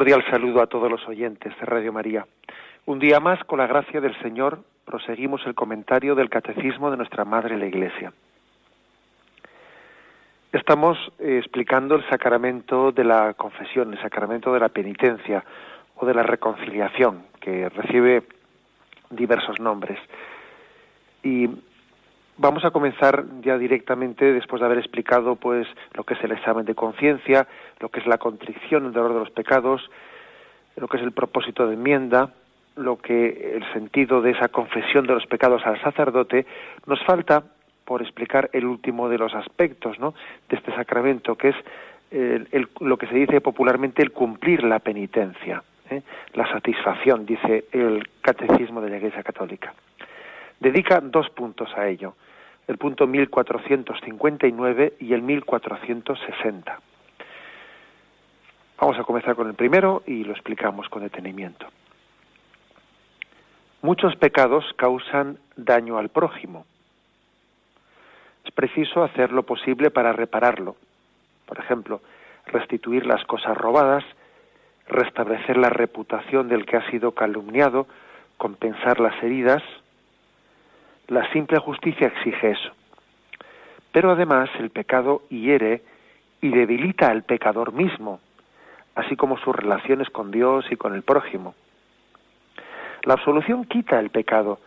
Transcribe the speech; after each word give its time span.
Cordial 0.00 0.24
saludo 0.30 0.62
a 0.62 0.66
todos 0.66 0.90
los 0.90 1.06
oyentes 1.06 1.52
de 1.60 1.66
Radio 1.66 1.92
María. 1.92 2.26
Un 2.86 2.98
día 2.98 3.20
más, 3.20 3.38
con 3.44 3.58
la 3.58 3.66
gracia 3.66 4.00
del 4.00 4.18
Señor, 4.22 4.60
proseguimos 4.86 5.42
el 5.44 5.54
comentario 5.54 6.14
del 6.14 6.30
Catecismo 6.30 6.90
de 6.90 6.96
nuestra 6.96 7.26
Madre 7.26 7.58
la 7.58 7.66
Iglesia. 7.66 8.10
Estamos 10.52 10.96
eh, 11.18 11.36
explicando 11.36 11.96
el 11.96 12.08
sacramento 12.08 12.92
de 12.92 13.04
la 13.04 13.34
confesión, 13.34 13.92
el 13.92 14.00
sacramento 14.00 14.54
de 14.54 14.60
la 14.60 14.70
penitencia 14.70 15.44
o 15.96 16.06
de 16.06 16.14
la 16.14 16.22
reconciliación, 16.22 17.24
que 17.38 17.68
recibe 17.68 18.22
diversos 19.10 19.60
nombres. 19.60 19.98
Y 21.22 21.46
vamos 22.40 22.64
a 22.64 22.70
comenzar 22.70 23.24
ya 23.42 23.58
directamente 23.58 24.32
después 24.32 24.60
de 24.60 24.66
haber 24.66 24.78
explicado 24.78 25.36
pues 25.36 25.66
lo 25.92 26.04
que 26.04 26.14
es 26.14 26.24
el 26.24 26.32
examen 26.32 26.64
de 26.64 26.74
conciencia, 26.74 27.46
lo 27.80 27.90
que 27.90 28.00
es 28.00 28.06
la 28.06 28.16
contrición, 28.16 28.86
el 28.86 28.92
dolor 28.92 29.12
de 29.12 29.20
los 29.20 29.30
pecados, 29.30 29.82
lo 30.76 30.88
que 30.88 30.96
es 30.96 31.02
el 31.02 31.12
propósito 31.12 31.66
de 31.66 31.74
enmienda, 31.74 32.30
lo 32.76 32.96
que 32.96 33.56
el 33.56 33.72
sentido 33.74 34.22
de 34.22 34.30
esa 34.30 34.48
confesión 34.48 35.06
de 35.06 35.14
los 35.14 35.26
pecados 35.26 35.66
al 35.66 35.80
sacerdote, 35.82 36.46
nos 36.86 37.04
falta 37.04 37.42
por 37.84 38.00
explicar 38.00 38.48
el 38.54 38.64
último 38.64 39.10
de 39.10 39.18
los 39.18 39.34
aspectos 39.34 39.98
de 39.98 40.56
este 40.56 40.74
sacramento, 40.74 41.36
que 41.36 41.48
es 41.50 41.56
el, 42.10 42.68
lo 42.80 42.96
que 42.96 43.06
se 43.06 43.14
dice 43.16 43.42
popularmente 43.42 44.02
el 44.02 44.12
cumplir 44.12 44.64
la 44.64 44.78
penitencia, 44.78 45.62
¿eh? 45.90 46.00
la 46.32 46.50
satisfacción, 46.50 47.26
dice 47.26 47.66
el 47.72 48.08
catecismo 48.22 48.80
de 48.80 48.90
la 48.90 48.96
Iglesia 48.96 49.22
Católica. 49.22 49.74
Dedica 50.58 51.00
dos 51.00 51.28
puntos 51.30 51.70
a 51.76 51.86
ello 51.86 52.14
el 52.70 52.78
punto 52.78 53.06
1459 53.08 54.94
y 55.00 55.12
el 55.12 55.22
1460. 55.22 56.78
Vamos 58.78 58.96
a 58.96 59.02
comenzar 59.02 59.34
con 59.34 59.48
el 59.48 59.54
primero 59.54 60.04
y 60.06 60.22
lo 60.22 60.32
explicamos 60.32 60.88
con 60.88 61.02
detenimiento. 61.02 61.66
Muchos 63.82 64.14
pecados 64.14 64.64
causan 64.76 65.38
daño 65.56 65.98
al 65.98 66.10
prójimo. 66.10 66.64
Es 68.44 68.52
preciso 68.52 69.02
hacer 69.02 69.32
lo 69.32 69.42
posible 69.42 69.90
para 69.90 70.12
repararlo. 70.12 70.76
Por 71.46 71.58
ejemplo, 71.58 72.00
restituir 72.46 73.04
las 73.04 73.24
cosas 73.24 73.58
robadas, 73.58 74.04
restablecer 74.86 75.56
la 75.56 75.70
reputación 75.70 76.46
del 76.46 76.66
que 76.66 76.76
ha 76.76 76.88
sido 76.88 77.10
calumniado, 77.16 77.88
compensar 78.36 79.00
las 79.00 79.20
heridas, 79.24 79.64
la 81.10 81.30
simple 81.32 81.58
justicia 81.58 82.06
exige 82.06 82.52
eso. 82.52 82.70
Pero 83.92 84.12
además 84.12 84.48
el 84.60 84.70
pecado 84.70 85.22
hiere 85.28 85.82
y 86.40 86.50
debilita 86.50 87.08
al 87.08 87.24
pecador 87.24 87.72
mismo, 87.72 88.20
así 88.94 89.16
como 89.16 89.36
sus 89.38 89.54
relaciones 89.54 90.08
con 90.08 90.30
Dios 90.30 90.64
y 90.70 90.76
con 90.76 90.94
el 90.94 91.02
prójimo. 91.02 91.54
La 93.02 93.14
absolución 93.14 93.64
quita 93.64 93.98
el 93.98 94.10
pecado, 94.10 94.60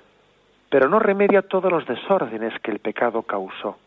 pero 0.69 0.89
no 0.89 0.99
remedia 0.99 1.43
todos 1.43 1.71
los 1.71 1.85
desórdenes 1.87 2.53
que 2.59 2.71
el 2.71 2.79
pecado 2.79 3.23
causó. 3.23 3.77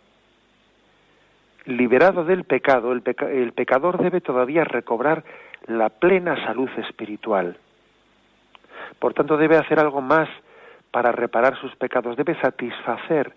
Liberado 1.66 2.24
del 2.24 2.44
pecado, 2.44 2.92
el, 2.92 3.02
pecador 3.02 3.98
debe 3.98 4.20
todavía 4.20 4.64
recobrar 4.64 5.24
la 5.66 5.90
plena 5.90 6.42
salud 6.46 6.70
espiritual. 6.78 7.58
Por 8.98 9.12
tanto, 9.12 9.36
debe 9.36 9.58
hacer 9.58 9.78
algo 9.78 10.00
más 10.00 10.28
para 10.96 11.12
reparar 11.12 11.60
sus 11.60 11.76
pecados, 11.76 12.16
debe 12.16 12.40
satisfacer 12.40 13.30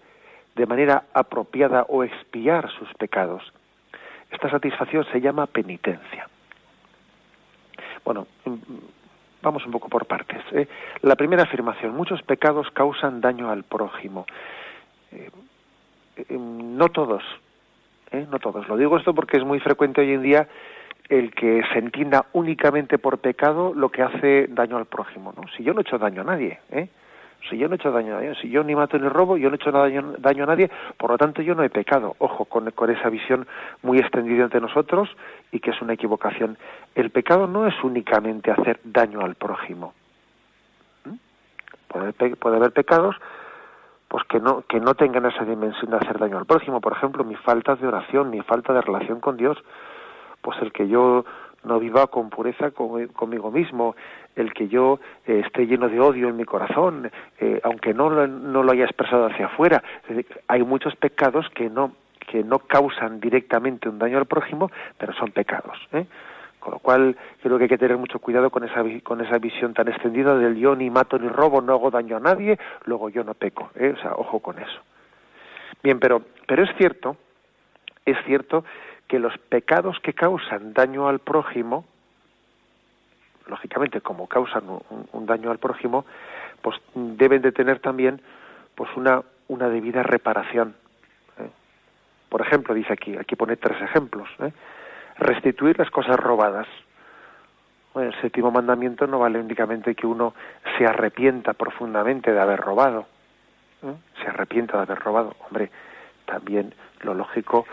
de 0.56 0.66
manera 0.66 1.04
apropiada 1.14 1.86
o 1.90 2.06
expiar 2.06 2.72
sus 2.72 2.88
pecados. 2.94 3.44
Esta 4.32 4.50
satisfacción 4.50 5.04
se 5.12 5.20
llama 5.20 5.46
penitencia. 5.46 6.30
Bueno, 8.06 8.28
mm, 8.46 8.56
vamos 9.42 9.66
un 9.66 9.74
poco 9.74 9.90
por 9.90 10.06
partes. 10.06 10.42
¿eh? 10.54 10.70
La 11.02 11.18
primera 11.18 11.44
afirmación, 11.44 11.94
muchos 11.94 12.22
pecados 12.22 12.72
causan 12.72 13.20
daño 13.20 13.52
al 13.52 13.66
prójimo. 13.66 14.26
Eh, 15.12 15.30
eh, 16.16 16.38
no 16.40 16.88
todos, 16.88 17.24
no 18.14 18.40
todos. 18.40 18.70
Lo 18.70 18.78
digo 18.78 18.96
esto 18.96 19.14
porque 19.14 19.36
es 19.36 19.44
muy 19.44 19.60
frecuente 19.60 20.00
hoy 20.00 20.14
en 20.14 20.22
día 20.22 20.48
el 21.10 21.34
que 21.36 21.62
se 21.74 21.80
entienda 21.80 22.28
únicamente 22.32 23.00
por 23.00 23.18
pecado 23.18 23.74
lo 23.74 23.90
que 23.90 24.02
hace 24.02 24.48
daño 24.48 24.78
al 24.78 24.86
prójimo. 24.86 25.34
¿no? 25.36 25.44
Si 25.58 25.64
yo 25.66 25.74
no 25.74 25.82
he 25.82 25.84
hecho 25.84 25.98
daño 25.98 26.22
a 26.22 26.24
nadie, 26.24 26.58
¿eh? 26.72 26.88
Si 27.48 27.58
yo 27.58 27.68
no 27.68 27.74
he 27.74 27.78
hecho 27.78 27.92
daño 27.92 28.14
a 28.14 28.22
nadie, 28.22 28.36
si 28.42 28.50
yo 28.50 28.64
ni 28.64 28.76
mato 28.76 28.98
ni 28.98 29.08
robo, 29.08 29.38
yo 29.38 29.50
no 29.50 29.56
he 29.56 29.58
hecho 29.58 29.72
daño, 29.72 30.44
a 30.44 30.46
nadie, 30.46 30.70
por 30.98 31.12
lo 31.12 31.18
tanto 31.18 31.42
yo 31.42 31.56
no 31.56 31.64
he 31.64 31.70
pecado. 31.70 32.16
Ojo 32.20 32.46
con, 32.46 32.68
esa 32.68 33.10
visión 33.10 33.48
muy 33.82 34.00
extendida 34.00 34.44
entre 34.44 34.62
nosotros 34.62 35.10
y 35.52 35.60
que 35.60 35.72
es 35.72 35.82
una 35.82 35.94
equivocación. 35.94 36.58
El 36.96 37.12
pecado 37.12 37.48
no 37.48 37.68
es 37.68 37.74
únicamente 37.84 38.52
hacer 38.52 38.80
daño 38.84 39.22
al 39.22 39.36
prójimo. 39.36 39.94
¿Mm? 41.06 41.16
Puede, 41.88 42.36
puede 42.36 42.58
haber 42.58 42.72
pecados 42.72 43.16
pues 44.08 44.24
que 44.24 44.40
no 44.40 44.64
que 44.64 44.80
no 44.80 44.96
tengan 44.96 45.28
esa 45.28 45.46
dimensión 45.46 45.92
de 45.92 45.98
hacer 45.98 46.18
daño 46.18 46.40
al 46.40 46.48
prójimo 46.48 46.82
por 46.82 46.94
ejemplo 46.94 47.24
mi 47.24 47.36
falta 47.36 47.76
de 47.76 47.86
oración 47.86 48.32
mi 48.32 48.42
falta 48.42 48.74
de 48.74 48.82
relación 48.82 49.20
con 49.20 49.38
Dios 49.38 49.56
pues 50.42 50.58
el 50.64 50.72
que 50.72 50.88
yo 50.88 51.26
no 51.64 51.80
viva 51.80 52.08
con 52.08 52.30
pureza 52.30 52.72
conmigo 52.72 53.52
mismo, 53.52 53.96
el 54.42 54.54
que 54.54 54.68
yo 54.68 55.00
eh, 55.26 55.44
esté 55.46 55.68
lleno 55.68 55.90
de 55.90 56.00
odio 56.00 56.30
en 56.30 56.38
mi 56.38 56.46
corazón, 56.46 57.12
eh, 57.40 57.60
aunque 57.64 57.94
no, 57.94 58.10
no 58.28 58.64
lo 58.64 58.72
haya 58.72 58.86
expresado 58.86 59.26
hacia 59.26 59.48
afuera. 59.48 59.84
hay 60.48 60.64
muchos 60.64 60.96
pecados 60.96 61.50
que 61.50 61.70
no, 61.70 61.94
que 62.20 62.44
no 62.44 62.60
causan 62.60 63.20
directamente 63.20 63.90
un 63.90 64.00
daño 64.00 64.18
al 64.18 64.26
prójimo, 64.26 64.72
pero 64.98 65.14
son 65.14 65.32
pecados. 65.32 65.78
¿eh? 65.94 66.06
Con 66.60 66.74
lo 66.74 66.80
cual 66.80 67.16
creo 67.42 67.58
que 67.58 67.64
hay 67.66 67.70
que 67.70 67.78
tener 67.78 67.98
mucho 67.98 68.20
cuidado 68.20 68.50
con 68.50 68.64
esa, 68.64 68.84
con 69.04 69.22
esa 69.22 69.38
visión 69.38 69.74
tan 69.74 69.88
extendida 69.88 70.36
del 70.36 70.56
yo 70.56 70.76
ni 70.76 70.90
mato 70.90 71.18
ni 71.18 71.28
robo, 71.28 71.62
no 71.62 71.74
hago 71.74 71.90
daño 71.90 72.18
a 72.18 72.20
nadie, 72.20 72.58
luego 72.86 73.10
yo 73.10 73.24
no 73.24 73.34
peco. 73.34 73.72
O 73.76 74.02
sea, 74.02 74.14
ojo 74.16 74.40
con 74.40 74.60
eso. 74.60 74.82
Bien, 75.82 76.00
pero, 76.00 76.22
pero 76.46 76.64
es 76.64 76.70
cierto, 76.78 77.16
es 78.06 78.18
cierto 78.26 78.66
que 79.08 79.20
los 79.20 79.38
pecados 79.38 80.00
que 80.02 80.14
causan 80.14 80.74
daño 80.74 81.08
al 81.08 81.20
prójimo, 81.20 81.86
lógicamente 83.50 84.02
como 84.02 84.28
causan 84.28 84.64
un, 85.12 85.26
daño 85.26 85.52
al 85.52 85.58
prójimo, 85.58 86.06
pues 86.62 86.78
deben 86.94 87.42
de 87.42 87.52
tener 87.52 87.80
también 87.80 88.22
pues 88.76 88.90
una, 88.96 89.22
una 89.48 89.70
debida 89.70 90.04
reparación. 90.04 90.76
¿eh? 91.38 91.50
Por 92.30 92.42
ejemplo, 92.42 92.74
dice 92.74 92.94
aquí, 92.94 93.18
aquí 93.18 93.36
pone 93.36 93.58
tres 93.58 93.82
ejemplos. 93.82 94.30
¿eh? 94.40 94.52
Restituir 95.18 95.78
las 95.78 95.90
cosas 95.92 96.18
robadas. 96.18 96.68
el 97.96 98.14
séptimo 98.22 98.52
mandamiento 98.52 99.08
no 99.08 99.20
vale 99.20 99.40
únicamente 99.40 99.96
que 99.96 100.08
uno 100.08 100.34
se 100.78 100.86
arrepienta 100.86 101.54
profundamente 101.54 102.32
de 102.32 102.40
haber 102.40 102.60
robado. 102.60 103.08
¿eh? 103.84 103.94
Se 104.22 104.30
arrepienta 104.30 104.78
de 104.78 104.84
haber 104.84 105.00
robado. 105.00 105.36
Hombre, 105.48 105.70
también 106.26 106.74
lo 107.02 107.14
lógico 107.14 107.66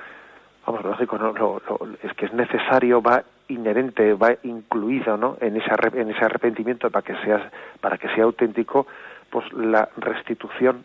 vamos, 0.67 0.85
lógico, 0.85 1.17
no, 1.17 1.33
lo, 1.33 1.63
es 2.03 2.13
que 2.15 2.27
es 2.27 2.33
necesario, 2.33 3.01
va 3.01 3.23
inherente, 3.49 4.15
va 4.15 4.35
incluido, 4.43 5.17
¿no? 5.17 5.37
En 5.41 5.57
ese, 5.57 5.71
en 5.95 6.11
ese 6.11 6.25
arrepentimiento 6.25 6.91
para 6.91 7.05
que 7.05 7.15
sea, 7.25 7.51
para 7.81 7.97
que 7.97 8.09
sea 8.09 8.25
auténtico, 8.25 8.87
pues 9.31 9.51
la 9.53 9.89
restitución, 9.97 10.85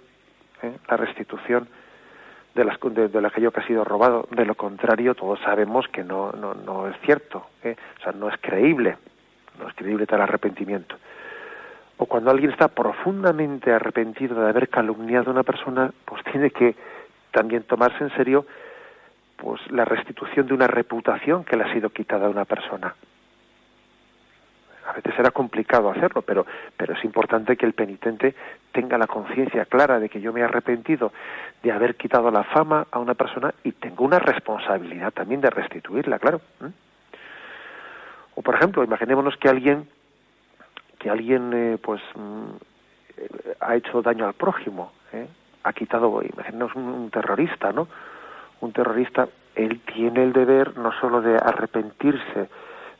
¿eh? 0.62 0.72
la 0.88 0.98
restitución 0.98 1.68
de, 2.54 2.66
las, 2.66 2.80
de, 2.80 3.28
aquello 3.28 3.52
que 3.52 3.62
ha 3.62 3.68
sido 3.68 3.84
robado. 3.84 4.28
De 4.32 4.46
lo 4.46 4.56
contrario, 4.56 5.16
todos 5.16 5.40
sabemos 5.40 5.88
que 5.88 6.04
no, 6.04 6.32
no, 6.34 6.54
no 6.54 6.88
es 6.88 6.96
cierto, 7.02 7.48
¿eh? 7.64 7.76
o 8.00 8.04
sea, 8.04 8.12
no 8.12 8.30
es 8.30 8.36
creíble, 8.40 8.98
no 9.60 9.68
es 9.68 9.74
creíble 9.74 10.06
tal 10.06 10.22
arrepentimiento. 10.22 10.96
O 11.98 12.06
cuando 12.06 12.32
alguien 12.32 12.52
está 12.52 12.68
profundamente 12.68 13.72
arrepentido 13.72 14.42
de 14.42 14.50
haber 14.50 14.70
calumniado 14.70 15.30
a 15.30 15.34
una 15.34 15.44
persona, 15.44 15.92
pues 16.06 16.24
tiene 16.26 16.52
que 16.52 16.76
también 17.32 17.64
tomarse 17.64 18.04
en 18.04 18.12
serio 18.16 18.46
pues 19.42 19.60
la 19.72 19.86
restitución 19.86 20.46
de 20.46 20.54
una 20.54 20.68
reputación 20.68 21.44
que 21.44 21.58
le 21.58 21.64
ha 21.64 21.74
sido 21.74 21.90
quitada 21.90 22.28
a 22.28 22.30
una 22.30 22.46
persona. 22.46 22.94
a 24.88 24.94
veces 24.94 25.16
será 25.16 25.32
complicado 25.32 25.90
hacerlo, 25.90 26.22
pero, 26.22 26.46
pero 26.78 26.94
es 26.94 27.04
importante 27.04 27.58
que 27.58 27.66
el 27.66 27.74
penitente 27.74 28.36
tenga 28.72 29.00
la 29.00 29.08
conciencia 29.08 29.66
clara 29.66 30.00
de 30.00 30.10
que 30.10 30.22
yo 30.22 30.32
me 30.32 30.42
he 30.42 30.44
arrepentido 30.44 31.12
de 31.64 31.72
haber 31.72 31.96
quitado 31.96 32.30
la 32.30 32.44
fama 32.44 32.86
a 32.92 33.00
una 33.00 33.16
persona 33.16 33.54
y 33.64 33.72
tengo 33.72 34.06
una 34.06 34.20
responsabilidad 34.20 35.12
también 35.12 35.42
de 35.42 35.50
restituirla, 35.50 36.20
claro. 36.20 36.42
O 38.36 38.42
por 38.44 38.56
ejemplo, 38.56 38.84
imaginémonos 38.84 39.38
que 39.38 39.50
alguien 39.50 39.88
que 41.00 41.10
alguien 41.10 41.52
eh, 41.54 41.78
pues 41.82 42.00
mm, 42.14 42.52
ha 43.60 43.76
hecho 43.76 44.04
daño 44.04 44.28
al 44.28 44.34
prójimo, 44.34 44.92
¿eh? 45.14 45.28
ha 45.64 45.74
quitado, 45.74 46.22
imaginemos 46.22 46.76
un, 46.76 47.10
terrorista, 47.10 47.72
¿no? 47.72 47.88
Un 48.62 48.72
terrorista, 48.72 49.28
él 49.56 49.82
tiene 49.94 50.24
el 50.24 50.34
deber 50.34 50.78
no 50.78 50.92
solo 51.00 51.22
de 51.22 51.36
arrepentirse 51.36 52.50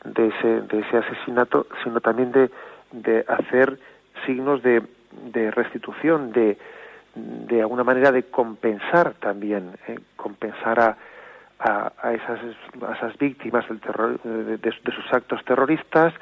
de 0.04 0.28
ese, 0.28 0.62
de 0.62 0.80
ese 0.80 0.98
asesinato, 0.98 1.68
sino 1.84 2.02
también 2.02 2.32
de, 2.32 2.50
de 2.92 3.26
hacer 3.28 3.80
signos 4.26 4.62
de, 4.64 4.84
de 5.32 5.52
restitución, 5.52 6.32
de, 6.32 6.58
de 7.16 7.62
alguna 7.62 7.84
manera 7.84 8.12
de 8.12 8.24
compensar 8.24 9.14
también, 9.16 9.72
¿eh? 9.88 10.00
compensar 10.16 10.80
a, 10.80 10.98
a, 11.60 12.14
esas, 12.14 12.40
esas 12.98 13.18
víctimas 13.18 13.68
del 13.68 13.80
terror, 13.80 14.20
de, 14.24 14.58
de, 14.58 14.72
sus 14.72 15.14
actos 15.14 15.44
terroristas, 15.46 16.14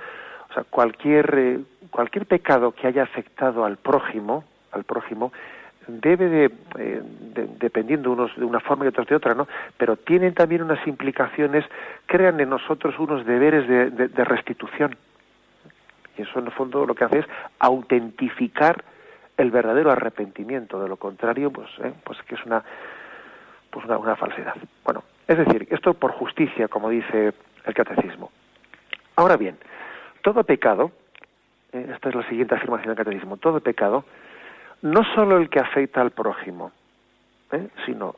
o 0.49 0.53
sea, 0.53 0.63
cualquier, 0.63 1.33
eh, 1.37 1.59
cualquier 1.89 2.25
pecado 2.25 2.71
que 2.71 2.87
haya 2.87 3.03
afectado 3.03 3.63
al 3.65 3.77
prójimo, 3.77 4.43
al 4.71 4.83
prójimo, 4.83 5.31
debe 5.89 6.29
de, 6.29 6.51
eh, 6.77 7.01
dependiendo 7.59 8.11
unos 8.11 8.35
de 8.35 8.45
una 8.45 8.59
forma 8.59 8.85
y 8.85 8.89
otros 8.89 9.07
de 9.07 9.15
otra, 9.15 9.33
¿no? 9.33 9.47
Pero 9.77 9.95
tienen 9.97 10.33
también 10.33 10.61
unas 10.61 10.85
implicaciones, 10.87 11.65
crean 12.05 12.39
en 12.39 12.49
nosotros 12.49 12.97
unos 12.99 13.25
deberes 13.25 13.67
de, 13.67 14.07
de, 14.07 14.23
restitución. 14.23 14.95
Y 16.17 16.21
eso 16.21 16.39
en 16.39 16.45
el 16.45 16.51
fondo 16.51 16.85
lo 16.85 16.95
que 16.95 17.05
hace 17.05 17.19
es 17.19 17.25
autentificar 17.59 18.83
el 19.37 19.51
verdadero 19.51 19.91
arrepentimiento. 19.91 20.81
De 20.81 20.89
lo 20.89 20.97
contrario, 20.97 21.51
pues, 21.51 21.69
¿eh? 21.83 21.93
pues 22.03 22.21
que 22.23 22.35
es 22.35 22.45
una, 22.45 22.63
pues 23.69 23.85
una, 23.85 23.97
una 23.97 24.15
falsedad. 24.15 24.55
Bueno, 24.83 25.03
es 25.27 25.37
decir, 25.37 25.67
esto 25.71 25.93
por 25.93 26.11
justicia, 26.11 26.67
como 26.67 26.89
dice 26.89 27.33
el 27.65 27.73
catecismo. 27.73 28.31
Ahora 29.15 29.37
bien, 29.37 29.57
todo 30.21 30.43
pecado, 30.43 30.91
eh, 31.71 31.91
esta 31.93 32.09
es 32.09 32.15
la 32.15 32.27
siguiente 32.27 32.55
afirmación 32.55 32.95
del 32.95 33.05
catecismo, 33.05 33.37
todo 33.37 33.59
pecado, 33.59 34.05
no 34.81 35.03
solo 35.15 35.37
el 35.37 35.49
que 35.49 35.59
afecta 35.59 36.01
al 36.01 36.11
prójimo, 36.11 36.71
¿eh? 37.51 37.67
sino 37.85 38.15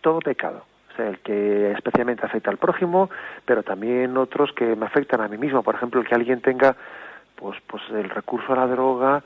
todo 0.00 0.20
pecado. 0.20 0.64
O 0.92 0.96
sea, 0.96 1.08
el 1.08 1.18
que 1.20 1.72
especialmente 1.72 2.26
afecta 2.26 2.50
al 2.50 2.58
prójimo, 2.58 3.10
pero 3.44 3.62
también 3.62 4.16
otros 4.16 4.52
que 4.52 4.76
me 4.76 4.86
afectan 4.86 5.20
a 5.22 5.28
mí 5.28 5.38
mismo. 5.38 5.62
Por 5.62 5.74
ejemplo, 5.74 6.00
el 6.00 6.06
que 6.06 6.14
alguien 6.14 6.42
tenga 6.42 6.76
pues, 7.36 7.58
pues 7.66 7.82
el 7.90 8.10
recurso 8.10 8.52
a 8.52 8.56
la 8.56 8.66
droga, 8.66 9.22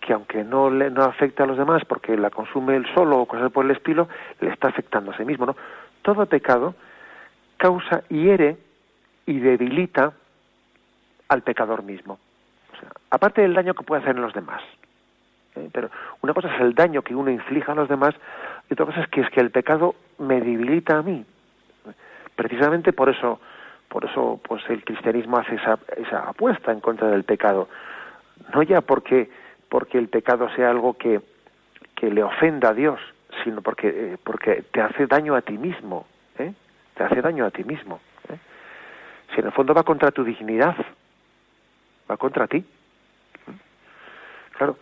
que 0.00 0.12
aunque 0.12 0.42
no 0.42 0.70
le 0.70 0.90
no 0.90 1.04
afecta 1.04 1.44
a 1.44 1.46
los 1.46 1.58
demás 1.58 1.84
porque 1.84 2.16
la 2.16 2.30
consume 2.30 2.76
él 2.76 2.86
solo 2.94 3.20
o 3.20 3.26
cosas 3.26 3.52
por 3.52 3.64
el 3.64 3.70
estilo, 3.72 4.08
le 4.40 4.50
está 4.50 4.68
afectando 4.68 5.12
a 5.12 5.16
sí 5.16 5.24
mismo, 5.24 5.46
¿no? 5.46 5.56
Todo 6.02 6.26
pecado 6.26 6.74
causa, 7.56 8.02
hiere 8.08 8.56
y 9.26 9.38
debilita 9.38 10.12
al 11.28 11.42
pecador 11.42 11.84
mismo. 11.84 12.18
Aparte 13.10 13.42
del 13.42 13.54
daño 13.54 13.74
que 13.74 13.84
puede 13.84 14.02
hacer 14.02 14.16
en 14.16 14.22
los 14.22 14.34
demás. 14.34 14.60
¿Eh? 15.56 15.68
Pero 15.72 15.90
una 16.20 16.34
cosa 16.34 16.54
es 16.54 16.60
el 16.60 16.74
daño 16.74 17.02
que 17.02 17.14
uno 17.14 17.30
inflija 17.30 17.72
a 17.72 17.74
los 17.74 17.88
demás 17.88 18.14
y 18.68 18.74
otra 18.74 18.86
cosa 18.86 19.00
es 19.00 19.08
que 19.08 19.20
es 19.20 19.30
que 19.30 19.40
el 19.40 19.50
pecado 19.50 19.94
me 20.18 20.40
debilita 20.40 20.98
a 20.98 21.02
mí. 21.02 21.24
Precisamente 22.36 22.92
por 22.92 23.08
eso, 23.08 23.40
por 23.88 24.04
eso, 24.04 24.40
pues 24.42 24.62
el 24.68 24.84
cristianismo 24.84 25.38
hace 25.38 25.56
esa, 25.56 25.78
esa 25.96 26.28
apuesta 26.28 26.72
en 26.72 26.80
contra 26.80 27.08
del 27.08 27.24
pecado. 27.24 27.68
No 28.54 28.62
ya 28.62 28.80
porque, 28.80 29.30
porque 29.68 29.98
el 29.98 30.08
pecado 30.08 30.48
sea 30.56 30.70
algo 30.70 30.94
que, 30.94 31.20
que 31.94 32.10
le 32.10 32.22
ofenda 32.22 32.70
a 32.70 32.74
Dios, 32.74 33.00
sino 33.44 33.62
porque, 33.62 33.88
eh, 33.88 34.18
porque 34.22 34.64
te 34.72 34.80
hace 34.80 35.06
daño 35.06 35.34
a 35.34 35.42
ti 35.42 35.58
mismo, 35.58 36.06
¿eh? 36.38 36.52
te 36.94 37.04
hace 37.04 37.20
daño 37.20 37.44
a 37.44 37.50
ti 37.50 37.64
mismo. 37.64 38.00
¿eh? 38.28 38.38
Si 39.34 39.40
en 39.40 39.46
el 39.46 39.52
fondo 39.52 39.74
va 39.74 39.82
contra 39.82 40.10
tu 40.10 40.24
dignidad, 40.24 40.76
va 42.10 42.16
contra 42.16 42.46
ti. 42.46 42.64
Claro, 44.56 44.76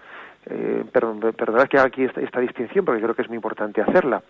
eh, 0.46 0.84
perdonad 0.92 1.68
que 1.68 1.76
haga 1.76 1.86
aquí 1.86 2.04
esta, 2.04 2.40
distinción 2.40 2.84
porque 2.84 3.02
creo 3.02 3.14
que 3.14 3.22
es 3.22 3.28
muy 3.28 3.36
importante 3.36 3.82
hacerla. 3.82 4.22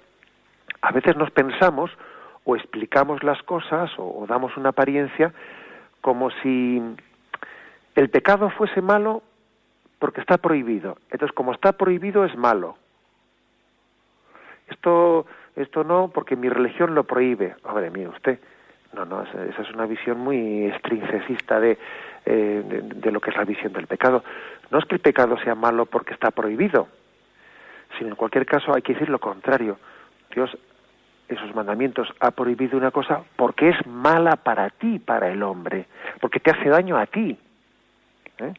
A 0.82 0.92
veces 0.92 1.16
nos 1.16 1.30
pensamos 1.30 1.90
o 2.44 2.56
explicamos 2.56 3.22
las 3.22 3.42
cosas 3.42 3.90
o, 3.98 4.24
damos 4.28 4.56
una 4.56 4.70
apariencia 4.70 5.32
como 6.00 6.30
si 6.42 6.82
el 7.94 8.10
pecado 8.10 8.50
fuese 8.50 8.80
malo 8.80 9.22
porque 9.98 10.20
está 10.20 10.38
prohibido. 10.38 10.96
Entonces, 11.10 11.34
como 11.34 11.52
está 11.52 11.72
prohibido, 11.72 12.24
es 12.24 12.34
malo. 12.36 12.76
Esto, 14.68 15.26
esto 15.56 15.84
no, 15.84 16.08
porque 16.08 16.36
mi 16.36 16.48
religión 16.48 16.94
lo 16.94 17.04
prohíbe. 17.04 17.54
Hombre, 17.64 17.90
mire 17.90 18.08
usted, 18.08 18.38
no, 18.92 19.04
no, 19.04 19.22
esa 19.22 19.62
es 19.62 19.70
una 19.70 19.86
visión 19.86 20.18
muy 20.18 20.64
estrincecista 20.66 21.60
de, 21.60 21.78
eh, 22.26 22.82
de, 22.82 23.12
lo 23.12 23.20
que 23.20 23.30
es 23.30 23.36
la 23.36 23.44
visión 23.44 23.72
del 23.72 23.86
pecado. 23.86 24.24
No 24.70 24.78
es 24.78 24.84
que 24.84 24.96
el 24.96 25.00
pecado 25.00 25.38
sea 25.38 25.54
malo 25.54 25.86
porque 25.86 26.14
está 26.14 26.30
prohibido, 26.30 26.88
sino 27.98 28.10
en 28.10 28.16
cualquier 28.16 28.46
caso 28.46 28.74
hay 28.74 28.82
que 28.82 28.94
decir 28.94 29.08
lo 29.08 29.20
contrario. 29.20 29.78
Dios, 30.34 30.56
esos 31.28 31.54
mandamientos, 31.54 32.12
ha 32.18 32.32
prohibido 32.32 32.76
una 32.76 32.90
cosa 32.90 33.22
porque 33.36 33.68
es 33.68 33.86
mala 33.86 34.36
para 34.36 34.70
ti, 34.70 34.98
para 34.98 35.28
el 35.30 35.42
hombre, 35.42 35.86
porque 36.20 36.40
te 36.40 36.50
hace 36.50 36.68
daño 36.68 36.96
a 36.96 37.06
ti. 37.06 37.38
¿eh? 38.38 38.54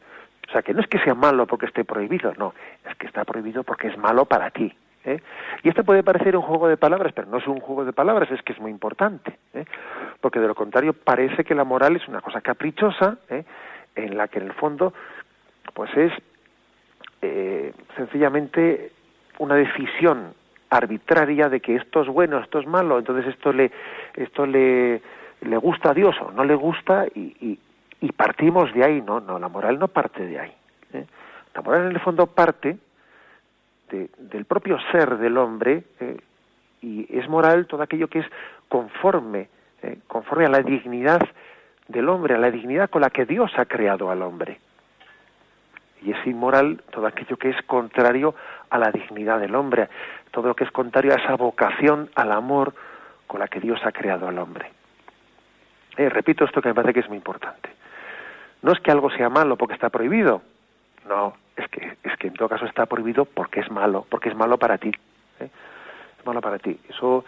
O 0.48 0.50
sea, 0.50 0.62
que 0.62 0.72
no 0.72 0.80
es 0.80 0.86
que 0.86 0.98
sea 1.00 1.14
malo 1.14 1.46
porque 1.46 1.66
esté 1.66 1.84
prohibido, 1.84 2.32
no, 2.38 2.54
es 2.88 2.96
que 2.96 3.06
está 3.06 3.24
prohibido 3.24 3.64
porque 3.64 3.88
es 3.88 3.98
malo 3.98 4.24
para 4.24 4.50
ti. 4.50 4.74
¿Eh? 5.04 5.20
Y 5.62 5.68
esto 5.68 5.84
puede 5.84 6.02
parecer 6.02 6.36
un 6.36 6.42
juego 6.42 6.68
de 6.68 6.76
palabras, 6.76 7.12
pero 7.14 7.28
no 7.28 7.38
es 7.38 7.46
un 7.46 7.60
juego 7.60 7.84
de 7.84 7.92
palabras, 7.92 8.30
es 8.30 8.42
que 8.42 8.52
es 8.52 8.60
muy 8.60 8.70
importante, 8.70 9.38
¿eh? 9.54 9.64
porque 10.20 10.40
de 10.40 10.48
lo 10.48 10.54
contrario 10.54 10.92
parece 10.92 11.44
que 11.44 11.54
la 11.54 11.64
moral 11.64 11.96
es 11.96 12.06
una 12.08 12.20
cosa 12.20 12.40
caprichosa, 12.40 13.18
¿eh? 13.28 13.44
en 13.94 14.16
la 14.16 14.28
que 14.28 14.38
en 14.38 14.46
el 14.46 14.52
fondo, 14.54 14.92
pues 15.74 15.90
es 15.96 16.12
sencillamente 17.96 18.90
una 19.38 19.54
decisión 19.54 20.34
arbitraria 20.70 21.48
de 21.48 21.60
que 21.60 21.76
esto 21.76 22.02
es 22.02 22.08
bueno, 22.08 22.38
esto 22.38 22.58
es 22.58 22.66
malo, 22.66 22.98
entonces 22.98 23.32
esto 23.32 23.52
le, 23.52 23.70
esto 24.16 24.44
le, 24.44 25.00
le 25.42 25.56
gusta 25.58 25.90
a 25.90 25.94
Dios 25.94 26.16
o 26.20 26.32
no 26.32 26.44
le 26.44 26.54
gusta 26.54 27.06
y, 27.14 27.58
y, 28.00 28.12
partimos 28.12 28.72
de 28.74 28.84
ahí, 28.84 29.00
no, 29.00 29.20
no, 29.20 29.38
la 29.38 29.48
moral 29.48 29.78
no 29.78 29.88
parte 29.88 30.26
de 30.26 30.38
ahí. 30.38 30.52
La 31.54 31.62
moral 31.62 31.86
en 31.86 31.92
el 31.92 32.00
fondo 32.00 32.26
parte 32.26 32.76
del 33.92 34.44
propio 34.44 34.78
ser 34.90 35.18
del 35.18 35.36
hombre 35.36 35.84
eh, 36.00 36.16
y 36.80 37.06
es 37.16 37.28
moral 37.28 37.66
todo 37.66 37.82
aquello 37.82 38.08
que 38.08 38.20
es 38.20 38.26
conforme, 38.68 39.48
eh, 39.82 39.98
conforme 40.06 40.46
a 40.46 40.48
la 40.48 40.60
dignidad 40.60 41.20
del 41.88 42.08
hombre, 42.08 42.34
a 42.34 42.38
la 42.38 42.50
dignidad 42.50 42.90
con 42.90 43.02
la 43.02 43.10
que 43.10 43.26
Dios 43.26 43.52
ha 43.56 43.66
creado 43.66 44.10
al 44.10 44.22
hombre. 44.22 44.58
Y 46.02 46.10
es 46.10 46.26
inmoral 46.26 46.82
todo 46.90 47.06
aquello 47.06 47.36
que 47.36 47.50
es 47.50 47.62
contrario 47.66 48.34
a 48.70 48.78
la 48.78 48.90
dignidad 48.90 49.38
del 49.38 49.54
hombre, 49.54 49.88
todo 50.30 50.48
lo 50.48 50.56
que 50.56 50.64
es 50.64 50.70
contrario 50.72 51.12
a 51.12 51.16
esa 51.16 51.36
vocación 51.36 52.10
al 52.14 52.32
amor 52.32 52.74
con 53.26 53.40
la 53.40 53.48
que 53.48 53.60
Dios 53.60 53.80
ha 53.84 53.92
creado 53.92 54.26
al 54.26 54.38
hombre. 54.38 54.70
Eh, 55.96 56.08
repito 56.08 56.44
esto 56.44 56.60
que 56.60 56.68
me 56.68 56.74
parece 56.74 56.94
que 56.94 57.00
es 57.00 57.08
muy 57.08 57.18
importante. 57.18 57.68
No 58.62 58.72
es 58.72 58.80
que 58.80 58.90
algo 58.90 59.10
sea 59.10 59.28
malo 59.28 59.56
porque 59.56 59.74
está 59.74 59.90
prohibido, 59.90 60.42
no, 61.08 61.34
es 61.56 61.68
que, 61.68 61.96
es 62.02 62.16
que 62.18 62.28
en 62.28 62.34
todo 62.34 62.48
caso 62.48 62.66
está 62.66 62.86
prohibido 62.86 63.24
porque 63.24 63.60
es 63.60 63.70
malo, 63.70 64.06
porque 64.08 64.28
es 64.28 64.36
malo 64.36 64.58
para 64.58 64.78
ti. 64.78 64.90
¿eh? 65.40 65.48
Es 66.18 66.26
malo 66.26 66.40
para 66.40 66.58
ti. 66.58 66.78
Eso 66.88 67.24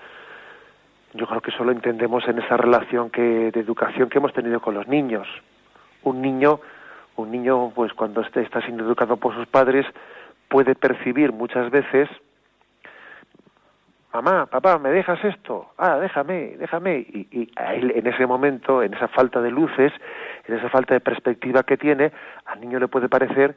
yo 1.14 1.26
creo 1.26 1.40
que 1.40 1.52
solo 1.52 1.73
entendemos 1.73 2.26
en 2.28 2.38
esa 2.38 2.57
relación 2.57 3.11
que, 3.11 3.50
de 3.50 3.61
educación 3.61 4.09
que 4.09 4.19
hemos 4.19 4.33
tenido 4.33 4.61
con 4.61 4.75
los 4.75 4.88
niños. 4.88 5.28
Un 6.02 6.21
niño, 6.21 6.61
un 7.16 7.31
niño, 7.31 7.73
pues 7.75 7.93
cuando 7.93 8.21
este, 8.21 8.43
está 8.43 8.61
siendo 8.62 8.85
educado 8.85 9.16
por 9.16 9.35
sus 9.35 9.47
padres, 9.47 9.87
puede 10.49 10.75
percibir 10.75 11.33
muchas 11.33 11.71
veces 11.71 12.09
mamá, 14.14 14.47
papá, 14.47 14.78
¿me 14.78 14.90
dejas 14.90 15.23
esto? 15.25 15.73
Ah, 15.76 15.99
déjame, 15.99 16.56
déjame. 16.56 16.99
Y, 16.99 17.28
y 17.33 17.50
a 17.56 17.75
él, 17.75 17.92
en 17.97 18.06
ese 18.06 18.26
momento, 18.26 18.83
en 18.83 18.94
esa 18.94 19.09
falta 19.09 19.40
de 19.40 19.50
luces, 19.50 19.92
en 20.47 20.56
esa 20.56 20.68
falta 20.68 20.94
de 20.94 21.00
perspectiva 21.00 21.64
que 21.64 21.76
tiene, 21.76 22.12
al 22.47 22.61
niño 22.61 22.78
le 22.78 22.88
puede 22.88 23.09
parecer 23.09 23.56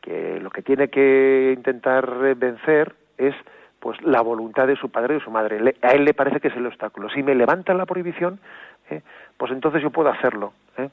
que 0.00 0.38
lo 0.40 0.50
que 0.50 0.62
tiene 0.62 0.88
que 0.88 1.52
intentar 1.56 2.08
vencer 2.36 2.94
es 3.18 3.34
pues 3.80 4.00
la 4.02 4.20
voluntad 4.20 4.66
de 4.66 4.76
su 4.76 4.90
padre 4.90 5.14
y 5.14 5.18
de 5.18 5.24
su 5.24 5.30
madre. 5.30 5.74
a 5.82 5.88
él 5.88 6.04
le 6.04 6.14
parece 6.14 6.40
que 6.40 6.48
es 6.48 6.56
el 6.56 6.66
obstáculo. 6.66 7.08
Si 7.10 7.22
me 7.22 7.34
levantan 7.34 7.78
la 7.78 7.86
prohibición, 7.86 8.38
¿eh? 8.90 9.02
pues 9.36 9.50
entonces 9.52 9.82
yo 9.82 9.90
puedo 9.90 10.10
hacerlo. 10.10 10.52
¿eh? 10.76 10.88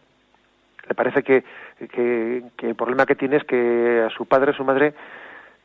Le 0.87 0.95
parece 0.95 1.21
que, 1.21 1.43
que, 1.91 2.43
que 2.55 2.69
el 2.69 2.75
problema 2.75 3.05
que 3.05 3.15
tiene 3.15 3.37
es 3.37 3.43
que 3.43 4.03
a 4.05 4.09
su 4.09 4.25
padre 4.25 4.51
a 4.51 4.55
su 4.55 4.63
madre 4.63 4.93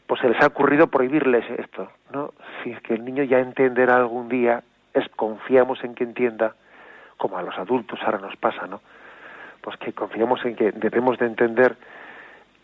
pues 0.07 0.21
se 0.21 0.29
les 0.29 0.41
ha 0.43 0.47
ocurrido 0.47 0.89
prohibirles 0.89 1.49
esto, 1.59 1.91
¿no? 2.13 2.33
Si 2.63 2.71
es 2.71 2.81
que 2.83 2.95
el 2.95 3.05
niño 3.05 3.25
ya 3.25 3.39
entenderá 3.39 3.97
algún 3.97 4.29
día, 4.29 4.63
es 4.95 5.09
confiamos 5.17 5.83
en 5.85 5.95
que 5.95 6.05
entienda, 6.05 6.55
como 7.17 7.39
a 7.39 7.43
los 7.43 7.57
adultos 7.59 8.01
ahora 8.03 8.19
nos 8.19 8.37
pasa, 8.37 8.67
¿no? 8.67 8.81
pues 9.63 9.77
que 9.79 9.93
confiamos 9.93 10.45
en 10.45 10.57
que 10.57 10.73
debemos 10.73 11.19
de 11.19 11.27
entender 11.27 11.77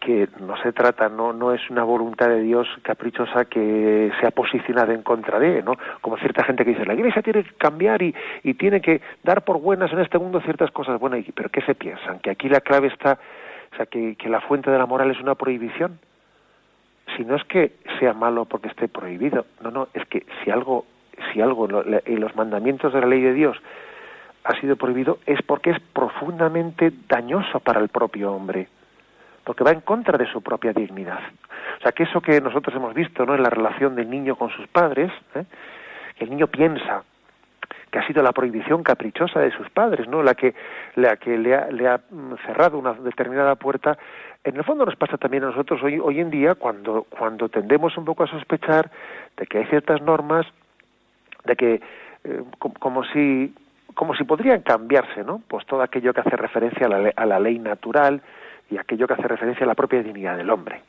que 0.00 0.28
no 0.40 0.56
se 0.62 0.72
trata, 0.72 1.08
no, 1.08 1.32
no 1.32 1.52
es 1.52 1.70
una 1.70 1.82
voluntad 1.82 2.28
de 2.28 2.40
Dios 2.42 2.68
caprichosa 2.82 3.46
que 3.46 4.12
sea 4.20 4.30
posicionada 4.30 4.94
en 4.94 5.02
contra 5.02 5.40
de, 5.40 5.60
¿no? 5.62 5.72
Como 6.00 6.16
cierta 6.18 6.44
gente 6.44 6.64
que 6.64 6.70
dice, 6.70 6.86
la 6.86 6.94
Iglesia 6.94 7.22
tiene 7.22 7.42
que 7.42 7.54
cambiar 7.54 8.00
y, 8.02 8.14
y 8.44 8.54
tiene 8.54 8.80
que 8.80 9.00
dar 9.24 9.42
por 9.42 9.60
buenas 9.60 9.92
en 9.92 9.98
este 9.98 10.18
mundo 10.18 10.40
ciertas 10.40 10.70
cosas 10.70 11.00
buenas, 11.00 11.24
pero 11.34 11.48
¿qué 11.48 11.62
se 11.62 11.74
piensan? 11.74 12.20
¿Que 12.20 12.30
aquí 12.30 12.48
la 12.48 12.60
clave 12.60 12.88
está, 12.88 13.18
o 13.72 13.76
sea, 13.76 13.86
que, 13.86 14.14
que 14.14 14.28
la 14.28 14.40
fuente 14.40 14.70
de 14.70 14.78
la 14.78 14.86
moral 14.86 15.10
es 15.10 15.20
una 15.20 15.34
prohibición? 15.34 15.98
Si 17.16 17.24
no 17.24 17.36
es 17.36 17.44
que 17.44 17.72
sea 17.98 18.12
malo 18.12 18.44
porque 18.44 18.68
esté 18.68 18.88
prohibido, 18.88 19.46
no, 19.62 19.70
no, 19.70 19.88
es 19.94 20.04
que 20.06 20.26
si 20.42 20.50
algo, 20.50 20.86
si 21.32 21.40
algo 21.40 21.68
en 21.84 22.20
los 22.20 22.36
mandamientos 22.36 22.92
de 22.92 23.00
la 23.00 23.06
ley 23.06 23.22
de 23.22 23.32
Dios 23.32 23.56
ha 24.44 24.58
sido 24.60 24.76
prohibido, 24.76 25.18
es 25.26 25.42
porque 25.42 25.70
es 25.70 25.80
profundamente 25.92 26.92
dañoso 27.08 27.60
para 27.60 27.80
el 27.80 27.88
propio 27.88 28.32
hombre 28.32 28.68
porque 29.48 29.64
va 29.64 29.70
en 29.70 29.80
contra 29.80 30.18
de 30.18 30.30
su 30.30 30.42
propia 30.42 30.74
dignidad. 30.74 31.20
O 31.78 31.82
sea, 31.82 31.92
que 31.92 32.02
eso 32.02 32.20
que 32.20 32.38
nosotros 32.38 32.76
hemos 32.76 32.92
visto 32.92 33.24
¿no? 33.24 33.34
en 33.34 33.42
la 33.42 33.48
relación 33.48 33.96
del 33.96 34.10
niño 34.10 34.36
con 34.36 34.50
sus 34.50 34.66
padres, 34.66 35.10
¿eh? 35.34 35.44
que 36.18 36.24
el 36.24 36.30
niño 36.30 36.48
piensa 36.48 37.02
que 37.90 37.98
ha 37.98 38.06
sido 38.06 38.22
la 38.22 38.32
prohibición 38.32 38.82
caprichosa 38.82 39.40
de 39.40 39.50
sus 39.50 39.68
padres, 39.70 40.08
¿no? 40.08 40.22
La 40.22 40.34
que, 40.34 40.54
la 40.96 41.16
que 41.16 41.38
le, 41.38 41.54
ha, 41.54 41.68
le 41.70 41.88
ha 41.88 42.00
cerrado 42.46 42.78
una 42.78 42.92
determinada 42.94 43.54
puerta. 43.54 43.98
En 44.44 44.56
el 44.56 44.64
fondo 44.64 44.84
nos 44.84 44.96
pasa 44.96 45.16
también 45.16 45.44
a 45.44 45.48
nosotros 45.48 45.82
hoy, 45.82 45.98
hoy 45.98 46.20
en 46.20 46.30
día 46.30 46.54
cuando, 46.54 47.06
cuando 47.08 47.48
tendemos 47.48 47.96
un 47.96 48.04
poco 48.04 48.24
a 48.24 48.26
sospechar 48.26 48.90
de 49.36 49.46
que 49.46 49.58
hay 49.58 49.66
ciertas 49.66 50.00
normas, 50.02 50.46
de 51.44 51.56
que 51.56 51.80
eh, 52.24 52.42
como, 52.58 53.04
si 53.04 53.54
como 53.94 54.14
si 54.14 54.24
podrían 54.24 54.62
cambiarse, 54.62 55.24
¿no? 55.24 55.42
Pues 55.48 55.66
todo 55.66 55.82
aquello 55.82 56.12
que 56.12 56.20
hace 56.20 56.36
referencia 56.36 56.86
a 56.86 56.90
la, 56.90 57.12
a 57.14 57.26
la 57.26 57.40
ley 57.40 57.58
natural, 57.58 58.22
y 58.70 58.76
aquello 58.76 59.06
que 59.06 59.14
hace 59.14 59.28
referencia 59.28 59.64
a 59.64 59.68
la 59.68 59.74
propia 59.74 60.02
dignidad 60.02 60.36
del 60.36 60.50
hombre. 60.50 60.82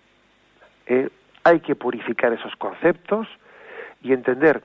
Eh, 0.88 1.10
hay 1.44 1.60
que 1.62 1.76
purificar 1.76 2.34
esos 2.34 2.56
conceptos 2.58 3.28
y 4.02 4.14
entender 4.14 4.62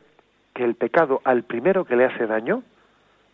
que 0.55 0.65
el 0.65 0.75
pecado 0.75 1.21
al 1.25 1.43
primero 1.43 1.85
que 1.85 1.97
le 1.97 2.05
hace 2.05 2.27
daño 2.27 2.63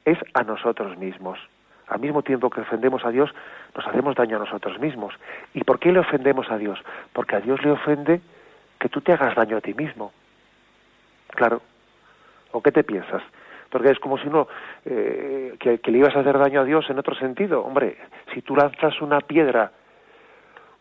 es 0.04 0.18
a 0.34 0.42
nosotros 0.42 0.96
mismos. 0.98 1.38
Al 1.86 2.00
mismo 2.00 2.22
tiempo 2.22 2.50
que 2.50 2.60
ofendemos 2.60 3.04
a 3.04 3.10
Dios, 3.10 3.30
nos 3.74 3.86
hacemos 3.86 4.14
daño 4.14 4.36
a 4.36 4.40
nosotros 4.40 4.78
mismos. 4.78 5.14
¿Y 5.54 5.64
por 5.64 5.78
qué 5.78 5.92
le 5.92 5.98
ofendemos 5.98 6.50
a 6.50 6.56
Dios? 6.56 6.78
Porque 7.12 7.36
a 7.36 7.40
Dios 7.40 7.62
le 7.62 7.72
ofende 7.72 8.20
que 8.78 8.88
tú 8.88 9.00
te 9.00 9.12
hagas 9.12 9.34
daño 9.34 9.56
a 9.56 9.60
ti 9.60 9.74
mismo. 9.74 10.12
Claro. 11.28 11.60
¿O 12.52 12.62
qué 12.62 12.72
te 12.72 12.84
piensas? 12.84 13.22
porque 13.70 13.90
es 13.90 13.98
como 14.00 14.18
si 14.18 14.28
no, 14.28 14.48
eh, 14.84 15.54
que, 15.58 15.80
le 15.90 15.98
ibas 15.98 16.14
a 16.16 16.20
hacer 16.20 16.36
daño 16.38 16.60
a 16.60 16.64
Dios 16.64 16.90
en 16.90 16.98
otro 16.98 17.14
sentido. 17.14 17.64
Hombre, 17.64 17.96
si 18.34 18.42
tú 18.42 18.56
lanzas 18.56 19.00
una 19.00 19.20
piedra, 19.20 19.70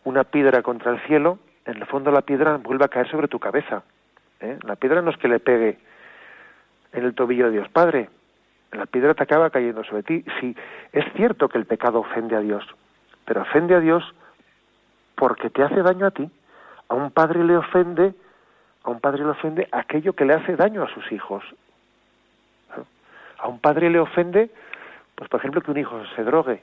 una 0.04 0.24
piedra 0.24 0.62
contra 0.62 0.92
el 0.92 1.00
cielo, 1.02 1.38
en 1.64 1.76
el 1.76 1.86
fondo 1.86 2.10
la 2.10 2.22
piedra 2.22 2.56
vuelve 2.56 2.84
a 2.84 2.88
caer 2.88 3.08
sobre 3.08 3.28
tu 3.28 3.38
cabeza. 3.38 3.82
¿eh? 4.40 4.58
La 4.64 4.76
piedra 4.76 5.02
no 5.02 5.10
es 5.10 5.16
que 5.16 5.28
le 5.28 5.38
pegue 5.38 5.78
en 6.92 7.04
el 7.04 7.14
tobillo 7.14 7.46
de 7.46 7.52
Dios 7.52 7.68
Padre, 7.68 8.08
la 8.72 8.86
piedra 8.86 9.14
te 9.14 9.24
acaba 9.24 9.50
cayendo 9.50 9.82
sobre 9.84 10.02
ti. 10.02 10.24
Sí, 10.40 10.56
es 10.92 11.04
cierto 11.14 11.48
que 11.48 11.58
el 11.58 11.66
pecado 11.66 12.00
ofende 12.00 12.36
a 12.36 12.40
Dios, 12.40 12.64
pero 13.24 13.42
ofende 13.42 13.74
a 13.74 13.80
Dios 13.80 14.04
porque 15.16 15.50
te 15.50 15.62
hace 15.62 15.82
daño 15.82 16.06
a 16.06 16.10
ti. 16.10 16.30
A 16.88 16.94
un 16.94 17.10
padre 17.10 17.44
le 17.44 17.56
ofende, 17.56 18.14
a 18.84 18.90
un 18.90 19.00
padre 19.00 19.24
le 19.24 19.30
ofende 19.30 19.68
aquello 19.70 20.12
que 20.12 20.24
le 20.24 20.34
hace 20.34 20.56
daño 20.56 20.82
a 20.82 20.88
sus 20.94 21.10
hijos 21.12 21.44
a 23.40 23.48
un 23.48 23.58
padre 23.58 23.90
le 23.90 23.98
ofende, 23.98 24.50
pues 25.14 25.28
por 25.28 25.40
ejemplo, 25.40 25.60
que 25.60 25.70
un 25.70 25.78
hijo 25.78 26.00
se 26.14 26.22
drogue. 26.22 26.62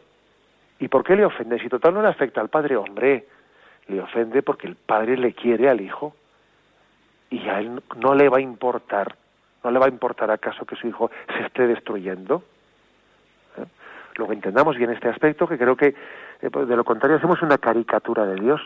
¿Y 0.80 0.88
por 0.88 1.04
qué 1.04 1.16
le 1.16 1.26
ofende? 1.26 1.60
Si 1.60 1.70
total 1.70 1.96
no 1.96 2.02
le 2.02 2.10
afecta 2.10 2.40
al 2.40 2.50
padre, 2.50 2.78
hombre, 2.78 3.26
le 3.88 4.02
ofende 4.02 4.44
porque 4.44 4.68
el 4.68 4.76
padre 4.76 5.18
le 5.18 5.34
quiere 5.34 5.70
al 5.70 5.82
hijo 5.82 6.16
y 7.30 7.48
a 7.48 7.60
él 7.60 7.82
no 7.96 8.14
le 8.14 8.30
va 8.30 8.38
a 8.38 8.42
importar, 8.42 9.16
no 9.64 9.72
le 9.72 9.80
va 9.80 9.86
a 9.86 9.90
importar 9.90 10.32
acaso 10.32 10.66
que 10.66 10.76
su 10.76 10.88
hijo 10.88 11.12
se 11.36 11.46
esté 11.46 11.68
destruyendo. 11.68 12.44
¿Eh? 13.58 13.66
Luego 14.16 14.34
entendamos 14.34 14.78
bien 14.78 14.92
este 14.92 15.10
aspecto, 15.10 15.48
que 15.48 15.58
creo 15.58 15.76
que 15.76 15.96
eh, 16.42 16.50
pues, 16.52 16.68
de 16.68 16.76
lo 16.76 16.84
contrario 16.84 17.18
hacemos 17.18 17.42
una 17.42 17.58
caricatura 17.58 18.26
de 18.26 18.36
Dios. 18.36 18.62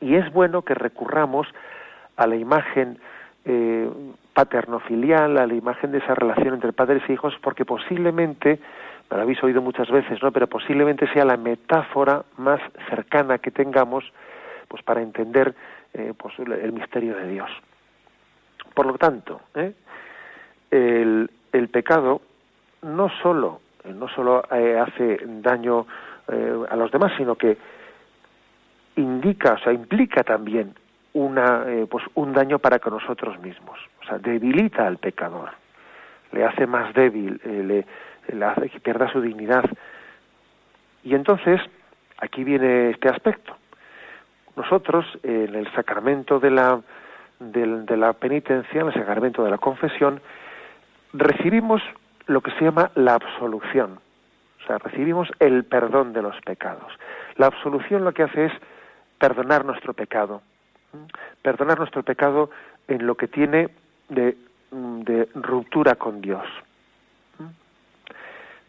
Y 0.00 0.14
es 0.14 0.32
bueno 0.32 0.62
que 0.62 0.74
recurramos 0.74 1.48
a 2.16 2.26
la 2.26 2.36
imagen 2.36 2.98
eh, 3.44 3.88
paterno-filial, 4.34 5.38
a 5.38 5.46
la 5.46 5.54
imagen 5.54 5.92
de 5.92 5.98
esa 5.98 6.14
relación 6.14 6.54
entre 6.54 6.72
padres 6.72 7.02
e 7.08 7.12
hijos, 7.12 7.34
porque 7.42 7.64
posiblemente, 7.64 8.60
me 9.10 9.16
lo 9.16 9.22
habéis 9.22 9.42
oído 9.42 9.60
muchas 9.62 9.90
veces, 9.90 10.22
¿no? 10.22 10.30
Pero 10.30 10.46
posiblemente 10.46 11.10
sea 11.12 11.24
la 11.24 11.36
metáfora 11.36 12.22
más 12.36 12.60
cercana 12.88 13.38
que 13.38 13.50
tengamos, 13.50 14.04
pues 14.68 14.82
para 14.82 15.02
entender 15.02 15.54
eh, 15.94 16.12
pues, 16.16 16.38
el 16.38 16.72
misterio 16.72 17.16
de 17.16 17.28
Dios. 17.28 17.50
Por 18.78 18.86
lo 18.86 18.96
tanto, 18.96 19.40
¿eh? 19.56 19.72
el, 20.70 21.28
el, 21.50 21.68
pecado 21.68 22.22
no 22.82 23.08
solo 23.20 23.60
no 23.92 24.06
solo 24.06 24.44
eh, 24.52 24.78
hace 24.78 25.18
daño 25.42 25.84
eh, 26.28 26.62
a 26.70 26.76
los 26.76 26.88
demás, 26.92 27.10
sino 27.16 27.34
que 27.34 27.58
indica, 28.94 29.54
o 29.54 29.58
sea, 29.58 29.72
implica 29.72 30.22
también 30.22 30.76
una, 31.14 31.64
eh, 31.66 31.88
pues 31.90 32.04
un 32.14 32.32
daño 32.32 32.60
para 32.60 32.78
con 32.78 32.92
nosotros 32.92 33.40
mismos. 33.40 33.80
O 34.00 34.06
sea, 34.06 34.18
debilita 34.18 34.86
al 34.86 34.98
pecador, 34.98 35.50
le 36.30 36.44
hace 36.44 36.64
más 36.68 36.94
débil, 36.94 37.40
eh, 37.44 37.84
le, 38.32 38.44
hace 38.44 38.70
que 38.70 38.78
pierda 38.78 39.10
su 39.10 39.20
dignidad. 39.20 39.64
Y 41.02 41.16
entonces, 41.16 41.60
aquí 42.18 42.44
viene 42.44 42.90
este 42.90 43.08
aspecto. 43.08 43.56
Nosotros, 44.54 45.04
en 45.24 45.56
el 45.56 45.68
sacramento 45.72 46.38
de 46.38 46.52
la, 46.52 46.80
de 47.40 47.96
la 47.96 48.12
penitencia, 48.14 48.80
en 48.80 48.88
el 48.88 48.94
sacramento 48.94 49.44
de 49.44 49.50
la 49.50 49.58
confesión, 49.58 50.20
recibimos 51.12 51.82
lo 52.26 52.40
que 52.40 52.50
se 52.52 52.64
llama 52.64 52.90
la 52.94 53.14
absolución. 53.14 54.00
O 54.62 54.66
sea, 54.66 54.78
recibimos 54.78 55.28
el 55.38 55.64
perdón 55.64 56.12
de 56.12 56.22
los 56.22 56.38
pecados. 56.42 56.92
La 57.36 57.46
absolución 57.46 58.04
lo 58.04 58.12
que 58.12 58.24
hace 58.24 58.46
es 58.46 58.52
perdonar 59.18 59.64
nuestro 59.64 59.94
pecado, 59.94 60.42
perdonar 61.42 61.78
nuestro 61.78 62.02
pecado 62.02 62.50
en 62.86 63.06
lo 63.06 63.16
que 63.16 63.28
tiene 63.28 63.70
de, 64.08 64.36
de 64.70 65.28
ruptura 65.34 65.94
con 65.94 66.20
Dios. 66.20 66.44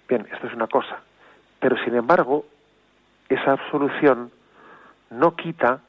Bien, 0.08 0.28
esto 0.32 0.48
es 0.48 0.54
una 0.54 0.68
cosa. 0.68 1.02
Pero 1.60 1.78
sin 1.84 1.96
embargo, 1.96 2.46
esa 3.28 3.52
absolución 3.52 4.32
no 5.12 5.36
quita 5.36 5.82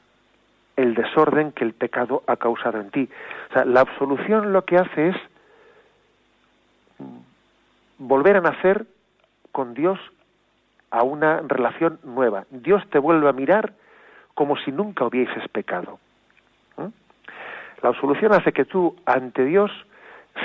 el 0.75 0.95
desorden 0.95 1.51
que 1.51 1.63
el 1.63 1.73
pecado 1.73 2.23
ha 2.27 2.37
causado 2.37 2.79
en 2.79 2.91
ti. 2.91 3.09
O 3.49 3.53
sea, 3.53 3.65
la 3.65 3.81
absolución 3.81 4.53
lo 4.53 4.65
que 4.65 4.77
hace 4.77 5.09
es 5.09 5.15
volver 7.97 8.37
a 8.37 8.41
nacer 8.41 8.85
con 9.51 9.73
Dios 9.73 9.99
a 10.89 11.03
una 11.03 11.41
relación 11.47 11.99
nueva. 12.03 12.45
Dios 12.49 12.83
te 12.89 12.99
vuelve 12.99 13.29
a 13.29 13.33
mirar 13.33 13.73
como 14.33 14.57
si 14.57 14.71
nunca 14.71 15.05
hubieses 15.05 15.47
pecado. 15.49 15.99
La 17.81 17.89
absolución 17.89 18.31
hace 18.33 18.51
que 18.51 18.65
tú, 18.65 18.95
ante 19.05 19.43
Dios, 19.43 19.71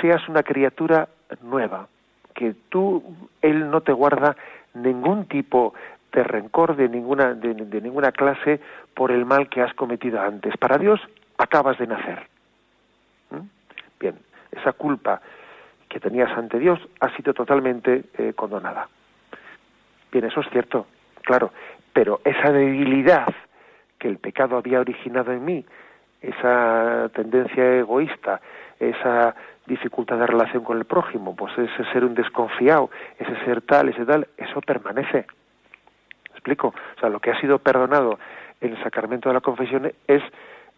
seas 0.01 0.27
una 0.27 0.41
criatura 0.41 1.07
nueva, 1.41 1.87
que 2.33 2.55
tú, 2.69 3.03
Él 3.41 3.69
no 3.69 3.81
te 3.81 3.93
guarda 3.93 4.35
ningún 4.73 5.25
tipo 5.25 5.73
de 6.11 6.23
rencor 6.23 6.75
de 6.75 6.89
ninguna, 6.89 7.33
de, 7.33 7.81
ninguna 7.81 8.11
clase 8.11 8.59
por 8.93 9.11
el 9.11 9.25
mal 9.25 9.49
que 9.49 9.61
has 9.61 9.73
cometido 9.73 10.19
antes. 10.19 10.55
Para 10.57 10.77
Dios 10.77 10.99
acabas 11.37 11.77
de 11.77 11.87
nacer. 11.87 12.27
¿Mm? 13.29 13.47
Bien, 13.99 14.15
esa 14.51 14.73
culpa 14.73 15.21
que 15.89 15.99
tenías 15.99 16.35
ante 16.37 16.59
Dios 16.59 16.79
ha 16.99 17.15
sido 17.15 17.33
totalmente 17.33 18.05
eh, 18.17 18.33
condonada. 18.35 18.87
Bien, 20.11 20.25
eso 20.25 20.41
es 20.41 20.49
cierto, 20.49 20.87
claro, 21.21 21.51
pero 21.93 22.21
esa 22.23 22.51
debilidad 22.51 23.27
que 23.99 24.07
el 24.07 24.17
pecado 24.17 24.57
había 24.57 24.79
originado 24.79 25.31
en 25.31 25.43
mí, 25.43 25.65
esa 26.21 27.09
tendencia 27.13 27.79
egoísta, 27.79 28.41
esa 28.79 29.35
dificultad 29.65 30.17
de 30.17 30.27
relación 30.27 30.63
con 30.63 30.77
el 30.77 30.85
prójimo, 30.85 31.35
pues 31.35 31.57
ese 31.57 31.83
ser 31.91 32.05
un 32.05 32.15
desconfiado, 32.15 32.89
ese 33.19 33.35
ser 33.45 33.61
tal, 33.61 33.89
ese 33.89 34.05
tal, 34.05 34.27
eso 34.37 34.61
permanece. 34.61 35.25
O 36.67 36.99
sea, 36.99 37.09
lo 37.09 37.19
que 37.19 37.31
ha 37.31 37.39
sido 37.39 37.59
perdonado 37.59 38.19
en 38.61 38.71
el 38.71 38.83
sacramento 38.83 39.29
de 39.29 39.33
la 39.33 39.41
confesión 39.41 39.91
es 40.07 40.23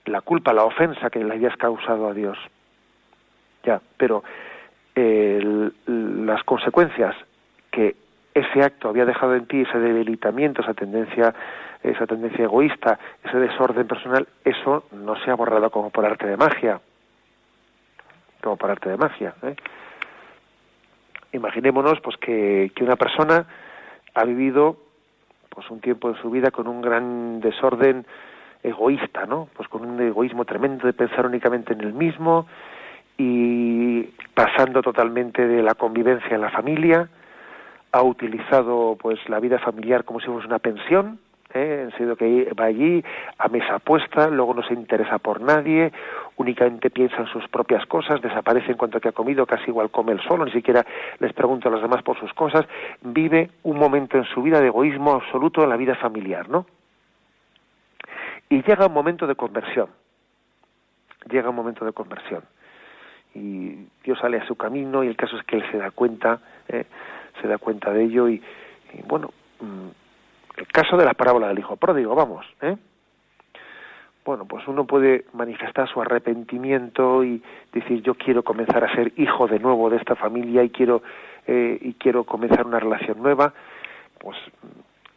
la 0.05 0.21
culpa, 0.21 0.53
la 0.53 0.63
ofensa 0.63 1.09
que 1.09 1.23
le 1.23 1.33
hayas 1.33 1.55
causado 1.57 2.07
a 2.07 2.13
Dios. 2.13 2.37
Ya, 3.63 3.81
pero 3.97 4.23
las 4.95 6.43
consecuencias 6.43 7.15
que 7.71 7.95
ese 8.33 8.61
acto 8.61 8.89
había 8.89 9.05
dejado 9.05 9.35
en 9.35 9.45
ti, 9.45 9.61
ese 9.61 9.79
debilitamiento, 9.79 10.61
esa 10.61 10.73
tendencia 10.73 11.33
esa 11.83 12.05
tendencia 12.05 12.43
egoísta, 12.43 12.99
ese 13.23 13.37
desorden 13.37 13.87
personal, 13.87 14.27
eso 14.43 14.83
no 14.91 15.15
se 15.23 15.31
ha 15.31 15.35
borrado 15.35 15.69
como 15.69 15.89
por 15.89 16.05
arte 16.05 16.27
de 16.27 16.35
magia. 16.35 16.81
Como 18.41 18.57
por 18.57 18.71
arte 18.71 18.89
de 18.89 18.97
magia. 18.97 19.33
¿eh? 19.43 19.55
Imaginémonos 21.31 22.01
pues 22.01 22.17
que 22.17 22.71
una 22.81 22.95
persona 22.95 23.45
ha 24.13 24.23
vivido 24.25 24.77
pues 25.59 25.71
un 25.71 25.81
tiempo 25.81 26.07
en 26.07 26.15
su 26.21 26.29
vida 26.29 26.51
con 26.51 26.69
un 26.69 26.81
gran 26.81 27.41
desorden 27.41 28.05
egoísta, 28.63 29.25
¿no? 29.25 29.49
Pues 29.57 29.67
con 29.67 29.83
un 29.83 29.99
egoísmo 29.99 30.45
tremendo 30.45 30.87
de 30.87 30.93
pensar 30.93 31.25
únicamente 31.25 31.73
en 31.73 31.81
el 31.81 31.91
mismo 31.91 32.47
y 33.17 34.03
pasando 34.33 34.81
totalmente 34.81 35.45
de 35.45 35.61
la 35.61 35.75
convivencia 35.75 36.33
en 36.33 36.39
la 36.39 36.49
familia, 36.49 37.09
ha 37.91 38.01
utilizado 38.01 38.97
pues 39.01 39.19
la 39.27 39.41
vida 39.41 39.59
familiar 39.59 40.05
como 40.05 40.21
si 40.21 40.27
fuese 40.27 40.47
una 40.47 40.59
pensión, 40.59 41.19
¿eh? 41.53 41.81
en 41.83 41.89
sentido 41.91 42.15
que 42.15 42.53
va 42.53 42.65
allí 42.65 43.03
a 43.37 43.47
mesa 43.47 43.79
puesta, 43.79 44.27
luego 44.27 44.53
no 44.53 44.63
se 44.63 44.73
interesa 44.73 45.17
por 45.19 45.41
nadie, 45.41 45.91
únicamente 46.37 46.89
piensa 46.89 47.17
en 47.17 47.27
sus 47.27 47.47
propias 47.47 47.85
cosas, 47.85 48.21
desaparece 48.21 48.71
en 48.71 48.77
cuanto 48.77 48.99
que 48.99 49.09
ha 49.09 49.13
comido, 49.13 49.45
casi 49.45 49.69
igual 49.69 49.89
come 49.89 50.13
el 50.13 50.21
solo, 50.21 50.45
ni 50.45 50.51
siquiera 50.51 50.85
les 51.19 51.33
pregunta 51.33 51.69
a 51.69 51.71
los 51.71 51.81
demás 51.81 52.03
por 52.03 52.19
sus 52.19 52.33
cosas, 52.33 52.65
vive 53.01 53.49
un 53.63 53.77
momento 53.77 54.17
en 54.17 54.25
su 54.25 54.41
vida 54.41 54.59
de 54.59 54.67
egoísmo 54.67 55.13
absoluto 55.13 55.63
en 55.63 55.69
la 55.69 55.77
vida 55.77 55.95
familiar, 55.95 56.49
¿no? 56.49 56.65
Y 58.49 58.63
llega 58.63 58.87
un 58.87 58.93
momento 58.93 59.27
de 59.27 59.35
conversión, 59.35 59.89
llega 61.29 61.49
un 61.49 61.55
momento 61.55 61.85
de 61.85 61.93
conversión. 61.93 62.43
Y 63.35 63.87
Dios 64.03 64.17
sale 64.19 64.37
a 64.37 64.47
su 64.47 64.55
camino 64.55 65.03
y 65.03 65.07
el 65.07 65.15
caso 65.15 65.37
es 65.37 65.43
que 65.43 65.57
él 65.57 65.63
se 65.71 65.77
da 65.77 65.91
cuenta, 65.91 66.39
¿eh? 66.67 66.85
se 67.39 67.47
da 67.47 67.59
cuenta 67.59 67.91
de 67.93 68.05
ello 68.05 68.27
y, 68.27 68.41
y 68.93 69.01
bueno, 69.03 69.29
mm, 69.59 69.89
el 70.59 70.67
caso 70.67 70.97
de 70.97 71.05
la 71.05 71.13
parábola 71.13 71.47
del 71.47 71.59
hijo 71.59 71.77
pródigo, 71.77 72.15
vamos, 72.15 72.45
¿eh? 72.61 72.75
Bueno, 74.25 74.45
pues 74.45 74.67
uno 74.67 74.85
puede 74.85 75.25
manifestar 75.33 75.89
su 75.89 76.01
arrepentimiento 76.01 77.23
y 77.23 77.41
decir 77.71 78.03
yo 78.03 78.13
quiero 78.13 78.43
comenzar 78.43 78.83
a 78.83 78.93
ser 78.93 79.13
hijo 79.15 79.47
de 79.47 79.59
nuevo 79.59 79.89
de 79.89 79.97
esta 79.97 80.15
familia 80.15 80.61
y 80.63 80.69
quiero 80.69 81.01
eh, 81.47 81.79
y 81.81 81.93
quiero 81.93 82.25
comenzar 82.25 82.67
una 82.67 82.79
relación 82.79 83.23
nueva, 83.23 83.53
pues 84.19 84.37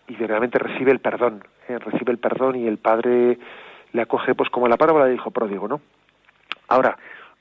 y 0.08 0.14
realmente 0.14 0.58
recibe 0.58 0.92
el 0.92 1.00
perdón, 1.00 1.42
¿eh? 1.68 1.78
recibe 1.78 2.12
el 2.12 2.18
perdón 2.18 2.56
y 2.56 2.66
el 2.66 2.78
padre 2.78 3.38
le 3.92 4.02
acoge 4.02 4.34
pues 4.34 4.48
como 4.48 4.68
la 4.68 4.76
parábola 4.76 5.06
del 5.06 5.16
hijo 5.16 5.30
pródigo, 5.30 5.68
¿no? 5.68 5.80
Ahora, 6.68 6.96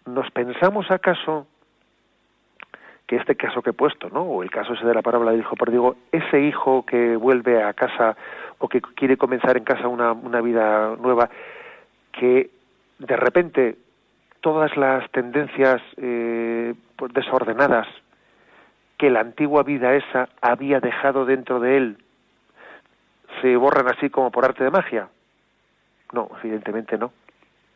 ¿nos 0.05 0.29
pensamos 0.31 0.89
acaso 0.89 1.47
que 3.11 3.17
este 3.17 3.35
caso 3.35 3.61
que 3.61 3.71
he 3.71 3.73
puesto, 3.73 4.09
¿no? 4.09 4.21
O 4.21 4.41
el 4.41 4.49
caso 4.49 4.73
ese 4.73 4.85
de 4.85 4.93
la 4.93 5.01
parábola 5.01 5.31
del 5.31 5.41
hijo 5.41 5.57
pródigo, 5.57 5.97
ese 6.13 6.39
hijo 6.39 6.85
que 6.85 7.17
vuelve 7.17 7.61
a 7.61 7.73
casa 7.73 8.15
o 8.57 8.69
que 8.69 8.79
quiere 8.79 9.17
comenzar 9.17 9.57
en 9.57 9.65
casa 9.65 9.89
una, 9.89 10.39
vida 10.39 10.95
nueva, 10.95 11.29
que 12.13 12.49
de 12.99 13.15
repente 13.17 13.75
todas 14.39 14.77
las 14.77 15.11
tendencias 15.11 15.81
eh, 15.97 16.73
pues 16.95 17.11
desordenadas 17.11 17.85
que 18.97 19.09
la 19.09 19.19
antigua 19.19 19.63
vida 19.63 19.93
esa 19.93 20.29
había 20.41 20.79
dejado 20.79 21.25
dentro 21.25 21.59
de 21.59 21.75
él 21.75 21.97
se 23.41 23.57
borran 23.57 23.89
así 23.89 24.09
como 24.09 24.31
por 24.31 24.45
arte 24.45 24.63
de 24.63 24.71
magia. 24.71 25.09
No, 26.13 26.29
evidentemente 26.41 26.97
no. 26.97 27.11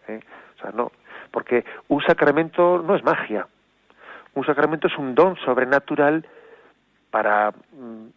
¿eh? 0.07 0.21
O 0.57 0.61
sea, 0.61 0.71
no, 0.71 0.93
porque 1.29 1.65
un 1.89 2.01
sacramento 2.03 2.81
no 2.81 2.95
es 2.95 3.03
magia 3.03 3.45
un 4.35 4.45
sacramento 4.45 4.87
es 4.87 4.97
un 4.97 5.15
don 5.15 5.35
sobrenatural 5.37 6.25
para 7.09 7.51
mm, 7.51 8.07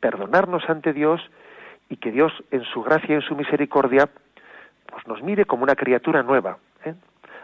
perdonarnos 0.00 0.68
ante 0.68 0.92
Dios 0.92 1.20
y 1.88 1.96
que 1.96 2.10
Dios 2.10 2.32
en 2.50 2.64
su 2.64 2.82
gracia 2.82 3.10
y 3.10 3.14
en 3.14 3.22
su 3.22 3.34
misericordia 3.34 4.08
pues 4.86 5.06
nos 5.06 5.22
mire 5.22 5.44
como 5.44 5.64
una 5.64 5.74
criatura 5.74 6.22
nueva. 6.22 6.56
¿eh? 6.84 6.94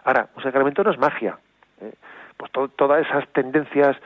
Ahora, 0.05 0.29
un 0.37 0.43
sacramento 0.43 0.85
no 0.85 0.93
es 0.93 0.99
magia. 0.99 1.38
¿eh? 1.81 1.93
Pues 2.37 2.51
todas 2.77 3.07
esas 3.07 3.27
tendencias 3.29 3.97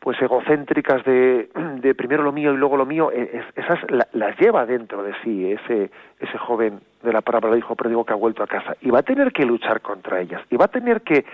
pues 0.00 0.20
egocéntricas 0.22 1.04
de, 1.04 1.50
de, 1.82 1.94
primero 1.94 2.22
lo 2.22 2.32
mío 2.32 2.54
y 2.54 2.56
luego 2.56 2.76
lo 2.76 2.86
mío, 2.86 3.12
e, 3.12 3.44
esas 3.54 3.78
las 4.12 4.38
lleva 4.38 4.64
dentro 4.64 5.02
de 5.02 5.12
sí 5.22 5.52
ese, 5.52 5.90
ese 6.18 6.38
joven 6.38 6.80
de 7.02 7.12
la 7.12 7.20
parábola 7.20 7.56
hijo 7.58 7.76
digo 7.86 8.04
que 8.04 8.14
ha 8.14 8.16
vuelto 8.16 8.42
a 8.42 8.46
casa 8.46 8.74
y 8.80 8.90
va 8.90 9.00
a 9.00 9.02
tener 9.02 9.32
que 9.32 9.44
luchar 9.44 9.80
contra 9.80 10.20
ellas 10.20 10.42
y 10.50 10.56
va 10.56 10.64
a 10.64 10.68
tener 10.68 11.02
que 11.02 11.24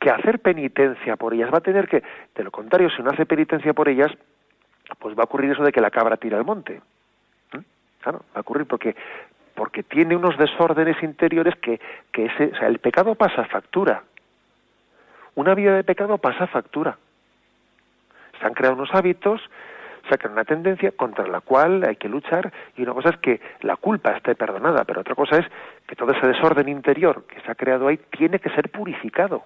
que 0.00 0.10
hacer 0.10 0.40
penitencia 0.40 1.16
por 1.16 1.34
ellas. 1.34 1.52
Va 1.52 1.58
a 1.58 1.62
tener 1.62 1.86
que, 1.86 2.02
de 2.34 2.44
lo 2.44 2.50
contrario, 2.50 2.90
si 2.90 3.02
no 3.02 3.10
hace 3.10 3.26
penitencia 3.26 3.74
por 3.74 3.88
ellas, 3.88 4.10
pues 4.98 5.16
va 5.16 5.22
a 5.22 5.24
ocurrir 5.24 5.52
eso 5.52 5.62
de 5.62 5.72
que 5.72 5.80
la 5.80 5.90
cabra 5.90 6.16
tira 6.16 6.38
al 6.38 6.44
monte. 6.44 6.80
¿Mm? 7.52 7.58
Claro, 8.00 8.24
va 8.34 8.38
a 8.38 8.40
ocurrir 8.40 8.66
porque 8.66 8.96
porque 9.54 9.82
tiene 9.82 10.16
unos 10.16 10.38
desórdenes 10.38 11.02
interiores 11.02 11.54
que, 11.56 11.78
que 12.12 12.24
ese, 12.24 12.44
o 12.46 12.56
sea, 12.56 12.68
el 12.68 12.78
pecado 12.78 13.14
pasa 13.14 13.44
factura. 13.44 14.04
Una 15.34 15.54
vida 15.54 15.74
de 15.74 15.84
pecado 15.84 16.16
pasa 16.16 16.46
factura. 16.46 16.96
Se 18.38 18.46
han 18.46 18.54
creado 18.54 18.76
unos 18.76 18.88
hábitos, 18.94 19.42
se 20.08 20.14
ha 20.14 20.16
creado 20.16 20.32
una 20.32 20.44
tendencia 20.46 20.92
contra 20.92 21.26
la 21.26 21.42
cual 21.42 21.84
hay 21.86 21.96
que 21.96 22.08
luchar 22.08 22.50
y 22.74 22.82
una 22.82 22.94
cosa 22.94 23.10
es 23.10 23.18
que 23.18 23.38
la 23.60 23.76
culpa 23.76 24.12
esté 24.12 24.34
perdonada, 24.34 24.84
pero 24.84 25.02
otra 25.02 25.14
cosa 25.14 25.36
es 25.36 25.46
que 25.86 25.94
todo 25.94 26.12
ese 26.12 26.26
desorden 26.26 26.68
interior 26.70 27.26
que 27.26 27.40
se 27.42 27.50
ha 27.50 27.54
creado 27.54 27.88
ahí 27.88 27.98
tiene 28.16 28.38
que 28.38 28.48
ser 28.50 28.70
purificado. 28.70 29.44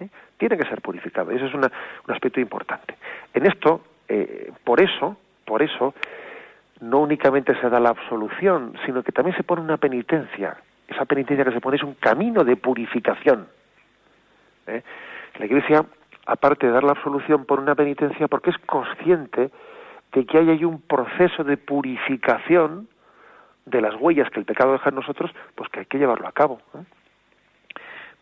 ¿Eh? 0.00 0.08
Tiene 0.36 0.56
que 0.56 0.68
ser 0.68 0.80
purificado. 0.80 1.30
Eso 1.30 1.46
es 1.46 1.54
un 1.54 1.64
aspecto 2.08 2.40
importante. 2.40 2.94
En 3.32 3.46
esto, 3.46 3.82
eh, 4.08 4.52
por 4.64 4.80
eso, 4.80 5.16
por 5.44 5.62
eso, 5.62 5.94
no 6.80 7.00
únicamente 7.00 7.58
se 7.60 7.68
da 7.68 7.80
la 7.80 7.90
absolución, 7.90 8.74
sino 8.84 9.02
que 9.02 9.12
también 9.12 9.36
se 9.36 9.42
pone 9.42 9.62
una 9.62 9.76
penitencia. 9.76 10.56
Esa 10.88 11.04
penitencia 11.04 11.44
que 11.44 11.52
se 11.52 11.60
pone 11.60 11.76
es 11.76 11.82
un 11.82 11.94
camino 11.94 12.44
de 12.44 12.56
purificación. 12.56 13.46
¿eh? 14.66 14.82
La 15.38 15.46
Iglesia, 15.46 15.84
aparte 16.26 16.66
de 16.66 16.72
dar 16.72 16.84
la 16.84 16.92
absolución 16.92 17.44
por 17.44 17.60
una 17.60 17.74
penitencia, 17.74 18.28
porque 18.28 18.50
es 18.50 18.58
consciente 18.58 19.50
de 20.12 20.26
que 20.26 20.38
hay 20.38 20.50
ahí 20.50 20.64
un 20.64 20.80
proceso 20.80 21.42
de 21.42 21.56
purificación 21.56 22.88
de 23.66 23.80
las 23.80 23.94
huellas 23.98 24.28
que 24.30 24.40
el 24.40 24.46
pecado 24.46 24.72
deja 24.72 24.90
en 24.90 24.96
nosotros, 24.96 25.30
pues 25.54 25.68
que 25.70 25.80
hay 25.80 25.86
que 25.86 25.98
llevarlo 25.98 26.28
a 26.28 26.32
cabo. 26.32 26.60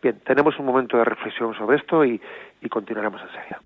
Bien, 0.02 0.18
tenemos 0.24 0.58
un 0.58 0.66
momento 0.66 0.96
de 0.96 1.04
reflexión 1.04 1.54
sobre 1.54 1.76
esto 1.76 2.04
y, 2.04 2.20
y 2.60 2.68
continuaremos 2.68 3.22
enseguida. 3.22 3.60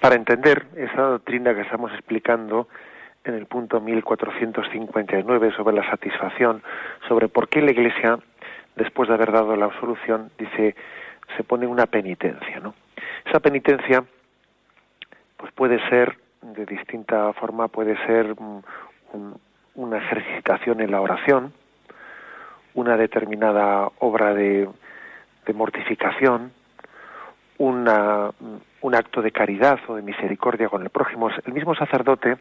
Para 0.00 0.14
entender 0.14 0.66
esa 0.76 1.02
doctrina 1.02 1.54
que 1.54 1.60
estamos 1.60 1.92
explicando 1.92 2.68
en 3.24 3.34
el 3.34 3.44
punto 3.44 3.82
1459 3.82 5.52
sobre 5.54 5.76
la 5.76 5.88
satisfacción, 5.90 6.62
sobre 7.06 7.28
por 7.28 7.50
qué 7.50 7.60
la 7.60 7.72
Iglesia, 7.72 8.18
después 8.76 9.10
de 9.10 9.14
haber 9.14 9.30
dado 9.30 9.54
la 9.56 9.66
absolución, 9.66 10.30
dice, 10.38 10.74
se 11.36 11.44
pone 11.44 11.66
una 11.66 11.84
penitencia, 11.84 12.60
¿no? 12.60 12.74
Esa 13.26 13.40
penitencia, 13.40 14.02
pues 15.36 15.52
puede 15.52 15.78
ser 15.90 16.16
de 16.40 16.64
distinta 16.64 17.34
forma, 17.34 17.68
puede 17.68 17.94
ser 18.06 18.34
una 19.74 19.98
ejercitación 19.98 20.80
en 20.80 20.92
la 20.92 21.02
oración, 21.02 21.52
una 22.72 22.96
determinada 22.96 23.90
obra 23.98 24.32
de 24.32 24.66
mortificación, 25.52 26.52
una, 27.60 28.30
un 28.80 28.94
acto 28.94 29.20
de 29.20 29.32
caridad 29.32 29.78
o 29.86 29.94
de 29.94 30.02
misericordia 30.02 30.70
con 30.70 30.82
el 30.82 30.88
prójimo. 30.88 31.28
El 31.44 31.52
mismo 31.52 31.74
sacerdote 31.74 32.38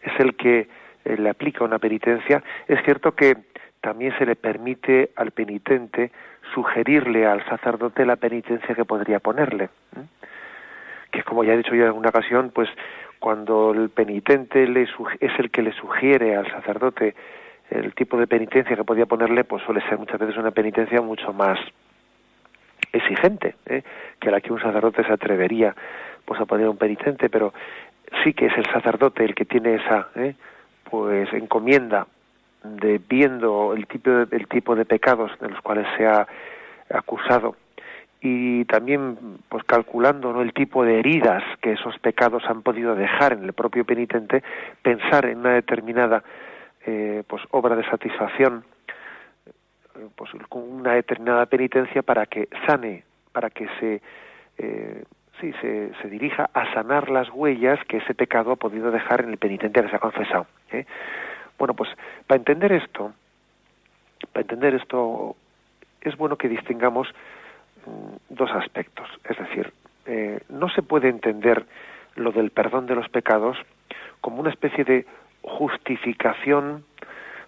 es 0.00 0.12
el 0.18 0.36
que 0.36 0.68
eh, 1.04 1.16
le 1.18 1.28
aplica 1.28 1.64
una 1.64 1.78
penitencia. 1.78 2.42
Es 2.66 2.82
cierto 2.82 3.14
que 3.14 3.36
también 3.82 4.16
se 4.16 4.24
le 4.24 4.36
permite 4.36 5.10
al 5.16 5.32
penitente 5.32 6.10
sugerirle 6.54 7.26
al 7.26 7.44
sacerdote 7.44 8.06
la 8.06 8.16
penitencia 8.16 8.74
que 8.74 8.86
podría 8.86 9.18
ponerle. 9.20 9.68
Que 11.10 11.22
como 11.24 11.44
ya 11.44 11.52
he 11.52 11.58
dicho 11.58 11.74
yo 11.74 11.82
en 11.82 11.88
alguna 11.88 12.08
ocasión, 12.08 12.50
pues 12.54 12.70
cuando 13.18 13.72
el 13.72 13.90
penitente 13.90 14.66
le 14.66 14.84
es 14.84 15.38
el 15.38 15.50
que 15.50 15.60
le 15.60 15.72
sugiere 15.72 16.36
al 16.36 16.50
sacerdote 16.50 17.14
el 17.68 17.94
tipo 17.94 18.16
de 18.16 18.26
penitencia 18.26 18.76
que 18.76 18.84
podía 18.84 19.04
ponerle, 19.04 19.44
pues 19.44 19.62
suele 19.64 19.82
ser 19.82 19.98
muchas 19.98 20.18
veces 20.18 20.38
una 20.38 20.52
penitencia 20.52 21.02
mucho 21.02 21.34
más 21.34 21.58
exigente 22.94 23.56
¿eh? 23.66 23.82
que 24.20 24.30
la 24.30 24.40
que 24.40 24.52
un 24.52 24.60
sacerdote 24.60 25.04
se 25.04 25.12
atrevería 25.12 25.74
pues 26.24 26.40
a 26.40 26.46
poner 26.46 26.68
un 26.68 26.76
penitente, 26.76 27.28
pero 27.28 27.52
sí 28.22 28.32
que 28.32 28.46
es 28.46 28.56
el 28.56 28.66
sacerdote 28.66 29.24
el 29.24 29.34
que 29.34 29.44
tiene 29.44 29.74
esa 29.74 30.08
¿eh? 30.16 30.34
pues 30.90 31.32
encomienda 31.32 32.06
de 32.62 33.00
viendo 33.06 33.74
el 33.74 33.86
tipo 33.86 34.10
de, 34.10 34.36
el 34.36 34.48
tipo 34.48 34.74
de 34.74 34.84
pecados 34.84 35.30
de 35.40 35.48
los 35.50 35.60
cuales 35.60 35.86
se 35.96 36.06
ha 36.06 36.26
acusado 36.90 37.56
y 38.20 38.64
también 38.64 39.18
pues 39.50 39.64
calculando 39.64 40.32
¿no? 40.32 40.40
el 40.40 40.54
tipo 40.54 40.82
de 40.82 40.98
heridas 40.98 41.42
que 41.60 41.72
esos 41.72 41.98
pecados 41.98 42.42
han 42.46 42.62
podido 42.62 42.94
dejar 42.94 43.34
en 43.34 43.44
el 43.44 43.52
propio 43.52 43.84
penitente 43.84 44.42
pensar 44.82 45.26
en 45.26 45.38
una 45.38 45.52
determinada 45.52 46.24
eh, 46.86 47.22
pues 47.26 47.42
obra 47.50 47.76
de 47.76 47.84
satisfacción 47.84 48.64
pues 50.16 50.30
con 50.48 50.62
una 50.62 50.94
determinada 50.94 51.46
penitencia 51.46 52.02
para 52.02 52.26
que 52.26 52.48
sane 52.66 53.04
para 53.32 53.50
que 53.50 53.68
se 53.80 54.02
eh, 54.58 55.04
sí 55.40 55.52
se, 55.60 55.92
se 56.00 56.08
dirija 56.08 56.50
a 56.52 56.72
sanar 56.74 57.10
las 57.10 57.28
huellas 57.30 57.78
que 57.86 57.98
ese 57.98 58.14
pecado 58.14 58.52
ha 58.52 58.56
podido 58.56 58.90
dejar 58.90 59.22
en 59.22 59.30
el 59.30 59.38
penitente 59.38 59.82
que 59.82 59.88
se 59.88 59.96
ha 59.96 60.00
confesado 60.00 60.46
¿eh? 60.72 60.86
Bueno, 61.58 61.74
pues 61.74 61.90
para 62.26 62.38
entender 62.38 62.72
esto, 62.72 63.12
para 64.32 64.42
entender 64.42 64.74
esto, 64.74 65.36
es 66.00 66.16
bueno 66.16 66.36
que 66.36 66.48
distingamos 66.48 67.08
mm, 67.86 68.34
dos 68.34 68.50
aspectos. 68.52 69.08
Es 69.28 69.38
decir, 69.38 69.72
eh, 70.06 70.40
no 70.48 70.68
se 70.68 70.82
puede 70.82 71.08
entender 71.08 71.64
lo 72.16 72.32
del 72.32 72.50
perdón 72.50 72.86
de 72.86 72.94
los 72.94 73.08
pecados 73.08 73.56
como 74.20 74.40
una 74.40 74.50
especie 74.50 74.84
de 74.84 75.06
justificación, 75.42 76.84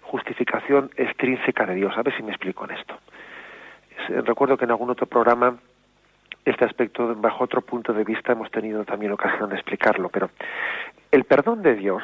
justificación 0.07 0.91
extrínseca 0.95 1.65
de 1.65 1.75
Dios. 1.75 1.93
A 1.97 2.01
ver 2.01 2.15
si 2.15 2.23
me 2.23 2.31
explico 2.31 2.65
en 2.65 2.71
esto. 2.71 2.95
recuerdo 4.25 4.57
que 4.57 4.65
en 4.65 4.71
algún 4.71 4.89
otro 4.89 5.05
programa 5.05 5.57
este 6.45 6.63
aspecto 6.65 7.13
bajo 7.15 7.43
otro 7.43 7.61
punto 7.61 7.93
de 7.93 8.03
vista 8.03 8.31
hemos 8.31 8.49
tenido 8.51 8.85
también 8.85 9.11
ocasión 9.11 9.49
de 9.49 9.55
explicarlo, 9.55 10.09
pero 10.09 10.29
el 11.11 11.25
perdón 11.25 11.61
de 11.61 11.75
Dios, 11.75 12.01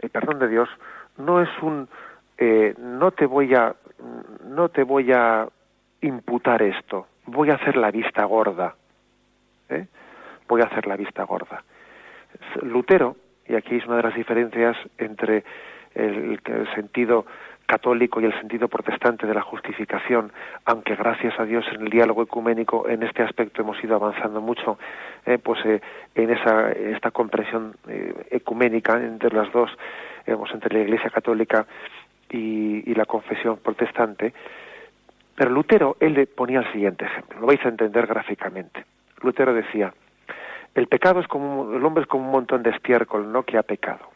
el 0.00 0.10
perdón 0.10 0.40
de 0.40 0.48
Dios 0.48 0.68
no 1.16 1.40
es 1.40 1.48
un 1.60 1.88
eh, 2.38 2.74
no 2.78 3.12
te 3.12 3.26
voy 3.26 3.54
a 3.54 3.74
no 4.44 4.68
te 4.68 4.82
voy 4.82 5.12
a 5.12 5.46
imputar 6.00 6.62
esto 6.62 7.06
voy 7.26 7.50
a 7.50 7.54
hacer 7.54 7.76
la 7.76 7.90
vista 7.90 8.24
gorda 8.24 8.74
¿eh? 9.68 9.86
voy 10.48 10.62
a 10.62 10.64
hacer 10.64 10.86
la 10.86 10.96
vista 10.96 11.22
gorda 11.24 11.62
Lutero 12.62 13.16
y 13.46 13.54
aquí 13.54 13.76
es 13.76 13.86
una 13.86 13.96
de 13.98 14.02
las 14.02 14.14
diferencias 14.14 14.76
entre 14.98 15.44
el, 15.94 16.40
sentido 16.74 17.26
católico 17.66 18.20
y 18.20 18.24
el 18.24 18.38
sentido 18.38 18.68
protestante 18.68 19.26
de 19.26 19.34
la 19.34 19.42
justificación, 19.42 20.32
aunque 20.64 20.94
gracias 20.94 21.38
a 21.38 21.44
Dios 21.44 21.64
en 21.72 21.82
el 21.82 21.90
diálogo 21.90 22.22
ecuménico 22.22 22.88
en 22.88 23.02
este 23.02 23.22
aspecto 23.22 23.62
hemos 23.62 23.82
ido 23.82 23.96
avanzando 23.96 24.40
mucho, 24.40 24.78
eh, 25.24 25.38
pues 25.38 25.60
en 26.14 26.30
esa 26.30 26.72
esta 26.72 27.10
comprensión 27.10 27.74
ecuménica 28.30 28.96
entre 28.96 29.30
las 29.34 29.50
dos 29.52 29.70
entre 30.26 30.74
la 30.74 30.84
Iglesia 30.84 31.10
Católica 31.10 31.66
y, 32.30 32.94
la 32.94 33.04
confesión 33.04 33.58
protestante. 33.58 34.32
Pero 35.34 35.50
Lutero, 35.50 35.96
él 36.00 36.14
le 36.14 36.26
ponía 36.26 36.60
el 36.60 36.72
siguiente 36.72 37.04
ejemplo, 37.04 37.40
lo 37.40 37.46
vais 37.46 37.64
a 37.64 37.68
entender 37.68 38.06
gráficamente. 38.06 38.84
Lutero 39.22 39.54
decía, 39.54 39.92
el 40.74 40.86
pecado 40.88 41.20
es 41.20 41.26
como, 41.26 41.74
el 41.74 41.84
hombre 41.84 42.02
es 42.02 42.08
como 42.08 42.24
un 42.26 42.32
montón 42.32 42.62
de 42.62 42.70
estiércol, 42.70 43.30
¿no?, 43.32 43.42
que 43.42 43.58
ha 43.58 43.62
pecado. 43.62 44.10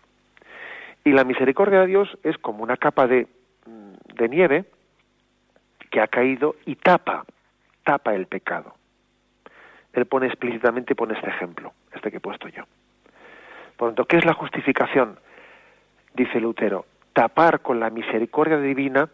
Y 1.06 1.12
la 1.12 1.22
misericordia 1.22 1.82
de 1.82 1.86
Dios 1.86 2.18
es 2.24 2.36
como 2.36 2.64
una 2.64 2.76
capa 2.76 3.06
de, 3.06 3.28
de 4.16 4.28
nieve 4.28 4.64
que 5.88 6.00
ha 6.00 6.08
caído 6.08 6.56
y 6.66 6.74
tapa, 6.74 7.24
tapa 7.84 8.12
el 8.16 8.26
pecado. 8.26 8.74
Él 9.92 10.06
pone 10.06 10.26
explícitamente, 10.26 10.96
pone 10.96 11.14
este 11.14 11.30
ejemplo, 11.30 11.72
este 11.94 12.10
que 12.10 12.16
he 12.16 12.20
puesto 12.20 12.48
yo. 12.48 12.64
Por 13.76 13.90
lo 13.90 13.94
tanto, 13.94 14.06
¿qué 14.06 14.16
es 14.16 14.24
la 14.24 14.34
justificación? 14.34 15.20
dice 16.12 16.40
Lutero, 16.40 16.86
tapar 17.12 17.60
con 17.60 17.78
la 17.78 17.88
misericordia 17.88 18.58
divina 18.58 19.08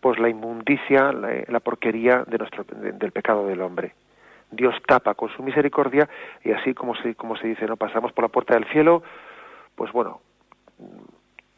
pues 0.00 0.18
la 0.18 0.28
inmundicia, 0.28 1.10
la, 1.10 1.60
porquería 1.60 2.24
de 2.26 2.36
nuestro, 2.36 2.64
del 2.64 3.12
pecado 3.12 3.46
del 3.46 3.62
hombre. 3.62 3.94
Dios 4.50 4.74
tapa 4.86 5.14
con 5.14 5.30
su 5.30 5.42
misericordia 5.42 6.06
y 6.44 6.52
así 6.52 6.74
como 6.74 6.94
se, 6.96 7.14
como 7.14 7.38
se 7.38 7.46
dice, 7.48 7.64
no 7.64 7.78
pasamos 7.78 8.12
por 8.12 8.24
la 8.24 8.28
puerta 8.28 8.52
del 8.52 8.66
cielo, 8.66 9.02
pues 9.74 9.90
bueno, 9.92 10.20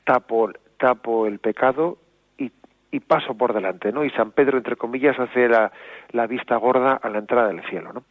tapo, 0.05 1.27
el 1.27 1.39
pecado 1.39 1.99
y, 2.39 3.01
paso 3.01 3.35
por 3.35 3.55
delante, 3.55 3.91
¿no? 3.91 4.05
Y 4.05 4.11
San 4.11 4.33
Pedro, 4.33 4.59
entre 4.59 4.77
comillas, 4.77 5.19
hace 5.19 5.49
la, 5.49 5.73
la 6.11 6.27
vista 6.27 6.57
gorda 6.57 6.95
a 6.95 7.09
la 7.09 7.19
entrada 7.19 7.49
del 7.49 7.63
cielo, 7.65 7.93
¿no? 7.93 8.05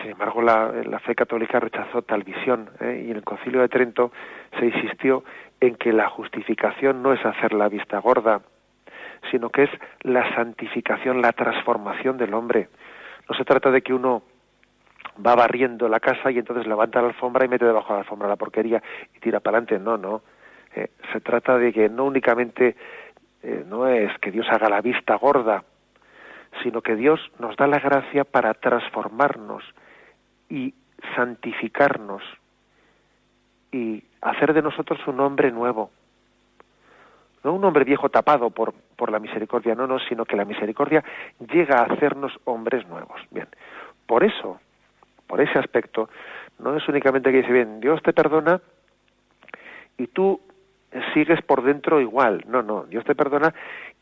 Sin 0.00 0.12
embargo, 0.12 0.40
la, 0.40 0.98
fe 1.00 1.14
católica 1.14 1.60
rechazó 1.60 2.02
tal 2.02 2.22
visión 2.22 2.70
¿eh? 2.80 3.04
y 3.06 3.10
en 3.10 3.16
el 3.16 3.24
Concilio 3.24 3.60
de 3.60 3.68
Trento 3.68 4.12
se 4.58 4.66
insistió 4.66 5.24
en 5.60 5.74
que 5.74 5.92
la 5.92 6.08
justificación 6.08 7.02
no 7.02 7.12
es 7.12 7.24
hacer 7.24 7.52
la 7.52 7.68
vista 7.68 7.98
gorda, 7.98 8.40
sino 9.30 9.50
que 9.50 9.64
es 9.64 9.70
la 10.02 10.34
santificación, 10.34 11.20
la 11.20 11.32
transformación 11.32 12.16
del 12.16 12.32
hombre. 12.32 12.68
No 13.28 13.36
se 13.36 13.44
trata 13.44 13.70
de 13.70 13.82
que 13.82 13.92
uno 13.92 14.22
va 15.24 15.34
barriendo 15.34 15.88
la 15.88 16.00
casa 16.00 16.30
y 16.30 16.38
entonces 16.38 16.66
levanta 16.66 17.00
la 17.00 17.08
alfombra 17.08 17.44
y 17.44 17.48
mete 17.48 17.64
debajo 17.64 17.88
de 17.88 17.94
la 17.94 18.00
alfombra 18.00 18.28
la 18.28 18.36
porquería 18.36 18.82
y 19.14 19.20
tira 19.20 19.40
para 19.40 19.58
adelante. 19.58 19.82
No, 19.82 19.96
no. 19.96 20.22
Eh, 20.74 20.88
se 21.12 21.20
trata 21.20 21.58
de 21.58 21.72
que 21.72 21.88
no 21.88 22.04
únicamente 22.04 22.76
eh, 23.42 23.64
no 23.66 23.86
es 23.86 24.16
que 24.18 24.30
Dios 24.30 24.46
haga 24.50 24.68
la 24.68 24.80
vista 24.80 25.16
gorda, 25.16 25.64
sino 26.62 26.80
que 26.80 26.96
Dios 26.96 27.20
nos 27.38 27.56
da 27.56 27.66
la 27.66 27.78
gracia 27.78 28.24
para 28.24 28.54
transformarnos, 28.54 29.64
y 30.50 30.74
santificarnos 31.14 32.22
y 33.72 34.02
hacer 34.20 34.52
de 34.52 34.62
nosotros 34.62 34.98
un 35.06 35.20
hombre 35.20 35.50
nuevo. 35.50 35.90
No 37.42 37.54
un 37.54 37.64
hombre 37.64 37.84
viejo 37.84 38.10
tapado 38.10 38.50
por, 38.50 38.74
por 38.96 39.10
la 39.10 39.18
misericordia, 39.18 39.74
no, 39.74 39.86
no, 39.86 39.98
sino 40.00 40.26
que 40.26 40.36
la 40.36 40.44
misericordia 40.44 41.02
llega 41.38 41.78
a 41.78 41.84
hacernos 41.84 42.38
hombres 42.44 42.86
nuevos. 42.86 43.18
Bien, 43.30 43.48
por 44.06 44.24
eso, 44.24 44.60
por 45.30 45.40
ese 45.40 45.60
aspecto, 45.60 46.10
no 46.58 46.76
es 46.76 46.86
únicamente 46.88 47.30
que 47.30 47.38
dice, 47.38 47.52
bien, 47.52 47.78
Dios 47.78 48.02
te 48.02 48.12
perdona 48.12 48.60
y 49.96 50.08
tú 50.08 50.40
sigues 51.14 51.40
por 51.42 51.62
dentro 51.62 52.00
igual. 52.00 52.44
No, 52.48 52.62
no, 52.62 52.82
Dios 52.82 53.04
te 53.04 53.14
perdona 53.14 53.54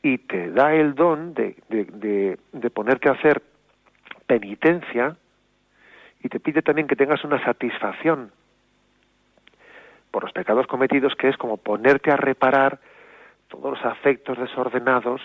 y 0.02 0.16
te 0.16 0.50
da 0.50 0.72
el 0.74 0.94
don 0.94 1.34
de, 1.34 1.54
de, 1.68 2.38
de, 2.52 2.70
ponerte 2.70 3.10
a 3.10 3.12
hacer 3.12 3.42
penitencia, 4.26 5.16
y 6.22 6.30
te 6.30 6.40
pide 6.40 6.62
también 6.62 6.88
que 6.88 6.96
tengas 6.96 7.22
una 7.24 7.44
satisfacción 7.44 8.32
por 10.10 10.24
los 10.24 10.32
pecados 10.32 10.66
cometidos, 10.66 11.14
que 11.14 11.28
es 11.28 11.36
como 11.36 11.58
ponerte 11.58 12.10
a 12.10 12.16
reparar 12.16 12.78
todos 13.48 13.78
los 13.78 13.84
afectos 13.84 14.38
desordenados 14.38 15.20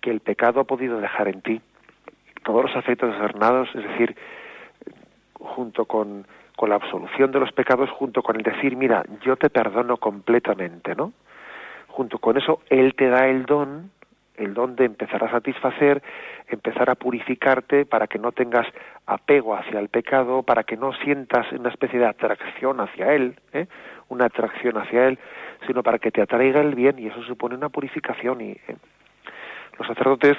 que 0.00 0.10
el 0.10 0.20
pecado 0.20 0.60
ha 0.60 0.64
podido 0.64 0.98
dejar 0.98 1.28
en 1.28 1.42
ti. 1.42 1.60
Todos 2.42 2.64
los 2.64 2.76
afectos 2.76 3.12
desordenados, 3.12 3.68
es 3.74 3.84
decir, 3.84 4.16
junto 5.40 5.86
con, 5.86 6.26
con 6.56 6.70
la 6.70 6.76
absolución 6.76 7.32
de 7.32 7.40
los 7.40 7.52
pecados, 7.52 7.90
junto 7.90 8.22
con 8.22 8.36
el 8.36 8.42
decir, 8.42 8.76
mira, 8.76 9.04
yo 9.22 9.36
te 9.36 9.50
perdono 9.50 9.96
completamente, 9.96 10.94
¿no? 10.94 11.12
Junto 11.88 12.18
con 12.18 12.36
eso, 12.36 12.60
Él 12.68 12.94
te 12.94 13.08
da 13.08 13.26
el 13.26 13.46
don 13.46 13.90
el 14.40 14.54
don 14.54 14.74
de 14.74 14.86
empezar 14.86 15.22
a 15.22 15.30
satisfacer, 15.30 16.02
empezar 16.48 16.88
a 16.90 16.94
purificarte 16.94 17.84
para 17.84 18.06
que 18.06 18.18
no 18.18 18.32
tengas 18.32 18.66
apego 19.06 19.54
hacia 19.54 19.78
el 19.78 19.88
pecado, 19.88 20.42
para 20.42 20.64
que 20.64 20.76
no 20.76 20.92
sientas 20.94 21.50
una 21.52 21.68
especie 21.68 21.98
de 21.98 22.06
atracción 22.06 22.80
hacia 22.80 23.12
él, 23.12 23.38
¿eh? 23.52 23.66
una 24.08 24.26
atracción 24.26 24.78
hacia 24.78 25.08
él, 25.08 25.18
sino 25.66 25.82
para 25.82 25.98
que 25.98 26.10
te 26.10 26.22
atraiga 26.22 26.60
el 26.60 26.74
bien 26.74 26.98
y 26.98 27.06
eso 27.06 27.22
supone 27.22 27.54
una 27.54 27.68
purificación. 27.68 28.40
Y 28.40 28.52
¿eh? 28.52 28.76
los 29.78 29.86
sacerdotes, 29.86 30.36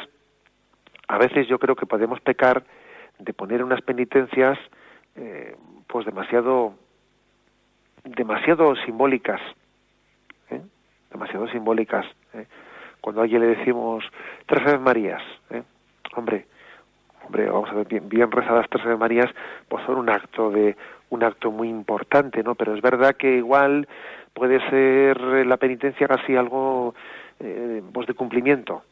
a 1.08 1.18
veces 1.18 1.48
yo 1.48 1.60
creo 1.60 1.76
que 1.76 1.86
podemos 1.86 2.20
pecar 2.22 2.64
de 3.20 3.34
poner 3.34 3.64
unas 3.64 3.82
penitencias, 3.82 4.58
eh, 5.16 5.56
pues 5.88 6.06
demasiado, 6.06 6.74
demasiado 8.04 8.76
simbólicas, 8.78 9.42
¿eh? 10.50 10.62
demasiado 11.12 11.48
simbólicas. 11.50 12.06
¿eh? 12.34 12.46
cuando 13.02 13.22
a 13.22 13.24
alguien 13.24 13.42
le 13.42 13.56
decimos 13.58 14.06
tres 14.46 14.62
Aves 14.62 14.80
Marías, 14.80 15.22
¿eh? 15.50 15.64
hombre, 16.16 16.46
hombre, 17.26 17.50
vamos 17.50 17.70
a 17.72 17.74
ver, 17.74 17.88
bien, 17.88 18.32
rezadas 18.32 18.68
tres 18.70 18.86
Ave 18.86 18.96
Marías, 18.96 19.30
pues 19.68 19.84
son 19.86 19.98
un 19.98 20.10
acto 20.10 20.52
de 20.52 20.78
un 21.10 21.24
acto 21.24 21.52
muy 21.52 21.68
importante, 21.68 22.42
¿no? 22.42 22.56
Pero 22.56 22.74
es 22.74 22.82
verdad 22.82 23.16
que 23.16 23.38
igual 23.38 23.88
puede 24.34 24.62
ser 24.70 25.20
la 25.46 25.58
penitencia 25.58 26.08
casi 26.08 26.38
algo 26.38 26.96
eh, 27.40 27.82
pues 27.92 28.08
de 28.08 28.14
cumplimiento, 28.14 28.84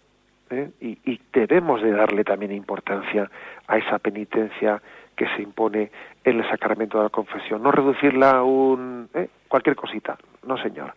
y, 0.81 0.97
y, 1.05 1.21
debemos 1.31 1.79
de 1.83 1.91
darle 1.91 2.23
también 2.23 2.51
importancia 2.51 3.29
a 3.67 3.77
esa 3.77 3.99
penitencia 3.99 4.81
que 5.19 5.27
se 5.35 5.41
impone 5.41 5.91
en 6.23 6.39
el 6.39 6.49
sacramento 6.49 6.97
de 6.97 7.03
la 7.03 7.09
confesión, 7.09 7.61
no 7.61 7.73
reducirla 7.73 8.37
a 8.37 8.43
un 8.43 9.09
¿eh? 9.13 9.27
cualquier 9.49 9.75
cosita, 9.75 10.17
no 10.47 10.57
señor. 10.57 10.93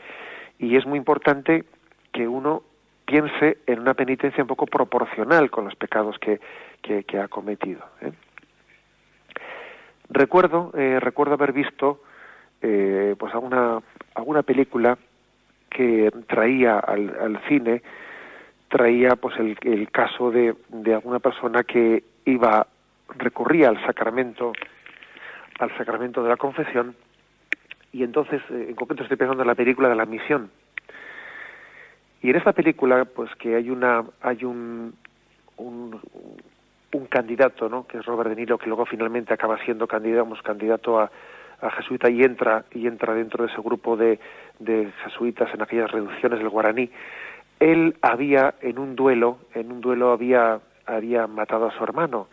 Y 0.60 0.76
es 0.76 0.86
muy 0.86 0.96
importante 0.96 1.64
que 2.12 2.28
uno 2.28 2.62
piense 3.04 3.58
en 3.66 3.80
una 3.80 3.94
penitencia 3.94 4.44
un 4.44 4.46
poco 4.46 4.66
proporcional 4.66 5.50
con 5.50 5.64
los 5.64 5.74
pecados 5.74 6.20
que, 6.20 6.38
que, 6.82 7.18
ha 7.18 7.26
cometido. 7.26 7.80
¿eh? 8.00 8.12
Recuerdo, 10.08 10.70
eh, 10.76 11.00
recuerdo 11.00 11.34
haber 11.34 11.52
visto 11.52 12.02
eh, 12.60 13.16
pues 13.18 13.34
alguna, 13.34 13.80
alguna 14.14 14.44
película 14.44 14.96
que 15.68 16.12
traía 16.28 16.78
al, 16.78 17.12
al 17.20 17.40
cine 17.48 17.82
traía 18.68 19.16
pues 19.16 19.36
el, 19.40 19.58
el 19.62 19.90
caso 19.90 20.30
de, 20.30 20.54
de, 20.68 20.94
alguna 20.94 21.18
persona 21.18 21.64
que 21.64 22.04
iba 22.24 22.68
recurría 23.16 23.68
al 23.68 23.84
sacramento 23.84 24.52
al 25.58 25.76
sacramento 25.76 26.22
de 26.22 26.28
la 26.28 26.36
confesión 26.36 26.96
y 27.92 28.02
entonces 28.02 28.40
eh, 28.50 28.66
en 28.68 28.74
concreto 28.74 29.02
estoy 29.02 29.16
pensando 29.16 29.42
en 29.42 29.48
la 29.48 29.54
película 29.54 29.88
de 29.88 29.94
la 29.94 30.06
misión. 30.06 30.50
Y 32.22 32.30
en 32.30 32.36
esta 32.36 32.52
película 32.52 33.04
pues 33.04 33.34
que 33.36 33.54
hay 33.54 33.70
una 33.70 34.04
hay 34.22 34.44
un 34.44 34.94
un, 35.56 36.00
un 36.92 37.06
candidato 37.06 37.68
no 37.68 37.86
que 37.86 37.98
es 37.98 38.06
Robert 38.06 38.30
De 38.30 38.36
Niro 38.36 38.58
que 38.58 38.66
luego 38.66 38.86
finalmente 38.86 39.34
acaba 39.34 39.58
siendo 39.64 39.86
candidato 39.86 40.34
candidato 40.42 41.00
a, 41.00 41.10
a 41.60 41.70
jesuita 41.70 42.10
y 42.10 42.22
entra 42.22 42.64
y 42.72 42.86
entra 42.86 43.14
dentro 43.14 43.44
de 43.44 43.52
ese 43.52 43.60
grupo 43.62 43.96
de, 43.96 44.18
de 44.58 44.90
jesuitas 45.04 45.52
en 45.54 45.62
aquellas 45.62 45.90
reducciones 45.90 46.38
del 46.38 46.48
guaraní. 46.48 46.90
Él 47.60 47.96
había 48.02 48.54
en 48.60 48.78
un 48.78 48.96
duelo, 48.96 49.38
en 49.54 49.70
un 49.70 49.80
duelo 49.80 50.10
había, 50.10 50.60
había 50.84 51.28
matado 51.28 51.66
a 51.66 51.76
su 51.76 51.84
hermano 51.84 52.26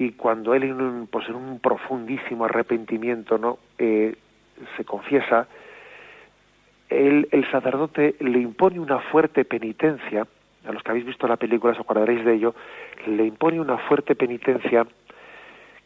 y 0.00 0.12
cuando 0.12 0.54
él 0.54 0.62
en 0.62 0.80
un, 0.80 1.06
pues 1.08 1.28
en 1.28 1.34
un 1.34 1.58
profundísimo 1.58 2.46
arrepentimiento 2.46 3.36
no 3.36 3.58
eh, 3.76 4.16
se 4.74 4.84
confiesa, 4.86 5.46
él, 6.88 7.28
el 7.30 7.48
sacerdote 7.50 8.16
le 8.20 8.38
impone 8.38 8.80
una 8.80 8.98
fuerte 8.98 9.44
penitencia, 9.44 10.26
a 10.66 10.72
los 10.72 10.82
que 10.82 10.90
habéis 10.90 11.04
visto 11.04 11.28
la 11.28 11.36
película 11.36 11.74
os 11.74 11.80
acordaréis 11.80 12.24
de 12.24 12.32
ello, 12.32 12.54
le 13.06 13.26
impone 13.26 13.60
una 13.60 13.76
fuerte 13.76 14.14
penitencia 14.14 14.86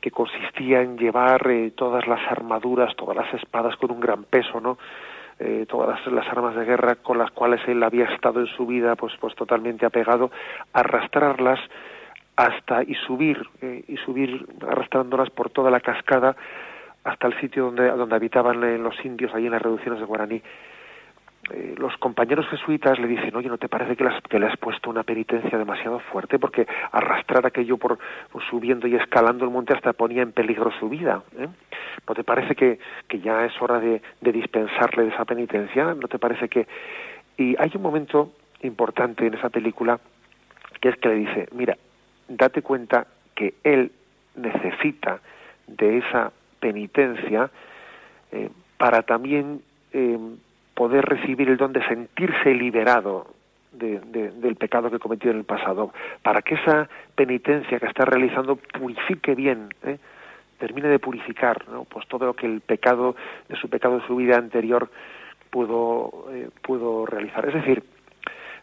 que 0.00 0.12
consistía 0.12 0.82
en 0.82 0.96
llevar 0.96 1.50
eh, 1.50 1.72
todas 1.74 2.06
las 2.06 2.20
armaduras, 2.30 2.94
todas 2.94 3.16
las 3.16 3.34
espadas 3.34 3.74
con 3.76 3.90
un 3.90 3.98
gran 3.98 4.22
peso, 4.22 4.60
¿no? 4.60 4.78
eh, 5.40 5.66
todas 5.68 6.06
las, 6.06 6.28
armas 6.28 6.54
de 6.54 6.64
guerra 6.64 6.94
con 6.96 7.18
las 7.18 7.32
cuales 7.32 7.60
él 7.66 7.82
había 7.82 8.04
estado 8.04 8.38
en 8.38 8.46
su 8.46 8.64
vida 8.64 8.94
pues 8.94 9.12
pues 9.18 9.34
totalmente 9.34 9.84
apegado 9.84 10.30
arrastrarlas 10.72 11.58
hasta 12.36 12.82
y 12.82 12.94
subir 13.06 13.40
eh, 13.62 13.84
y 13.86 13.96
subir 13.98 14.46
arrastrándolas 14.66 15.30
por 15.30 15.50
toda 15.50 15.70
la 15.70 15.80
cascada 15.80 16.36
hasta 17.04 17.26
el 17.26 17.40
sitio 17.40 17.66
donde 17.66 17.88
donde 17.90 18.14
habitaban 18.16 18.62
eh, 18.64 18.78
los 18.78 18.94
indios 19.04 19.34
allí 19.34 19.46
en 19.46 19.52
las 19.52 19.62
reducciones 19.62 20.00
de 20.00 20.06
Guaraní 20.06 20.42
eh, 21.50 21.74
los 21.76 21.94
compañeros 21.98 22.46
jesuitas 22.48 22.98
le 22.98 23.06
dicen, 23.06 23.36
oye, 23.36 23.48
¿no 23.48 23.58
te 23.58 23.68
parece 23.68 23.96
que 23.96 24.04
le, 24.04 24.10
has, 24.10 24.22
que 24.22 24.38
le 24.38 24.46
has 24.46 24.56
puesto 24.56 24.88
una 24.88 25.02
penitencia 25.02 25.58
demasiado 25.58 25.98
fuerte? 25.98 26.38
Porque 26.38 26.66
arrastrar 26.90 27.44
aquello 27.44 27.76
por, 27.76 27.98
subiendo 28.48 28.86
y 28.86 28.94
escalando 28.94 29.44
el 29.44 29.50
monte 29.50 29.74
hasta 29.74 29.92
ponía 29.92 30.22
en 30.22 30.32
peligro 30.32 30.70
su 30.78 30.88
vida. 30.88 31.22
¿eh? 31.36 31.48
¿No 32.08 32.14
te 32.14 32.24
parece 32.24 32.54
que, 32.54 32.78
que 33.08 33.20
ya 33.20 33.44
es 33.44 33.52
hora 33.60 33.78
de 33.78 34.00
dispensarle 34.20 35.04
de 35.04 35.08
esa 35.10 35.24
penitencia? 35.24 35.94
¿No 35.94 36.08
te 36.08 36.18
parece 36.18 36.48
que...? 36.48 36.66
Y 37.36 37.56
hay 37.58 37.70
un 37.74 37.82
momento 37.82 38.32
importante 38.62 39.26
en 39.26 39.34
esa 39.34 39.50
película 39.50 40.00
que 40.80 40.88
es 40.88 40.96
que 40.96 41.08
le 41.08 41.14
dice, 41.16 41.48
mira, 41.52 41.76
date 42.28 42.62
cuenta 42.62 43.06
que 43.34 43.54
él 43.64 43.92
necesita 44.36 45.20
de 45.66 45.98
esa 45.98 46.32
penitencia 46.60 47.50
eh, 48.32 48.50
para 48.76 49.02
también 49.02 49.62
eh, 49.92 50.18
poder 50.74 51.04
recibir 51.04 51.48
el 51.48 51.56
don 51.56 51.72
de 51.72 51.86
sentirse 51.86 52.54
liberado 52.54 53.28
de, 53.72 53.98
del 54.00 54.56
pecado 54.56 54.90
que 54.90 55.00
cometió 55.00 55.32
en 55.32 55.38
el 55.38 55.44
pasado, 55.44 55.92
para 56.22 56.42
que 56.42 56.54
esa 56.54 56.88
penitencia 57.16 57.80
que 57.80 57.86
está 57.86 58.04
realizando 58.04 58.56
purifique 58.56 59.34
bien, 59.34 59.74
¿eh? 59.82 59.98
termine 60.58 60.88
de 60.88 61.00
purificar 61.00 61.68
¿no? 61.68 61.84
pues 61.84 62.06
todo 62.06 62.26
lo 62.26 62.34
que 62.34 62.46
el 62.46 62.60
pecado 62.60 63.16
de 63.48 63.56
su 63.56 63.68
pecado 63.68 63.98
de 63.98 64.06
su 64.06 64.14
vida 64.14 64.36
anterior 64.36 64.88
pudo, 65.50 66.28
pudo 66.62 67.04
realizar. 67.04 67.48
Es 67.48 67.54
decir, 67.54 67.82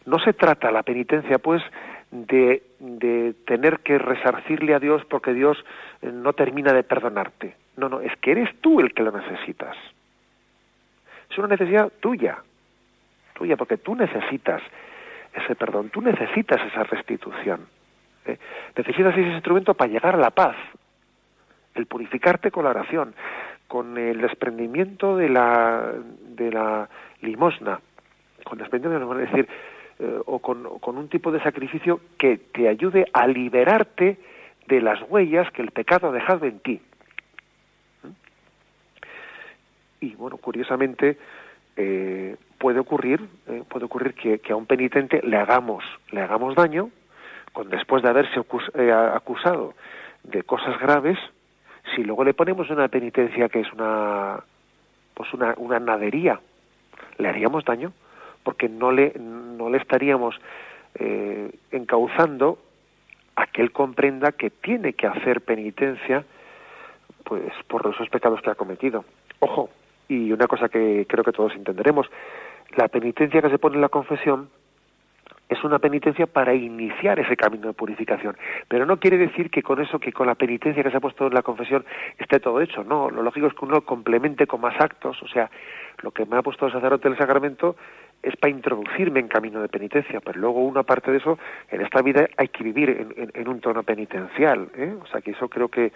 no 0.06 0.18
se 0.18 0.32
trata 0.32 0.70
la 0.70 0.82
penitencia, 0.82 1.38
pues, 1.38 1.62
de, 2.12 2.62
de 2.78 3.34
tener 3.46 3.80
que 3.80 3.98
resarcirle 3.98 4.74
a 4.74 4.78
Dios 4.78 5.02
porque 5.06 5.32
Dios 5.32 5.56
eh, 6.02 6.12
no 6.12 6.34
termina 6.34 6.72
de 6.72 6.84
perdonarte. 6.84 7.56
No, 7.76 7.88
no, 7.88 8.00
es 8.00 8.14
que 8.18 8.32
eres 8.32 8.54
tú 8.60 8.80
el 8.80 8.92
que 8.92 9.02
lo 9.02 9.10
necesitas. 9.10 9.76
Es 11.30 11.38
una 11.38 11.48
necesidad 11.48 11.90
tuya, 12.00 12.38
tuya, 13.34 13.56
porque 13.56 13.78
tú 13.78 13.96
necesitas 13.96 14.62
ese 15.32 15.54
perdón, 15.54 15.88
tú 15.88 16.02
necesitas 16.02 16.60
esa 16.66 16.84
restitución. 16.84 17.66
¿eh? 18.26 18.38
Necesitas 18.76 19.16
ese 19.16 19.28
instrumento 19.28 19.72
para 19.72 19.90
llegar 19.90 20.14
a 20.14 20.18
la 20.18 20.30
paz, 20.30 20.56
el 21.74 21.86
purificarte 21.86 22.50
con 22.50 22.64
la 22.64 22.70
oración, 22.70 23.14
con 23.66 23.96
el 23.96 24.20
desprendimiento 24.20 25.16
de 25.16 25.30
la, 25.30 25.94
de 25.94 26.52
la 26.52 26.86
limosna, 27.22 27.80
con 28.44 28.58
desprendimiento, 28.58 29.18
es 29.18 29.30
decir, 29.30 29.48
eh, 30.02 30.20
o, 30.26 30.40
con, 30.40 30.66
un 30.66 31.08
tipo 31.08 31.30
de 31.30 31.40
sacrificio 31.44 32.00
que 32.18 32.36
te 32.36 32.66
ayude 32.66 33.06
a 33.12 33.28
liberarte 33.28 34.18
de 34.66 34.80
las 34.80 35.00
huellas 35.08 35.48
que 35.52 35.62
el 35.62 35.70
pecado 35.70 36.08
ha 36.08 36.12
dejado 36.12 36.44
en 36.44 36.58
ti. 36.58 36.80
Y 40.00 40.16
bueno 40.16 40.38
curiosamente 40.38 41.18
eh, 41.76 42.34
puede 42.58 42.80
ocurrir 42.80 43.20
eh, 43.46 43.62
puede 43.68 43.84
ocurrir 43.84 44.14
que, 44.14 44.52
a 44.52 44.56
un 44.56 44.66
penitente 44.66 45.20
le 45.22 45.36
hagamos 45.36 45.84
le 46.10 46.20
hagamos 46.20 46.56
daño 46.56 46.90
con 47.52 47.70
después 47.70 48.02
de 48.02 48.08
haberse 48.08 48.40
acusado 49.14 49.74
de 50.24 50.42
cosas 50.42 50.80
graves 50.80 51.16
si 51.94 52.02
luego 52.02 52.24
le 52.24 52.34
ponemos 52.34 52.68
una 52.70 52.88
penitencia 52.88 53.48
que 53.48 53.60
es 53.60 53.72
una 53.72 54.42
pues 55.14 55.32
una, 55.32 55.54
una 55.58 55.78
nadería 55.78 56.40
le 57.18 57.28
haríamos 57.28 57.64
daño 57.64 57.92
porque 58.42 58.68
no 58.68 58.92
le 58.92 59.12
no 59.18 59.70
le 59.70 59.78
estaríamos 59.78 60.34
encauzando 61.70 62.58
a 63.34 63.46
que 63.46 63.62
él 63.62 63.72
comprenda 63.72 64.32
que 64.32 64.50
tiene 64.50 64.92
que 64.92 65.06
hacer 65.06 65.40
penitencia 65.40 66.24
pues 67.24 67.50
por 67.66 67.90
esos 67.94 68.10
pecados 68.10 68.42
que 68.42 68.50
ha 68.50 68.54
cometido 68.54 69.04
ojo 69.38 69.70
y 70.08 70.32
una 70.32 70.46
cosa 70.46 70.68
que 70.68 71.06
creo 71.08 71.24
que 71.24 71.32
todos 71.32 71.54
entenderemos, 71.54 72.06
la 72.76 72.88
penitencia 72.88 73.40
que 73.40 73.50
se 73.50 73.58
pone 73.58 73.76
en 73.76 73.80
la 73.82 73.88
confesión 73.88 74.50
es 75.48 75.62
una 75.64 75.78
penitencia 75.78 76.26
para 76.26 76.54
iniciar 76.54 77.18
ese 77.18 77.36
camino 77.36 77.68
de 77.68 77.74
purificación. 77.74 78.36
Pero 78.68 78.86
no 78.86 78.98
quiere 78.98 79.18
decir 79.18 79.50
que 79.50 79.62
con 79.62 79.80
eso, 79.82 79.98
que 79.98 80.12
con 80.12 80.26
la 80.26 80.34
penitencia 80.34 80.82
que 80.82 80.90
se 80.90 80.96
ha 80.96 81.00
puesto 81.00 81.26
en 81.26 81.34
la 81.34 81.42
confesión 81.42 81.84
esté 82.18 82.40
todo 82.40 82.60
hecho. 82.60 82.84
No, 82.84 83.10
lo 83.10 83.22
lógico 83.22 83.48
es 83.48 83.54
que 83.54 83.64
uno 83.64 83.82
complemente 83.82 84.46
con 84.46 84.62
más 84.62 84.80
actos. 84.80 85.22
O 85.22 85.28
sea, 85.28 85.50
lo 86.02 86.10
que 86.10 86.24
me 86.24 86.38
ha 86.38 86.42
puesto 86.42 86.66
el 86.66 86.72
sacerdote 86.72 87.08
del 87.08 87.18
sacramento 87.18 87.76
es 88.22 88.36
para 88.36 88.52
introducirme 88.52 89.20
en 89.20 89.28
camino 89.28 89.60
de 89.60 89.68
penitencia. 89.68 90.20
Pero 90.20 90.38
luego, 90.38 90.60
una 90.60 90.80
aparte 90.80 91.10
de 91.10 91.18
eso, 91.18 91.38
en 91.70 91.80
esta 91.80 92.02
vida 92.02 92.28
hay 92.36 92.48
que 92.48 92.62
vivir 92.62 93.30
en, 93.34 93.48
un 93.48 93.60
tono 93.60 93.82
penitencial. 93.82 94.68
¿eh? 94.76 94.94
O 95.00 95.06
sea, 95.06 95.20
que 95.20 95.32
eso 95.32 95.48
creo 95.48 95.68
que 95.68 95.92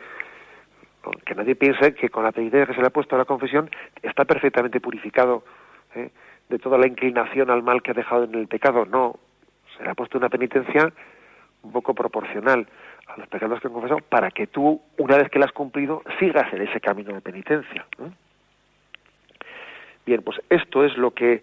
que 1.25 1.37
nadie 1.37 1.55
piense 1.55 1.95
que 1.95 2.09
con 2.09 2.25
la 2.25 2.33
penitencia 2.33 2.67
que 2.67 2.75
se 2.75 2.81
le 2.81 2.89
ha 2.89 2.91
puesto 2.91 3.15
a 3.15 3.19
la 3.19 3.25
confesión 3.25 3.71
está 4.03 4.25
perfectamente 4.25 4.81
purificado 4.81 5.45
¿eh? 5.95 6.11
de 6.49 6.59
toda 6.59 6.79
la 6.79 6.89
inclinación 6.89 7.49
al 7.49 7.63
mal 7.63 7.81
que 7.81 7.93
ha 7.93 7.95
dejado 7.95 8.25
en 8.25 8.35
el 8.35 8.49
pecado. 8.49 8.85
No, 8.85 9.17
se 9.77 9.85
le 9.85 9.91
ha 9.91 9.95
puesto 9.95 10.19
una 10.19 10.29
penitencia 10.29 10.93
un 11.63 11.73
poco 11.73 11.95
proporcional 11.95 12.67
a 13.07 13.17
los 13.19 13.29
pecados 13.29 13.61
que 13.61 13.69
han 13.69 13.75
confesado 13.75 14.01
para 14.01 14.31
que 14.31 14.47
tú, 14.47 14.81
una 14.99 15.17
vez 15.17 15.31
que 15.31 15.39
la 15.39 15.47
has 15.47 15.53
cumplido, 15.53 16.03
sigas 16.19 16.53
en 16.53 16.63
ese 16.63 16.81
camino 16.81 17.13
de 17.13 17.21
penitencia. 17.21 17.87
Bien, 20.05 20.23
pues 20.23 20.41
esto 20.51 20.85
es 20.85 20.97
lo 20.97 21.13
que 21.13 21.43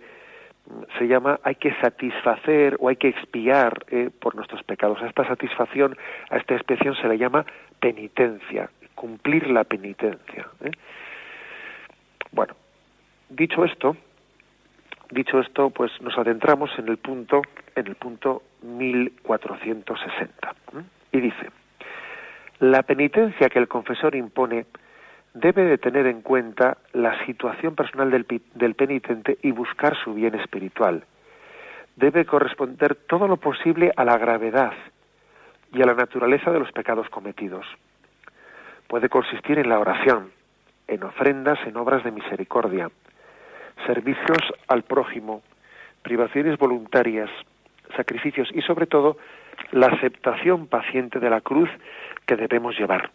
se 0.98 1.08
llama 1.08 1.40
hay 1.44 1.56
que 1.56 1.74
satisfacer 1.82 2.78
o 2.80 2.90
hay 2.90 2.96
que 2.96 3.10
expiar 3.10 3.86
¿eh? 3.90 4.10
por 4.20 4.36
nuestros 4.36 4.64
pecados. 4.64 5.02
A 5.02 5.08
esta 5.08 5.28
satisfacción, 5.28 5.98
a 6.30 6.38
esta 6.38 6.56
expiación 6.56 6.96
se 6.96 7.08
le 7.08 7.18
llama 7.18 7.46
penitencia 7.80 8.70
cumplir 9.04 9.50
la 9.50 9.66
penitencia. 9.66 10.48
¿eh? 10.64 10.72
Bueno, 12.32 12.56
dicho 13.30 13.66
esto, 13.66 13.98
dicho 15.12 15.40
esto, 15.42 15.70
pues 15.72 15.92
nos 16.02 16.18
adentramos 16.18 16.72
en 16.78 16.88
el 16.88 16.98
punto, 16.98 17.42
en 17.76 17.88
el 17.88 17.96
punto 17.96 18.44
1460. 18.62 20.50
¿eh? 20.50 20.84
Y 21.12 21.20
dice, 21.20 21.50
La 22.60 22.84
penitencia 22.84 23.50
que 23.50 23.60
el 23.60 23.68
confesor 23.68 24.16
impone 24.16 24.66
debe 25.34 25.64
de 25.66 25.78
tener 25.78 26.06
en 26.06 26.22
cuenta 26.22 26.78
la 26.94 27.26
situación 27.26 27.76
personal 27.76 28.12
del, 28.12 28.26
del 28.54 28.76
penitente 28.76 29.38
y 29.42 29.52
buscar 29.52 29.96
su 30.04 30.14
bien 30.14 30.36
espiritual. 30.36 31.04
Debe 31.96 32.26
corresponder 32.26 32.96
todo 32.96 33.28
lo 33.28 33.38
posible 33.38 33.92
a 33.96 34.04
la 34.04 34.18
gravedad 34.18 34.74
y 35.72 35.82
a 35.82 35.86
la 35.86 35.96
naturaleza 35.96 36.52
de 36.52 36.60
los 36.60 36.72
pecados 36.72 37.10
cometidos. 37.10 37.66
Puede 38.88 39.10
consistir 39.10 39.58
en 39.58 39.70
la 39.70 39.80
oración, 39.80 40.32
en 40.88 41.04
ofrendas, 41.04 41.60
en 41.66 41.78
obras 41.78 42.04
de 42.04 42.12
misericordia, 42.12 42.92
servicios 43.88 44.54
al 44.68 44.84
prójimo, 44.84 45.42
privaciones 46.04 46.58
voluntarias, 46.60 47.30
sacrificios 47.96 48.50
y 48.54 48.62
sobre 48.62 48.86
todo 48.86 49.18
la 49.72 49.88
aceptación 49.88 50.68
paciente 50.68 51.20
de 51.20 51.30
la 51.30 51.42
cruz 51.42 51.70
que 52.26 52.36
debemos 52.36 52.78
llevar. 52.78 53.10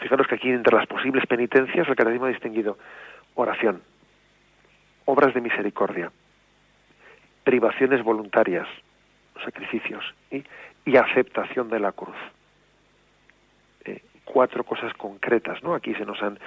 Fijaros 0.00 0.26
que 0.26 0.36
aquí 0.36 0.50
entre 0.50 0.76
las 0.76 0.86
posibles 0.86 1.26
penitencias 1.26 1.86
el 1.88 1.96
catecismo 1.96 2.26
ha 2.26 2.30
distinguido 2.30 2.78
oración, 3.34 3.82
obras 5.04 5.34
de 5.34 5.40
misericordia, 5.40 6.10
privaciones 7.44 8.02
voluntarias, 8.02 8.66
sacrificios 9.44 10.04
y 10.30 10.96
aceptación 10.96 11.68
de 11.68 11.80
la 11.80 11.92
cruz. 11.92 12.16
Eh, 13.84 14.02
cuatro 14.24 14.64
cosas 14.64 14.92
concretas, 14.94 15.62
¿no? 15.62 15.74
Aquí 15.74 15.94
se 15.94 16.04
nos 16.04 16.22
han 16.22 16.38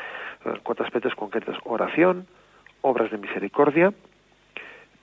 eh, 0.45 0.59
cuatro 0.63 0.85
aspectos 0.85 1.13
concretos: 1.15 1.57
oración, 1.63 2.27
obras 2.81 3.11
de 3.11 3.17
misericordia, 3.17 3.93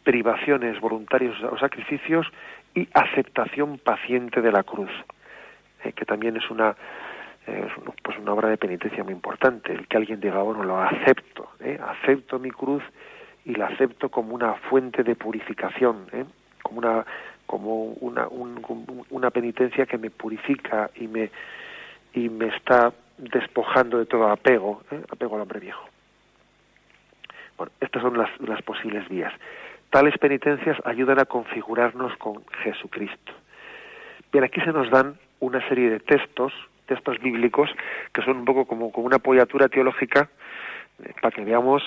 privaciones 0.03 0.81
voluntarias 0.81 1.41
o 1.43 1.57
sacrificios 1.59 2.27
y 2.75 2.89
aceptación 2.95 3.79
paciente 3.79 4.41
de 4.41 4.53
la 4.53 4.63
cruz, 4.63 4.91
eh, 5.85 5.93
que 5.93 6.05
también 6.05 6.37
es 6.37 6.51
una 6.51 6.77
pues 8.03 8.19
una 8.19 8.33
obra 8.33 8.49
de 8.49 8.57
penitencia 8.57 9.05
muy 9.05 9.13
importante, 9.13 9.73
el 9.73 9.87
que 9.87 9.97
alguien 9.97 10.21
diga, 10.21 10.43
bueno, 10.43 10.65
lo 10.65 10.81
acepto, 10.81 11.49
acepto 11.81 12.39
mi 12.39 12.51
cruz 12.51 12.83
y 13.45 13.55
la 13.55 13.67
acepto 13.67 14.09
como 14.11 14.35
una 14.35 14.55
fuente 14.55 15.03
de 15.03 15.15
purificación, 15.17 16.07
como 16.63 16.79
una 16.79 17.05
como 17.51 17.87
una, 17.95 18.29
una 19.11 19.31
penitencia 19.33 19.85
que 19.85 19.99
me 19.99 20.09
purifica 20.09 20.89
y 20.95 21.09
me, 21.09 21.33
y 22.15 22.29
me 22.29 22.47
está 22.47 22.93
despojando 23.19 23.99
de 23.99 24.07
todo 24.07 24.29
apego, 24.29 24.83
¿eh? 24.93 25.01
apego 25.11 25.35
al 25.35 25.43
hombre 25.43 25.59
viejo. 25.59 25.85
Bueno, 27.59 27.73
estas 27.81 28.03
son 28.03 28.17
las, 28.17 28.31
las 28.41 28.63
posibles 28.63 29.09
vías. 29.09 29.33
Tales 29.91 30.17
penitencias 30.19 30.79
ayudan 30.85 31.19
a 31.19 31.25
configurarnos 31.25 32.17
con 32.19 32.45
Jesucristo. 32.63 33.33
Bien, 34.31 34.45
aquí 34.45 34.61
se 34.61 34.73
nos 34.73 34.89
dan 34.89 35.19
una 35.41 35.67
serie 35.69 35.91
de 35.91 35.99
textos, 35.99 36.53
textos 36.91 37.21
bíblicos, 37.21 37.71
que 38.13 38.23
son 38.23 38.39
un 38.39 38.45
poco 38.45 38.67
como, 38.67 38.91
como 38.91 39.07
una 39.07 39.17
apoyatura 39.17 39.69
teológica, 39.69 40.29
eh, 41.03 41.15
para 41.23 41.31
que 41.31 41.45
veamos 41.45 41.83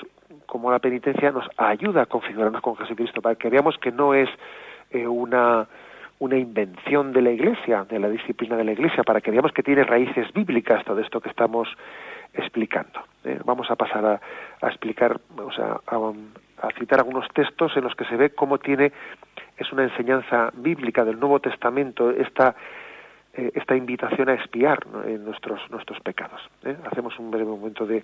cómo 0.46 0.72
la 0.72 0.80
penitencia 0.80 1.32
nos 1.32 1.46
ayuda 1.58 2.04
a 2.04 2.06
configurarnos 2.06 2.62
con 2.62 2.78
Jesucristo, 2.78 3.22
para 3.22 3.36
que 3.36 3.50
veamos 3.50 3.78
que 3.78 3.92
no 3.92 4.14
es 4.14 4.30
eh, 4.92 5.06
una, 5.06 5.68
una 6.20 6.38
invención 6.38 7.12
de 7.12 7.22
la 7.22 7.32
Iglesia, 7.32 7.86
de 7.90 8.00
la 8.00 8.10
disciplina 8.10 8.56
de 8.56 8.64
la 8.64 8.72
Iglesia, 8.72 9.04
para 9.04 9.20
que 9.20 9.30
veamos 9.30 9.52
que 9.52 9.62
tiene 9.62 9.84
raíces 9.84 10.32
bíblicas 10.32 10.86
todo 10.86 11.00
esto 11.00 11.20
que 11.20 11.30
estamos 11.30 11.68
explicando. 12.34 13.02
¿eh? 13.26 13.40
vamos 13.44 13.70
a 13.70 13.76
pasar 13.76 14.06
a, 14.06 14.22
a 14.62 14.68
explicar, 14.68 15.20
o 15.38 15.52
sea, 15.52 15.82
a, 15.86 16.70
citar 16.80 17.00
algunos 17.00 17.28
textos 17.34 17.76
en 17.76 17.84
los 17.84 17.94
que 17.94 18.06
se 18.06 18.16
ve 18.16 18.30
cómo 18.30 18.58
tiene, 18.58 18.94
es 19.58 19.72
una 19.74 19.84
enseñanza 19.84 20.50
bíblica 20.56 21.04
del 21.04 21.20
Nuevo 21.20 21.40
Testamento, 21.40 22.10
esta, 22.10 22.56
eh, 23.34 23.52
esta 23.56 23.76
invitación 23.76 24.30
a 24.30 24.34
espiar 24.34 24.80
en 25.06 25.26
nuestros, 25.26 25.60
nuestros 25.70 26.00
pecados. 26.02 26.42
Hacemos 26.92 27.18
un 27.20 27.32
breve 27.32 27.50
momento 27.50 27.86
de, 27.86 28.04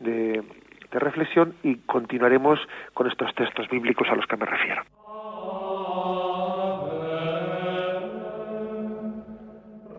de 0.00 0.98
reflexión 0.98 1.54
y 1.62 1.76
continuaremos 1.76 2.58
con 2.94 3.06
estos 3.06 3.34
textos 3.34 3.68
bíblicos 3.68 4.08
a 4.08 4.16
los 4.16 4.26
que 4.26 4.36
me 4.36 4.46
refiero. 4.46 4.82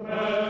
Bien, 0.07 0.46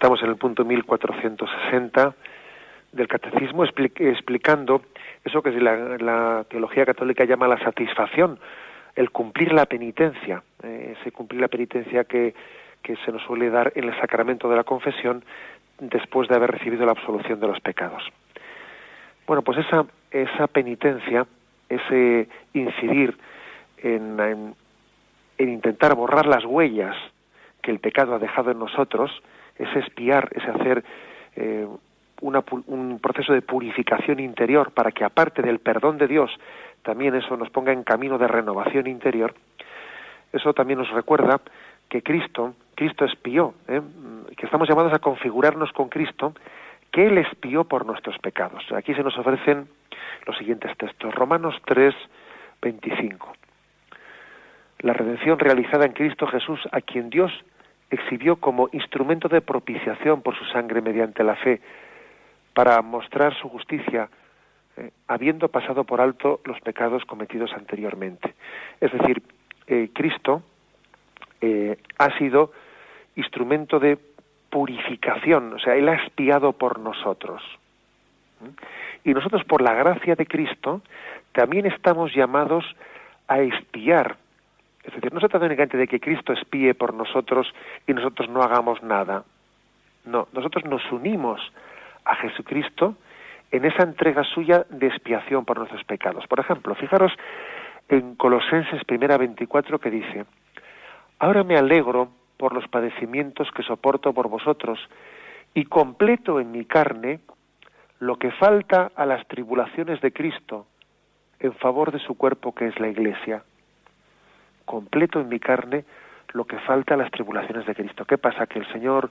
estamos 0.00 0.22
en 0.22 0.30
el 0.30 0.36
punto 0.36 0.64
1460 0.64 2.14
del 2.92 3.06
catecismo 3.06 3.66
explicando 3.66 4.80
eso 5.22 5.42
que 5.42 5.50
la, 5.60 6.42
teología 6.48 6.86
católica 6.86 7.26
llama 7.26 7.46
la 7.46 7.58
satisfacción, 7.58 8.38
el 8.96 9.10
cumplir 9.10 9.52
la 9.52 9.66
penitencia, 9.66 10.42
eh, 10.62 10.96
ese 10.98 11.12
cumplir 11.12 11.42
la 11.42 11.48
penitencia 11.48 12.04
que, 12.04 12.34
se 12.82 13.12
nos 13.12 13.22
suele 13.24 13.50
dar 13.50 13.72
en 13.74 13.84
el 13.84 14.00
sacramento 14.00 14.48
de 14.48 14.56
la 14.56 14.64
confesión 14.64 15.22
después 15.78 16.30
de 16.30 16.34
haber 16.36 16.50
recibido 16.50 16.86
la 16.86 16.92
absolución 16.92 17.38
de 17.38 17.48
los 17.48 17.60
pecados. 17.60 18.02
Bueno, 19.26 19.42
pues 19.42 19.58
esa, 19.58 19.84
esa 20.10 20.46
penitencia, 20.46 21.26
ese 21.68 22.26
incidir 22.54 23.18
en 23.82 24.54
intentar 25.38 25.94
borrar 25.94 26.24
las 26.24 26.46
huellas 26.46 26.96
que 27.60 27.70
el 27.70 27.80
pecado 27.80 28.14
ha 28.14 28.18
dejado 28.18 28.50
en 28.50 28.58
nosotros, 28.58 29.12
es 29.60 29.76
espiar, 29.76 30.28
es 30.32 30.44
hacer 30.48 30.82
eh, 31.36 31.66
un 32.22 32.98
proceso 33.00 33.32
de 33.32 33.42
purificación 33.42 34.20
interior 34.20 34.72
para 34.72 34.92
que 34.92 35.04
aparte 35.04 35.42
del 35.42 35.58
perdón 35.58 35.98
de 35.98 36.06
Dios, 36.06 36.30
también 36.82 37.14
eso 37.14 37.36
nos 37.36 37.50
ponga 37.50 37.72
en 37.72 37.82
camino 37.82 38.18
de 38.18 38.28
renovación 38.28 38.86
interior, 38.86 39.34
eso 40.32 40.52
también 40.52 40.78
nos 40.78 40.90
recuerda 40.90 41.40
que 41.88 42.02
Cristo, 42.02 42.54
Cristo 42.74 43.04
espió, 43.04 43.54
¿eh? 43.68 43.80
que 44.36 44.46
estamos 44.46 44.68
llamados 44.68 44.92
a 44.92 44.98
configurarnos 44.98 45.72
con 45.72 45.88
Cristo, 45.88 46.34
que 46.92 47.06
Él 47.06 47.18
espió 47.18 47.64
por 47.64 47.84
nuestros 47.84 48.18
pecados. 48.18 48.64
Aquí 48.72 48.94
se 48.94 49.02
nos 49.02 49.16
ofrecen 49.18 49.68
los 50.26 50.36
siguientes 50.38 50.76
textos. 50.76 51.14
Romanos 51.14 51.54
3, 51.66 51.94
25. 52.62 53.32
La 54.80 54.92
redención 54.92 55.38
realizada 55.38 55.84
en 55.84 55.92
Cristo 55.92 56.26
Jesús, 56.26 56.60
a 56.72 56.80
quien 56.80 57.10
Dios 57.10 57.32
exhibió 57.90 58.36
como 58.36 58.68
instrumento 58.72 59.28
de 59.28 59.40
propiciación 59.40 60.22
por 60.22 60.36
su 60.36 60.44
sangre 60.46 60.80
mediante 60.80 61.24
la 61.24 61.36
fe, 61.36 61.60
para 62.54 62.80
mostrar 62.82 63.34
su 63.34 63.48
justicia, 63.48 64.08
eh, 64.76 64.90
habiendo 65.08 65.48
pasado 65.48 65.84
por 65.84 66.00
alto 66.00 66.40
los 66.44 66.60
pecados 66.60 67.04
cometidos 67.04 67.52
anteriormente. 67.52 68.34
Es 68.80 68.92
decir, 68.92 69.22
eh, 69.66 69.90
Cristo 69.92 70.42
eh, 71.40 71.78
ha 71.98 72.16
sido 72.18 72.52
instrumento 73.16 73.78
de 73.78 73.98
purificación, 74.50 75.54
o 75.54 75.58
sea, 75.58 75.74
Él 75.74 75.88
ha 75.88 75.94
expiado 75.94 76.52
por 76.52 76.78
nosotros. 76.78 77.42
Y 79.04 79.12
nosotros, 79.12 79.44
por 79.44 79.62
la 79.62 79.74
gracia 79.74 80.14
de 80.14 80.26
Cristo, 80.26 80.82
también 81.32 81.66
estamos 81.66 82.14
llamados 82.14 82.64
a 83.28 83.40
expiar 83.40 84.16
Es 84.84 84.94
decir, 84.94 85.12
no 85.12 85.20
se 85.20 85.28
trata 85.28 85.46
únicamente 85.46 85.76
de 85.76 85.86
que 85.86 86.00
Cristo 86.00 86.32
espíe 86.32 86.74
por 86.74 86.94
nosotros 86.94 87.52
y 87.86 87.92
nosotros 87.92 88.28
no 88.28 88.42
hagamos 88.42 88.82
nada. 88.82 89.24
No, 90.04 90.28
nosotros 90.32 90.64
nos 90.64 90.82
unimos 90.90 91.40
a 92.04 92.16
Jesucristo 92.16 92.96
en 93.50 93.64
esa 93.64 93.82
entrega 93.82 94.24
suya 94.24 94.64
de 94.70 94.86
expiación 94.86 95.44
por 95.44 95.58
nuestros 95.58 95.84
pecados. 95.84 96.26
Por 96.26 96.40
ejemplo, 96.40 96.74
fijaros 96.74 97.12
en 97.88 98.14
Colosenses 98.14 98.84
primera 98.84 99.18
24 99.18 99.78
que 99.78 99.90
dice, 99.90 100.24
Ahora 101.18 101.44
me 101.44 101.56
alegro 101.56 102.08
por 102.38 102.54
los 102.54 102.66
padecimientos 102.68 103.50
que 103.52 103.62
soporto 103.62 104.14
por 104.14 104.28
vosotros 104.28 104.78
y 105.52 105.64
completo 105.64 106.40
en 106.40 106.50
mi 106.50 106.64
carne 106.64 107.20
lo 107.98 108.16
que 108.16 108.30
falta 108.30 108.90
a 108.96 109.04
las 109.04 109.26
tribulaciones 109.28 110.00
de 110.00 110.12
Cristo 110.12 110.66
en 111.38 111.52
favor 111.54 111.92
de 111.92 111.98
su 111.98 112.16
cuerpo 112.16 112.54
que 112.54 112.68
es 112.68 112.80
la 112.80 112.88
Iglesia. 112.88 113.42
Completo 114.70 115.18
en 115.18 115.28
mi 115.28 115.40
carne 115.40 115.84
lo 116.32 116.44
que 116.44 116.56
falta 116.60 116.94
a 116.94 116.96
las 116.96 117.10
tribulaciones 117.10 117.66
de 117.66 117.74
Cristo. 117.74 118.04
¿Qué 118.04 118.18
pasa? 118.18 118.46
Que 118.46 118.60
el 118.60 118.72
Señor 118.72 119.10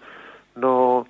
no, 0.56 1.06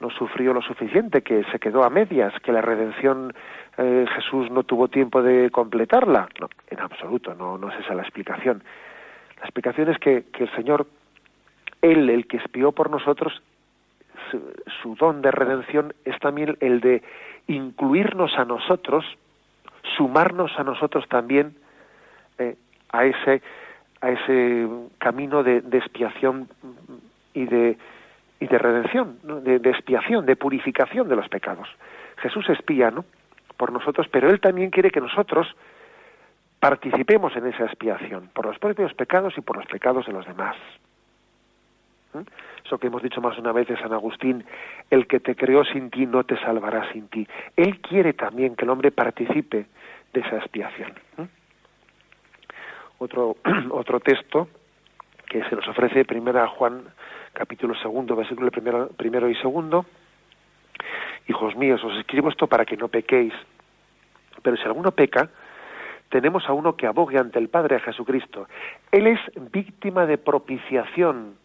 no 0.00 0.10
sufrió 0.10 0.52
lo 0.52 0.60
suficiente, 0.60 1.22
que 1.22 1.44
se 1.44 1.58
quedó 1.58 1.82
a 1.82 1.88
medias, 1.88 2.34
que 2.40 2.52
la 2.52 2.60
redención 2.60 3.32
eh, 3.78 4.04
Jesús 4.14 4.50
no 4.50 4.64
tuvo 4.64 4.88
tiempo 4.88 5.22
de 5.22 5.48
completarla. 5.50 6.28
No, 6.38 6.50
en 6.68 6.80
absoluto, 6.80 7.34
no, 7.34 7.56
no 7.56 7.70
es 7.70 7.80
esa 7.80 7.94
la 7.94 8.02
explicación. 8.02 8.62
La 9.38 9.44
explicación 9.44 9.88
es 9.88 9.98
que, 9.98 10.24
que 10.30 10.44
el 10.44 10.54
Señor, 10.54 10.86
Él, 11.80 12.10
el 12.10 12.26
que 12.26 12.36
espió 12.36 12.72
por 12.72 12.90
nosotros, 12.90 13.40
su, 14.82 14.94
don 14.96 15.22
de 15.22 15.30
redención 15.30 15.94
es 16.04 16.18
también 16.18 16.58
el 16.60 16.80
de 16.82 17.02
incluirnos 17.46 18.36
a 18.36 18.44
nosotros, 18.44 19.06
sumarnos 19.96 20.52
a 20.58 20.64
nosotros 20.64 21.08
también 21.08 21.54
eh, 22.36 22.56
a 22.92 23.06
ese 23.06 23.40
a 24.00 24.10
ese 24.10 24.68
camino 24.98 25.42
de, 25.42 25.58
expiación 25.72 26.48
y 27.34 27.46
de 27.46 27.78
y 28.38 28.46
de 28.46 28.58
redención, 28.58 29.18
de, 29.44 29.56
expiación, 29.70 30.26
de 30.26 30.36
purificación 30.36 31.08
de 31.08 31.16
los 31.16 31.28
pecados. 31.28 31.68
Jesús 32.18 32.48
espía, 32.50 32.90
¿no? 32.90 33.04
Por 33.56 33.72
nosotros, 33.72 34.06
pero 34.10 34.28
él 34.28 34.40
también 34.40 34.70
quiere 34.70 34.90
que 34.90 35.00
nosotros 35.00 35.46
participemos 36.60 37.34
en 37.36 37.46
esa 37.46 37.64
expiación 37.64 38.28
por 38.34 38.46
los 38.46 38.58
propios 38.58 38.92
pecados 38.94 39.34
y 39.38 39.40
por 39.40 39.56
los 39.56 39.66
pecados 39.66 40.06
de 40.06 40.12
los 40.12 40.26
demás. 40.26 40.56
¿Mm? 42.12 42.20
Eso 42.64 42.78
que 42.78 42.88
hemos 42.88 43.02
dicho 43.02 43.20
más 43.20 43.38
una 43.38 43.52
vez 43.52 43.68
de 43.68 43.78
San 43.78 43.92
Agustín, 43.92 44.44
el 44.90 45.06
que 45.06 45.20
te 45.20 45.34
creó 45.34 45.64
sin 45.64 45.90
ti 45.90 46.04
no 46.04 46.24
te 46.24 46.36
salvará 46.40 46.92
sin 46.92 47.08
ti. 47.08 47.26
Él 47.56 47.80
quiere 47.80 48.12
también 48.12 48.56
que 48.56 48.64
el 48.64 48.70
hombre 48.70 48.90
participe 48.90 49.66
de 50.12 50.20
esa 50.20 50.36
expiación. 50.36 50.92
Otro, 52.98 53.36
otro 53.70 54.00
texto 54.00 54.48
que 55.28 55.44
se 55.44 55.56
nos 55.56 55.66
ofrece 55.68 56.04
primera 56.04 56.46
Juan 56.48 56.84
capítulo 57.32 57.74
segundo, 57.74 58.16
versículo 58.16 58.50
primero, 58.50 58.88
primero 58.96 59.28
y 59.28 59.34
segundo. 59.36 59.84
Hijos 61.28 61.54
míos, 61.56 61.82
os 61.84 61.98
escribo 61.98 62.30
esto 62.30 62.46
para 62.46 62.64
que 62.64 62.76
no 62.76 62.88
pequéis. 62.88 63.34
Pero 64.42 64.56
si 64.56 64.62
alguno 64.62 64.92
peca, 64.92 65.28
tenemos 66.08 66.48
a 66.48 66.52
uno 66.52 66.76
que 66.76 66.86
abogue 66.86 67.18
ante 67.18 67.38
el 67.38 67.48
Padre, 67.48 67.76
a 67.76 67.80
Jesucristo. 67.80 68.48
Él 68.90 69.06
es 69.06 69.20
víctima 69.52 70.06
de 70.06 70.18
propiciación 70.18 71.36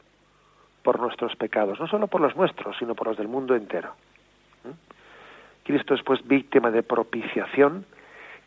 por 0.83 0.99
nuestros 0.99 1.35
pecados, 1.35 1.79
no 1.79 1.87
solo 1.87 2.07
por 2.07 2.21
los 2.21 2.35
nuestros, 2.35 2.77
sino 2.77 2.95
por 2.95 3.07
los 3.07 3.17
del 3.17 3.27
mundo 3.27 3.55
entero. 3.55 3.93
¿Mm? 4.63 5.65
Cristo 5.65 5.93
es 5.93 6.03
pues 6.03 6.25
víctima 6.25 6.71
de 6.71 6.83
propiciación 6.83 7.85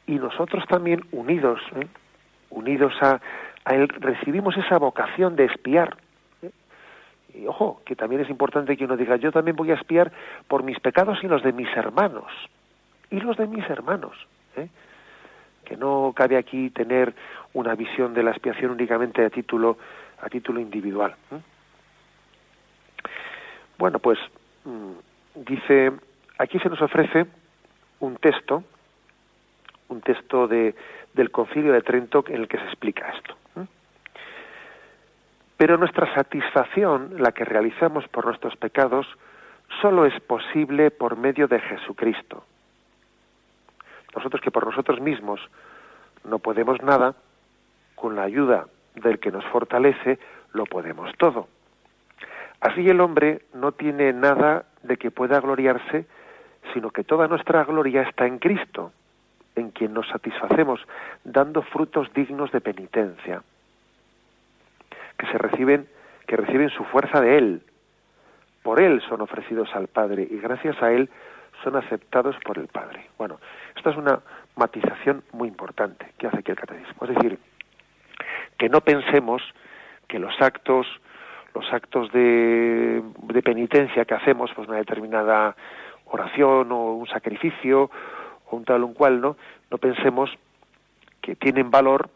y 0.06 0.14
nosotros 0.14 0.64
también 0.66 1.04
unidos, 1.12 1.60
¿eh? 1.76 1.86
Unidos 2.54 2.94
a, 3.02 3.20
Él, 3.66 3.88
recibimos 3.88 4.56
esa 4.56 4.78
vocación 4.78 5.36
de 5.36 5.44
espiar. 5.46 5.96
¿eh? 6.42 6.50
Y 7.34 7.46
ojo, 7.46 7.82
que 7.84 7.96
también 7.96 8.22
es 8.22 8.30
importante 8.30 8.76
que 8.76 8.84
uno 8.84 8.96
diga, 8.96 9.16
yo 9.16 9.32
también 9.32 9.56
voy 9.56 9.70
a 9.70 9.74
espiar 9.74 10.12
por 10.48 10.62
mis 10.62 10.78
pecados 10.80 11.18
y 11.22 11.28
los 11.28 11.42
de 11.42 11.52
mis 11.52 11.68
hermanos. 11.76 12.30
Y 13.10 13.20
los 13.20 13.36
de 13.36 13.46
mis 13.46 13.68
hermanos. 13.68 14.16
¿eh? 14.56 14.68
Que 15.64 15.76
no 15.76 16.12
cabe 16.14 16.36
aquí 16.36 16.70
tener 16.70 17.14
una 17.52 17.74
visión 17.74 18.14
de 18.14 18.22
la 18.22 18.30
expiación 18.30 18.70
únicamente 18.70 19.24
a 19.24 19.30
título, 19.30 19.78
a 20.20 20.28
título 20.28 20.60
individual. 20.60 21.14
Bueno, 23.78 23.98
pues 23.98 24.18
mm, 24.64 25.44
dice, 25.46 25.92
aquí 26.38 26.58
se 26.58 26.68
nos 26.68 26.80
ofrece 26.80 27.26
un 28.00 28.16
texto, 28.16 28.62
un 29.88 30.00
texto 30.00 30.46
de, 30.46 30.74
del 31.14 31.30
Concilio 31.30 31.72
de 31.72 31.82
Trento 31.82 32.24
en 32.28 32.36
el 32.36 32.48
que 32.48 32.58
se 32.58 32.64
explica 32.64 33.12
esto. 33.16 33.36
Pero 35.56 35.78
nuestra 35.78 36.12
satisfacción, 36.14 37.14
la 37.18 37.32
que 37.32 37.44
realizamos 37.44 38.06
por 38.08 38.26
nuestros 38.26 38.56
pecados, 38.56 39.06
solo 39.80 40.04
es 40.04 40.20
posible 40.20 40.90
por 40.90 41.16
medio 41.16 41.46
de 41.46 41.60
Jesucristo. 41.60 42.44
Nosotros 44.14 44.42
que 44.42 44.50
por 44.50 44.66
nosotros 44.66 45.00
mismos 45.00 45.40
no 46.24 46.38
podemos 46.38 46.82
nada, 46.82 47.14
con 47.94 48.16
la 48.16 48.22
ayuda 48.22 48.66
del 48.94 49.18
que 49.18 49.30
nos 49.30 49.44
fortalece, 49.46 50.18
lo 50.52 50.64
podemos 50.64 51.10
todo. 51.18 51.48
Así 52.60 52.88
el 52.88 53.00
hombre 53.00 53.42
no 53.52 53.72
tiene 53.72 54.12
nada 54.12 54.64
de 54.82 54.96
que 54.96 55.10
pueda 55.10 55.40
gloriarse, 55.40 56.06
sino 56.72 56.90
que 56.90 57.04
toda 57.04 57.28
nuestra 57.28 57.64
gloria 57.64 58.02
está 58.02 58.26
en 58.26 58.38
Cristo, 58.38 58.92
en 59.56 59.70
quien 59.70 59.94
nos 59.94 60.08
satisfacemos, 60.08 60.80
dando 61.24 61.62
frutos 61.62 62.12
dignos 62.12 62.50
de 62.52 62.60
penitencia, 62.60 63.42
que 65.18 65.26
se 65.26 65.38
reciben, 65.38 65.88
que 66.26 66.36
reciben 66.36 66.70
su 66.70 66.84
fuerza 66.84 67.20
de 67.20 67.38
Él. 67.38 67.62
Por 68.62 68.80
Él 68.80 69.02
son 69.08 69.20
ofrecidos 69.20 69.74
al 69.74 69.88
Padre 69.88 70.26
y 70.28 70.38
gracias 70.38 70.82
a 70.82 70.92
Él 70.92 71.10
son 71.62 71.76
aceptados 71.76 72.36
por 72.44 72.58
el 72.58 72.66
Padre. 72.68 73.06
Bueno, 73.16 73.38
esta 73.76 73.90
es 73.90 73.96
una 73.96 74.20
matización 74.56 75.22
muy 75.32 75.48
importante 75.48 76.12
que 76.18 76.26
hace 76.26 76.38
aquí 76.38 76.50
el 76.50 76.56
catecismo. 76.56 77.06
Es 77.06 77.14
decir, 77.14 77.38
que 78.58 78.68
no 78.68 78.80
pensemos 78.80 79.42
que 80.08 80.18
los 80.18 80.34
actos 80.40 80.86
los 81.54 81.72
actos 81.72 82.10
de, 82.12 83.02
penitencia 83.44 84.04
que 84.04 84.14
hacemos, 84.14 84.50
pues 84.54 84.68
una 84.68 84.78
determinada 84.78 85.54
oración 86.06 86.72
o 86.72 86.94
un 86.94 87.06
sacrificio 87.06 87.90
o 88.50 88.56
un 88.56 88.64
tal 88.64 88.84
un 88.84 88.94
cual, 88.94 89.20
¿no? 89.20 89.36
No 89.70 89.78
pensemos 89.78 90.30
que 91.24 91.36
tienen 91.36 91.70
valor, 91.70 92.10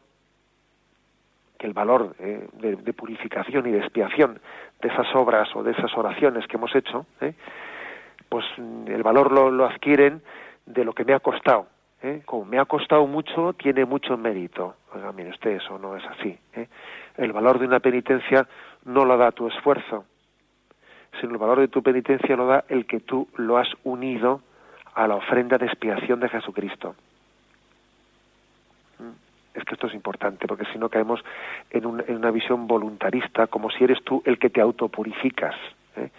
que 1.58 1.66
el 1.66 1.72
valor 1.72 2.14
eh, 2.18 2.46
de, 2.52 2.92
purificación 2.92 3.66
y 3.66 3.72
de 3.72 3.78
expiación 3.78 4.38
de 4.82 4.88
esas 4.88 5.06
obras 5.14 5.48
o 5.56 5.62
de 5.62 5.72
esas 5.72 5.96
oraciones 5.96 6.46
que 6.46 6.56
hemos 6.56 6.74
hecho, 6.74 7.06
¿eh? 7.22 7.32
pues 8.28 8.44
el 8.58 9.02
valor 9.02 9.32
lo, 9.32 9.64
adquieren 9.64 10.20
de 10.66 10.84
lo 10.84 10.92
que 10.92 11.04
me 11.04 11.14
ha 11.14 11.20
costado. 11.20 11.68
¿eh? 12.02 12.20
Como 12.26 12.44
me 12.44 12.58
ha 12.58 12.66
costado 12.66 13.06
mucho, 13.06 13.54
tiene 13.54 13.86
mucho 13.86 14.18
mérito. 14.18 14.76
Oiga, 14.94 15.10
mire 15.12 15.30
usted, 15.30 15.52
eso 15.52 15.78
no 15.78 15.96
es 15.96 16.04
así. 16.04 16.38
El 17.16 17.32
valor 17.32 17.58
de 17.58 17.66
una 17.66 17.80
penitencia 17.80 18.46
no 18.84 19.06
lo 19.06 19.16
da 19.16 19.32
tu 19.32 19.48
esfuerzo, 19.48 20.04
sino 21.18 21.32
el 21.32 21.38
valor 21.38 21.60
de 21.60 21.68
tu 21.68 21.82
penitencia 21.82 22.36
lo 22.36 22.46
da 22.46 22.64
el 22.68 22.86
que 22.86 23.00
tú 23.00 23.26
lo 23.36 23.56
has 23.56 23.68
unido 23.84 24.42
a 24.98 25.06
la 25.06 25.14
ofrenda 25.14 25.56
de 25.58 25.66
expiación 25.66 26.18
de 26.18 26.28
Jesucristo. 26.28 26.96
¿Mm? 28.98 29.56
Es 29.56 29.64
que 29.64 29.74
esto 29.74 29.86
es 29.86 29.94
importante, 29.94 30.48
porque 30.48 30.64
si 30.72 30.78
no 30.78 30.88
caemos 30.88 31.24
en, 31.70 31.86
una 31.86 32.30
visión 32.32 32.66
voluntarista, 32.66 33.46
como 33.46 33.70
si 33.70 33.84
eres 33.84 34.02
tú 34.02 34.20
el 34.26 34.38
que 34.40 34.50
te 34.50 34.60
autopurificas. 34.60 35.54
¿eh? 35.94 36.10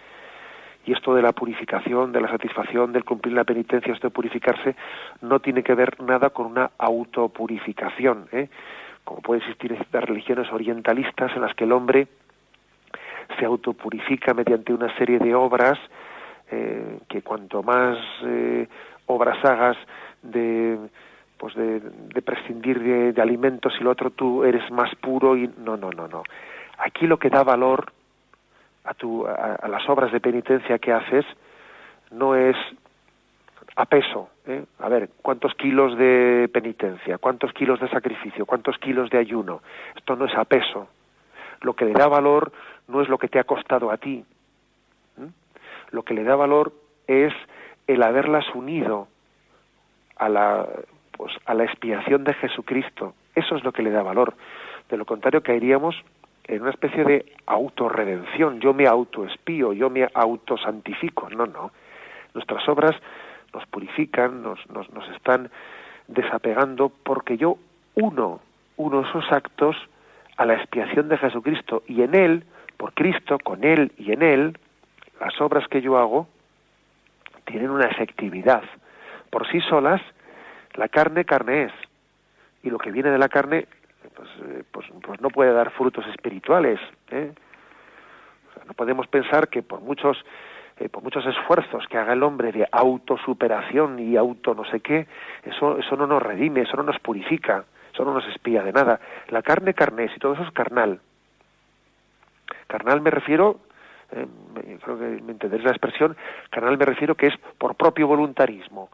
Y 0.85 0.93
esto 0.93 1.13
de 1.13 1.21
la 1.21 1.33
purificación, 1.33 2.13
de 2.13 2.21
la 2.21 2.29
satisfacción, 2.29 2.93
del 2.93 3.03
cumplir 3.03 3.33
la 3.33 3.43
penitencia, 3.43 3.93
esto 3.93 4.07
de 4.07 4.13
purificarse, 4.13 4.75
no 5.21 5.41
tiene 5.41 5.61
que 5.61 5.75
ver 5.75 6.01
nada 6.01 6.29
con 6.29 6.45
una 6.45 6.71
autopurificación. 6.77 8.29
¿eh? 8.31 8.47
Como 9.03 9.21
puede 9.21 9.41
existir 9.41 9.73
en 9.73 10.01
religiones 10.01 10.49
orientalistas 10.53 11.35
en 11.35 11.41
las 11.41 11.53
que 11.53 11.65
el 11.65 11.73
hombre 11.73 12.07
se 13.37 13.45
autopurifica 13.45 14.33
mediante 14.33 14.73
una 14.73 14.95
serie 14.97 15.19
de 15.19 15.35
obras 15.35 15.77
eh, 16.51 16.99
que 17.07 17.21
cuanto 17.21 17.63
más 17.63 17.97
eh, 18.23 18.67
obras 19.07 19.43
hagas 19.43 19.77
de 20.21 20.77
pues 21.37 21.55
de, 21.55 22.21
prescindir 22.21 23.13
de, 23.13 23.21
alimentos 23.21 23.73
y 23.79 23.83
lo 23.83 23.91
otro 23.91 24.09
tú 24.09 24.43
eres 24.43 24.69
más 24.71 24.93
puro 24.95 25.37
y 25.37 25.49
no 25.59 25.77
no 25.77 25.91
no 25.91 26.07
no 26.07 26.23
aquí 26.79 27.07
lo 27.07 27.17
que 27.17 27.29
da 27.29 27.43
valor 27.43 27.93
a 28.83 28.93
tu 28.93 29.25
a, 29.25 29.67
las 29.69 29.87
obras 29.87 30.11
de 30.11 30.19
penitencia 30.19 30.79
que 30.79 30.91
haces 30.91 31.25
no 32.11 32.35
es 32.35 32.57
a 33.77 33.85
peso 33.85 34.29
¿eh? 34.47 34.65
a 34.79 34.89
ver 34.89 35.09
cuántos 35.21 35.53
kilos 35.55 35.97
de 35.97 36.49
penitencia 36.51 37.17
cuántos 37.17 37.53
kilos 37.53 37.79
de 37.79 37.87
sacrificio 37.89 38.45
cuántos 38.45 38.77
kilos 38.77 39.09
de 39.09 39.19
ayuno 39.19 39.61
esto 39.95 40.17
no 40.17 40.25
es 40.25 40.35
a 40.35 40.43
peso 40.43 40.89
lo 41.61 41.73
que 41.73 41.85
le 41.85 41.93
da 41.93 42.07
valor 42.07 42.51
no 42.89 43.01
es 43.01 43.07
lo 43.07 43.17
que 43.17 43.27
te 43.27 43.39
ha 43.39 43.43
costado 43.43 43.91
a 43.91 43.97
ti. 43.97 44.25
Lo 45.91 46.03
que 46.03 46.13
le 46.13 46.23
da 46.23 46.35
valor 46.35 46.73
es 47.07 47.33
el 47.87 48.03
haberlas 48.03 48.45
unido 48.53 49.07
a 50.17 50.29
la, 50.29 50.67
pues, 51.11 51.33
a 51.45 51.53
la 51.53 51.63
expiación 51.63 52.23
de 52.23 52.33
Jesucristo. 52.35 53.13
Eso 53.35 53.55
es 53.55 53.63
lo 53.63 53.71
que 53.71 53.83
le 53.83 53.91
da 53.91 54.03
valor. 54.03 54.35
De 54.89 54.97
lo 54.97 55.05
contrario, 55.05 55.41
caeríamos 55.41 55.95
en 56.45 56.61
una 56.61 56.71
especie 56.71 57.03
de 57.03 57.33
autorredención. 57.45 58.59
Yo 58.59 58.73
me 58.73 58.87
autoespío, 58.87 59.73
yo 59.73 59.89
me 59.89 60.07
autosantifico. 60.13 61.29
No, 61.29 61.45
no. 61.45 61.71
Nuestras 62.33 62.67
obras 62.67 62.95
nos 63.53 63.65
purifican, 63.67 64.43
nos, 64.43 64.59
nos, 64.69 64.89
nos 64.91 65.07
están 65.09 65.49
desapegando 66.07 66.89
porque 66.89 67.37
yo 67.37 67.57
uno, 67.95 68.39
uno 68.77 69.01
esos 69.01 69.31
actos 69.31 69.75
a 70.37 70.45
la 70.45 70.55
expiación 70.55 71.09
de 71.09 71.17
Jesucristo 71.17 71.83
y 71.87 72.01
en 72.01 72.15
Él, 72.15 72.43
por 72.77 72.93
Cristo, 72.93 73.37
con 73.43 73.63
Él 73.63 73.91
y 73.97 74.11
en 74.11 74.21
Él, 74.21 74.57
las 75.19 75.39
obras 75.41 75.67
que 75.67 75.81
yo 75.81 75.97
hago 75.97 76.27
tienen 77.45 77.69
una 77.69 77.87
efectividad. 77.87 78.63
Por 79.29 79.49
sí 79.51 79.59
solas, 79.61 80.01
la 80.75 80.87
carne, 80.87 81.25
carne 81.25 81.63
es. 81.63 81.73
Y 82.63 82.69
lo 82.69 82.77
que 82.77 82.91
viene 82.91 83.09
de 83.09 83.17
la 83.17 83.29
carne, 83.29 83.67
pues, 84.15 84.29
eh, 84.43 84.63
pues, 84.71 84.87
pues 85.01 85.21
no 85.21 85.29
puede 85.29 85.53
dar 85.53 85.71
frutos 85.71 86.05
espirituales. 86.07 86.79
¿eh? 87.11 87.33
no 88.67 88.73
podemos 88.73 89.07
pensar 89.07 89.47
que 89.47 89.63
por 89.63 89.81
muchos 89.81 90.17
eh, 90.79 90.87
por 90.87 91.03
muchos 91.03 91.25
esfuerzos 91.25 91.85
que 91.87 91.97
haga 91.97 92.13
el 92.13 92.23
hombre 92.23 92.51
de 92.51 92.67
autosuperación 92.71 93.99
y 93.99 94.15
auto 94.15 94.53
no 94.53 94.63
sé 94.65 94.79
qué, 94.79 95.07
eso, 95.43 95.77
eso 95.77 95.97
no 95.97 96.07
nos 96.07 96.23
redime, 96.23 96.61
eso 96.61 96.77
no 96.77 96.83
nos 96.83 96.99
purifica, 96.99 97.65
eso 97.93 98.05
no 98.05 98.13
nos 98.13 98.25
espía 98.27 98.63
de 98.63 98.71
nada. 98.71 98.99
La 99.27 99.41
carne, 99.41 99.73
carne 99.73 100.05
es, 100.05 100.15
y 100.15 100.19
todo 100.19 100.33
eso 100.33 100.43
es 100.43 100.51
carnal. 100.51 101.01
Carnal 102.67 103.01
me 103.01 103.11
refiero, 103.11 103.59
eh, 104.11 104.27
creo 104.83 104.97
que 104.97 105.21
me 105.21 105.31
entenderéis 105.31 105.65
la 105.65 105.71
expresión, 105.71 106.15
carnal 106.49 106.77
me 106.77 106.85
refiero 106.85 107.15
que 107.15 107.27
es 107.27 107.37
por 107.57 107.75
propio 107.75 108.07
voluntarismo, 108.07 108.89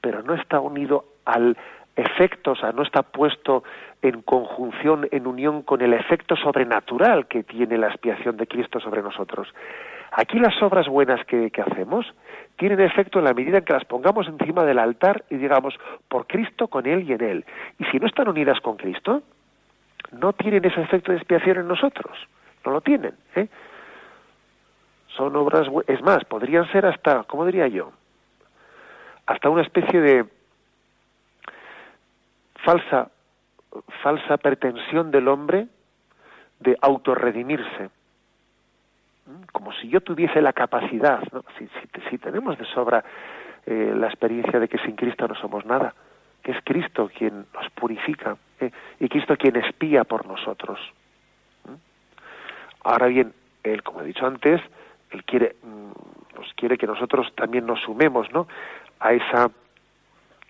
pero 0.00 0.22
no 0.22 0.34
está 0.34 0.60
unido 0.60 1.04
al 1.24 1.56
efecto, 1.96 2.52
o 2.52 2.56
sea, 2.56 2.72
no 2.72 2.82
está 2.82 3.02
puesto 3.02 3.64
en 4.02 4.22
conjunción, 4.22 5.08
en 5.10 5.26
unión 5.26 5.62
con 5.62 5.80
el 5.80 5.94
efecto 5.94 6.36
sobrenatural 6.36 7.26
que 7.26 7.42
tiene 7.42 7.78
la 7.78 7.88
expiación 7.88 8.36
de 8.36 8.46
Cristo 8.46 8.80
sobre 8.80 9.02
nosotros. 9.02 9.48
Aquí 10.12 10.38
las 10.38 10.60
obras 10.62 10.86
buenas 10.88 11.24
que, 11.26 11.50
hacemos 11.66 12.06
tienen 12.56 12.80
efecto 12.80 13.18
en 13.18 13.24
la 13.24 13.34
medida 13.34 13.58
en 13.58 13.64
que 13.64 13.72
las 13.72 13.84
pongamos 13.84 14.28
encima 14.28 14.64
del 14.64 14.78
altar 14.78 15.24
y 15.28 15.36
digamos, 15.36 15.74
por 16.08 16.26
Cristo, 16.26 16.68
con 16.68 16.86
Él 16.86 17.08
y 17.08 17.14
en 17.14 17.22
Él. 17.22 17.44
Y 17.80 17.84
si 17.86 17.98
no 17.98 18.06
están 18.06 18.28
unidas 18.28 18.60
con 18.60 18.76
Cristo, 18.76 19.22
no 20.12 20.32
tienen 20.32 20.64
ese 20.64 20.82
efecto 20.82 21.10
de 21.10 21.18
expiación 21.18 21.58
en 21.58 21.68
nosotros. 21.68 22.16
No 22.64 22.72
lo 22.72 22.80
tienen. 22.80 23.14
¿eh? 23.34 23.48
Son 25.16 25.34
obras, 25.36 25.68
es 25.86 26.02
más, 26.02 26.24
podrían 26.24 26.70
ser 26.72 26.86
hasta, 26.86 27.24
¿cómo 27.24 27.46
diría 27.46 27.68
yo? 27.68 27.92
Hasta 29.26 29.48
una 29.48 29.62
especie 29.62 30.00
de 30.00 30.26
falsa, 32.64 33.10
falsa 34.02 34.36
pretensión 34.38 35.10
del 35.10 35.28
hombre 35.28 35.68
de 36.60 36.76
autorredimirse 36.80 37.90
como 39.52 39.72
si 39.72 39.88
yo 39.88 40.00
tuviese 40.00 40.42
la 40.42 40.52
capacidad, 40.52 41.22
¿no? 41.32 41.44
si, 41.58 41.68
si, 42.10 42.18
tenemos 42.18 42.58
de 42.58 42.64
sobra 42.66 43.04
eh, 43.66 43.92
la 43.96 44.06
experiencia 44.06 44.58
de 44.60 44.68
que 44.68 44.78
sin 44.78 44.96
Cristo 44.96 45.26
no 45.26 45.34
somos 45.34 45.64
nada, 45.64 45.94
que 46.42 46.52
es 46.52 46.58
Cristo 46.64 47.10
quien 47.16 47.46
nos 47.54 47.70
purifica 47.70 48.36
¿eh? 48.60 48.70
y 49.00 49.08
Cristo 49.08 49.36
quien 49.36 49.56
espía 49.56 50.04
por 50.04 50.26
nosotros. 50.26 50.78
Ahora 52.82 53.06
bien, 53.06 53.32
Él, 53.62 53.82
como 53.82 54.02
he 54.02 54.04
dicho 54.04 54.26
antes, 54.26 54.60
Él 55.14 55.24
quiere, 55.24 55.54
mm, 55.62 56.34
pues 56.34 56.52
quiere 56.54 56.76
que 56.76 56.86
nosotros 56.86 57.32
también 57.36 57.66
nos 57.66 57.80
sumemos 57.80 58.28
a, 58.98 59.12
esa, 59.12 59.50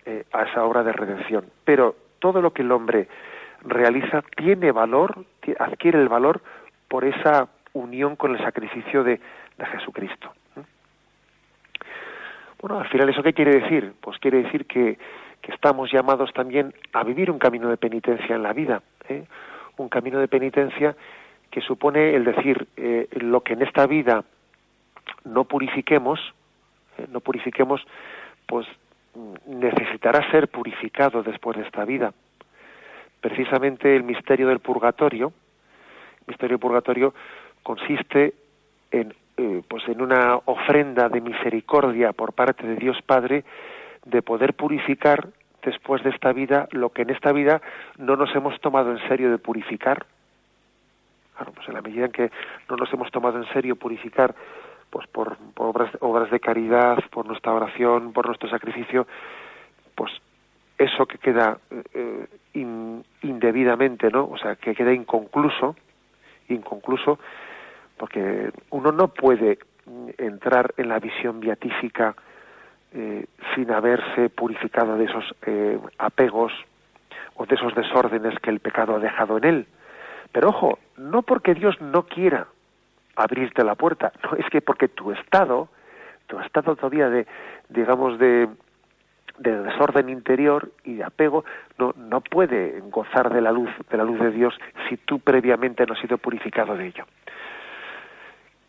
eh, 0.05 0.25
a 0.33 0.43
esa 0.43 0.65
obra 0.65 0.83
de 0.83 0.91
redención. 0.91 1.45
Pero 1.63 1.95
todo 2.19 2.41
lo 2.41 2.51
que 2.51 2.63
el 2.63 2.71
hombre 2.71 3.07
realiza 3.61 4.23
tiene 4.35 4.71
valor, 4.71 5.25
adquiere 5.59 6.01
el 6.01 6.09
valor 6.09 6.41
por 6.87 7.05
esa 7.05 7.47
unión 7.73 8.15
con 8.15 8.35
el 8.35 8.43
sacrificio 8.43 9.03
de, 9.03 9.19
Jesucristo. 9.71 10.33
Bueno, 12.59 12.79
al 12.79 12.89
final, 12.89 13.07
¿eso 13.09 13.23
qué 13.23 13.33
quiere 13.33 13.61
decir? 13.61 13.93
Pues 14.01 14.17
quiere 14.19 14.43
decir 14.43 14.65
que, 14.65 14.97
estamos 15.43 15.91
llamados 15.91 16.33
también 16.33 16.73
a 16.91 17.03
vivir 17.03 17.29
un 17.29 17.37
camino 17.37 17.69
de 17.69 17.77
penitencia 17.77 18.35
en 18.35 18.41
la 18.41 18.51
vida, 18.51 18.81
¿eh? 19.07 19.25
un 19.77 19.89
camino 19.89 20.19
de 20.19 20.27
penitencia 20.27 20.95
que 21.51 21.61
supone 21.61 22.15
el 22.15 22.25
decir 22.25 22.67
eh, 22.75 23.07
lo 23.11 23.41
que 23.41 23.53
en 23.53 23.61
esta 23.61 23.85
vida 23.85 24.25
no 25.23 25.45
purifiquemos, 25.45 26.19
¿eh? 26.97 27.07
no 27.09 27.19
purifiquemos, 27.19 27.81
pues 28.47 28.67
necesitará 29.47 30.29
ser 30.31 30.49
purificado 30.49 31.23
después 31.23 31.57
de 31.57 31.63
esta 31.63 31.85
vida. 31.85 32.13
Precisamente 33.21 33.95
el 33.95 34.03
misterio 34.03 34.47
del 34.47 34.59
purgatorio, 34.59 35.33
el 36.19 36.25
misterio 36.27 36.55
del 36.55 36.61
purgatorio 36.61 37.13
consiste 37.63 38.33
en, 38.91 39.13
eh, 39.37 39.61
pues 39.67 39.87
en 39.87 40.01
una 40.01 40.39
ofrenda 40.45 41.09
de 41.09 41.21
misericordia 41.21 42.13
por 42.13 42.33
parte 42.33 42.67
de 42.67 42.75
Dios 42.75 43.01
Padre 43.01 43.43
de 44.05 44.21
poder 44.21 44.53
purificar 44.53 45.29
después 45.63 46.03
de 46.03 46.11
esta 46.11 46.31
vida 46.31 46.67
lo 46.71 46.91
que 46.91 47.01
en 47.01 47.09
esta 47.09 47.31
vida 47.31 47.61
no 47.97 48.15
nos 48.15 48.33
hemos 48.35 48.59
tomado 48.61 48.91
en 48.91 48.99
serio 49.07 49.31
de 49.31 49.39
purificar. 49.39 50.05
Claro, 51.35 51.51
pues 51.53 51.67
en 51.67 51.73
la 51.73 51.81
medida 51.81 52.05
en 52.05 52.11
que 52.11 52.31
no 52.69 52.77
nos 52.77 52.93
hemos 52.93 53.11
tomado 53.11 53.37
en 53.37 53.51
serio 53.51 53.75
purificar 53.75 54.35
pues 54.95 55.07
por, 55.09 55.35
obras, 55.57 55.91
obras 55.99 56.31
de 56.31 56.39
caridad, 56.39 56.97
por 57.11 57.25
nuestra 57.25 57.51
oración, 57.51 58.13
por 58.13 58.27
nuestro 58.27 58.47
sacrificio, 58.47 59.05
pues 59.93 60.09
eso 60.77 61.05
que 61.05 61.17
queda 61.17 61.57
eh, 61.93 62.27
indebidamente, 63.21 64.09
¿no? 64.09 64.23
O 64.23 64.37
sea, 64.37 64.55
que 64.55 64.73
queda 64.73 64.93
inconcluso, 64.93 65.75
inconcluso, 66.47 67.19
porque 67.97 68.51
uno 68.69 68.93
no 68.93 69.09
puede 69.09 69.59
entrar 70.17 70.73
en 70.77 70.87
la 70.87 70.99
visión 70.99 71.41
beatífica 71.41 72.15
eh, 72.93 73.25
sin 73.53 73.71
haberse 73.71 74.29
purificado 74.29 74.97
de 74.97 75.05
esos 75.07 75.25
eh, 75.45 75.77
apegos 75.97 76.53
o 77.33 77.45
de 77.45 77.55
esos 77.55 77.75
desórdenes 77.75 78.39
que 78.39 78.49
el 78.49 78.61
pecado 78.61 78.95
ha 78.95 78.99
dejado 78.99 79.39
en 79.39 79.43
él. 79.43 79.67
Pero 80.31 80.51
ojo, 80.51 80.79
no 80.95 81.23
porque 81.23 81.53
Dios 81.53 81.81
no 81.81 82.03
quiera 82.03 82.47
abrirte 83.15 83.63
la 83.63 83.75
puerta, 83.75 84.11
no 84.23 84.37
es 84.37 84.49
que 84.49 84.61
porque 84.61 84.87
tu 84.87 85.11
estado, 85.11 85.69
tu 86.27 86.39
estado 86.39 86.75
todavía 86.75 87.09
de, 87.09 87.27
digamos, 87.69 88.19
de, 88.19 88.47
de 89.39 89.61
desorden 89.63 90.09
interior 90.09 90.71
y 90.83 90.95
de 90.95 91.03
apego 91.03 91.45
no, 91.77 91.93
no 91.97 92.21
puede 92.21 92.81
gozar 92.89 93.33
de 93.33 93.41
la 93.41 93.51
luz 93.51 93.69
de 93.89 93.97
la 93.97 94.03
luz 94.03 94.19
de 94.19 94.31
Dios 94.31 94.57
si 94.87 94.97
tú 94.97 95.19
previamente 95.19 95.85
no 95.85 95.93
has 95.93 95.99
sido 95.99 96.17
purificado 96.17 96.75
de 96.77 96.87
ello. 96.87 97.05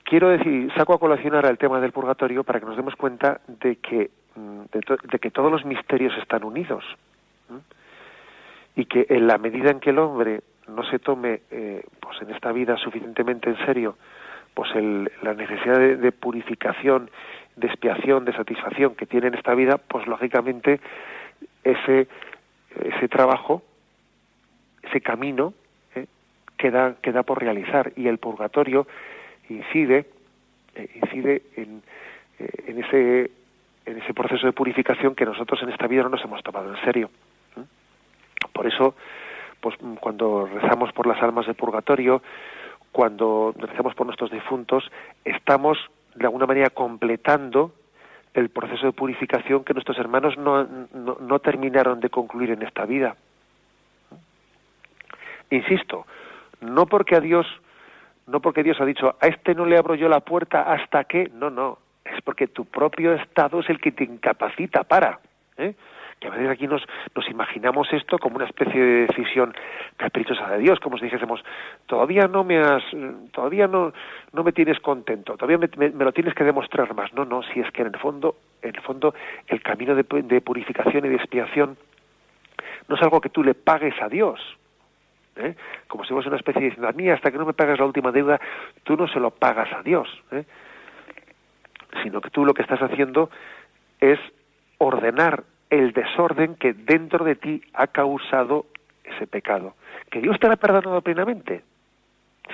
Quiero 0.04 0.28
decir, 0.28 0.72
saco 0.74 0.94
a 0.94 1.00
colación 1.00 1.34
ahora 1.34 1.50
el 1.50 1.58
tema 1.58 1.80
del 1.80 1.90
purgatorio 1.90 2.44
para 2.44 2.60
que 2.60 2.66
nos 2.66 2.76
demos 2.76 2.94
cuenta 2.94 3.40
de 3.48 3.76
que, 3.76 4.10
mm, 4.36 4.60
de, 4.72 5.18
que 5.18 5.30
todos 5.32 5.50
los 5.50 5.64
misterios 5.64 6.16
están 6.18 6.44
unidos 6.44 6.84
y 8.76 8.84
que 8.84 9.06
en 9.08 9.26
la 9.26 9.38
medida 9.38 9.70
en 9.70 9.80
que 9.80 9.90
el 9.90 9.98
hombre 9.98 10.42
no 10.68 10.84
se 10.84 10.98
tome 10.98 11.42
eh, 11.50 11.82
pues 11.98 12.20
en 12.22 12.30
esta 12.30 12.52
vida 12.52 12.76
suficientemente 12.76 13.50
en 13.50 13.56
serio 13.66 13.96
pues 14.56 14.74
el, 14.74 15.12
la 15.20 15.34
necesidad 15.34 15.78
de, 15.78 16.12
purificación, 16.12 17.10
de 17.56 17.66
expiación, 17.66 18.24
de 18.24 18.32
satisfacción 18.32 18.94
que 18.94 19.04
tiene 19.04 19.26
en 19.26 19.34
esta 19.34 19.54
vida, 19.54 19.76
pues 19.76 20.06
lógicamente 20.06 20.80
ese, 21.62 22.08
ese 22.82 23.08
trabajo, 23.08 23.62
ese 24.82 25.02
camino, 25.02 25.52
eh, 25.94 26.06
queda, 26.56 26.96
queda 27.02 27.22
por 27.22 27.38
realizar 27.38 27.92
y 27.96 28.08
el 28.08 28.16
purgatorio 28.16 28.86
incide, 29.50 30.06
eh, 30.74 30.88
incide 31.02 31.42
en, 31.56 31.82
eh, 32.38 32.48
en, 32.68 32.82
ese, 32.82 33.30
en 33.84 33.98
ese 33.98 34.14
proceso 34.14 34.46
de 34.46 34.54
purificación 34.54 35.14
que 35.14 35.26
nosotros 35.26 35.62
en 35.62 35.68
esta 35.68 35.86
vida 35.86 36.04
no 36.04 36.08
nos 36.08 36.24
hemos 36.24 36.42
tomado 36.42 36.74
en 36.74 36.82
serio. 36.82 37.10
Por 38.54 38.66
eso, 38.66 38.94
pues 39.60 39.76
cuando 40.00 40.46
rezamos 40.46 40.94
por 40.94 41.06
las 41.06 41.22
almas 41.22 41.46
de 41.46 41.52
purgatorio, 41.52 42.22
cuando 42.96 43.52
rezamos 43.58 43.94
por 43.94 44.06
nuestros 44.06 44.30
difuntos, 44.30 44.90
estamos 45.22 45.76
de 46.14 46.24
alguna 46.24 46.46
manera 46.46 46.70
completando 46.70 47.74
el 48.32 48.48
proceso 48.48 48.86
de 48.86 48.92
purificación 48.92 49.64
que 49.64 49.74
nuestros 49.74 49.98
hermanos 49.98 50.38
no, 50.38 50.64
no, 50.64 51.18
no 51.20 51.38
terminaron 51.40 52.00
de 52.00 52.08
concluir 52.08 52.52
en 52.52 52.62
esta 52.62 52.86
vida. 52.86 53.14
Insisto, 55.50 56.06
no 56.62 56.86
porque 56.86 57.16
a 57.16 57.20
Dios 57.20 57.46
no 58.28 58.40
porque 58.40 58.62
Dios 58.62 58.80
ha 58.80 58.86
dicho, 58.86 59.14
a 59.20 59.26
este 59.26 59.54
no 59.54 59.66
le 59.66 59.76
abro 59.76 59.94
yo 59.94 60.08
la 60.08 60.20
puerta 60.20 60.62
hasta 60.62 61.04
que, 61.04 61.30
no, 61.34 61.50
no, 61.50 61.76
es 62.02 62.22
porque 62.22 62.46
tu 62.46 62.64
propio 62.64 63.12
estado 63.12 63.60
es 63.60 63.68
el 63.68 63.78
que 63.78 63.92
te 63.92 64.04
incapacita 64.04 64.84
para. 64.84 65.20
¿eh? 65.58 65.74
Que 66.20 66.28
a 66.28 66.30
veces 66.30 66.48
aquí 66.48 66.66
nos, 66.66 66.82
nos 67.14 67.28
imaginamos 67.28 67.92
esto 67.92 68.18
como 68.18 68.36
una 68.36 68.46
especie 68.46 68.80
de 68.80 69.06
decisión 69.06 69.54
caprichosa 69.96 70.48
de 70.48 70.58
Dios, 70.58 70.80
como 70.80 70.96
si 70.96 71.04
dijésemos, 71.04 71.44
todavía 71.86 72.26
no 72.26 72.42
me 72.42 72.58
has, 72.58 72.82
todavía 73.32 73.66
no, 73.66 73.92
no 74.32 74.42
me 74.42 74.52
tienes 74.52 74.80
contento, 74.80 75.36
todavía 75.36 75.58
me, 75.76 75.88
lo 75.90 76.12
tienes 76.12 76.34
que 76.34 76.44
demostrar 76.44 76.94
más. 76.94 77.12
No, 77.12 77.24
no, 77.24 77.42
si 77.42 77.60
es 77.60 77.70
que 77.70 77.82
en 77.82 77.88
el 77.88 78.00
fondo, 78.00 78.36
en 78.62 78.74
el 78.74 78.80
fondo, 78.80 79.14
el 79.46 79.62
camino 79.62 79.94
de, 79.94 80.04
de 80.04 80.40
purificación 80.40 81.04
y 81.04 81.08
de 81.10 81.16
expiación 81.16 81.76
no 82.88 82.96
es 82.96 83.02
algo 83.02 83.20
que 83.20 83.28
tú 83.28 83.42
le 83.42 83.54
pagues 83.54 84.00
a 84.00 84.08
Dios, 84.08 84.40
¿eh? 85.36 85.54
como 85.88 86.04
si 86.04 86.12
fuese 86.12 86.28
una 86.28 86.38
especie 86.38 86.62
diciendo, 86.62 86.88
a 86.88 86.92
mí 86.92 87.08
hasta 87.08 87.30
que 87.30 87.38
no 87.38 87.46
me 87.46 87.52
pagas 87.52 87.78
la 87.78 87.84
última 87.84 88.12
deuda, 88.12 88.40
tú 88.84 88.96
no 88.96 89.08
se 89.08 89.20
lo 89.20 89.30
pagas 89.30 89.72
a 89.72 89.82
Dios, 89.82 90.08
¿eh? 90.32 90.44
sino 92.02 92.20
que 92.20 92.30
tú 92.30 92.44
lo 92.44 92.54
que 92.54 92.62
estás 92.62 92.80
haciendo 92.80 93.30
es 94.00 94.18
ordenar 94.78 95.44
el 95.70 95.92
desorden 95.92 96.54
que 96.56 96.72
dentro 96.72 97.24
de 97.24 97.36
ti 97.36 97.62
ha 97.74 97.86
causado 97.88 98.66
ese 99.04 99.26
pecado. 99.26 99.74
Que 100.10 100.20
Dios 100.20 100.38
te 100.38 100.46
lo 100.46 100.54
ha 100.54 100.56
perdonado 100.56 101.00
plenamente. 101.00 101.62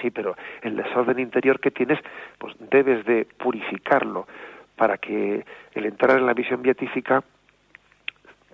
Sí, 0.01 0.11
pero 0.11 0.37
el 0.63 0.77
desorden 0.77 1.19
interior 1.19 1.61
que 1.61 1.71
tienes, 1.71 1.99
pues 2.39 2.55
debes 2.71 3.05
de 3.05 3.27
purificarlo 3.39 4.27
para 4.77 4.99
que 4.99 5.45
el 5.75 5.85
entrar 5.85 6.19
en 6.19 6.27
la 6.27 6.35
visión 6.35 6.63
beatífica 6.63 7.23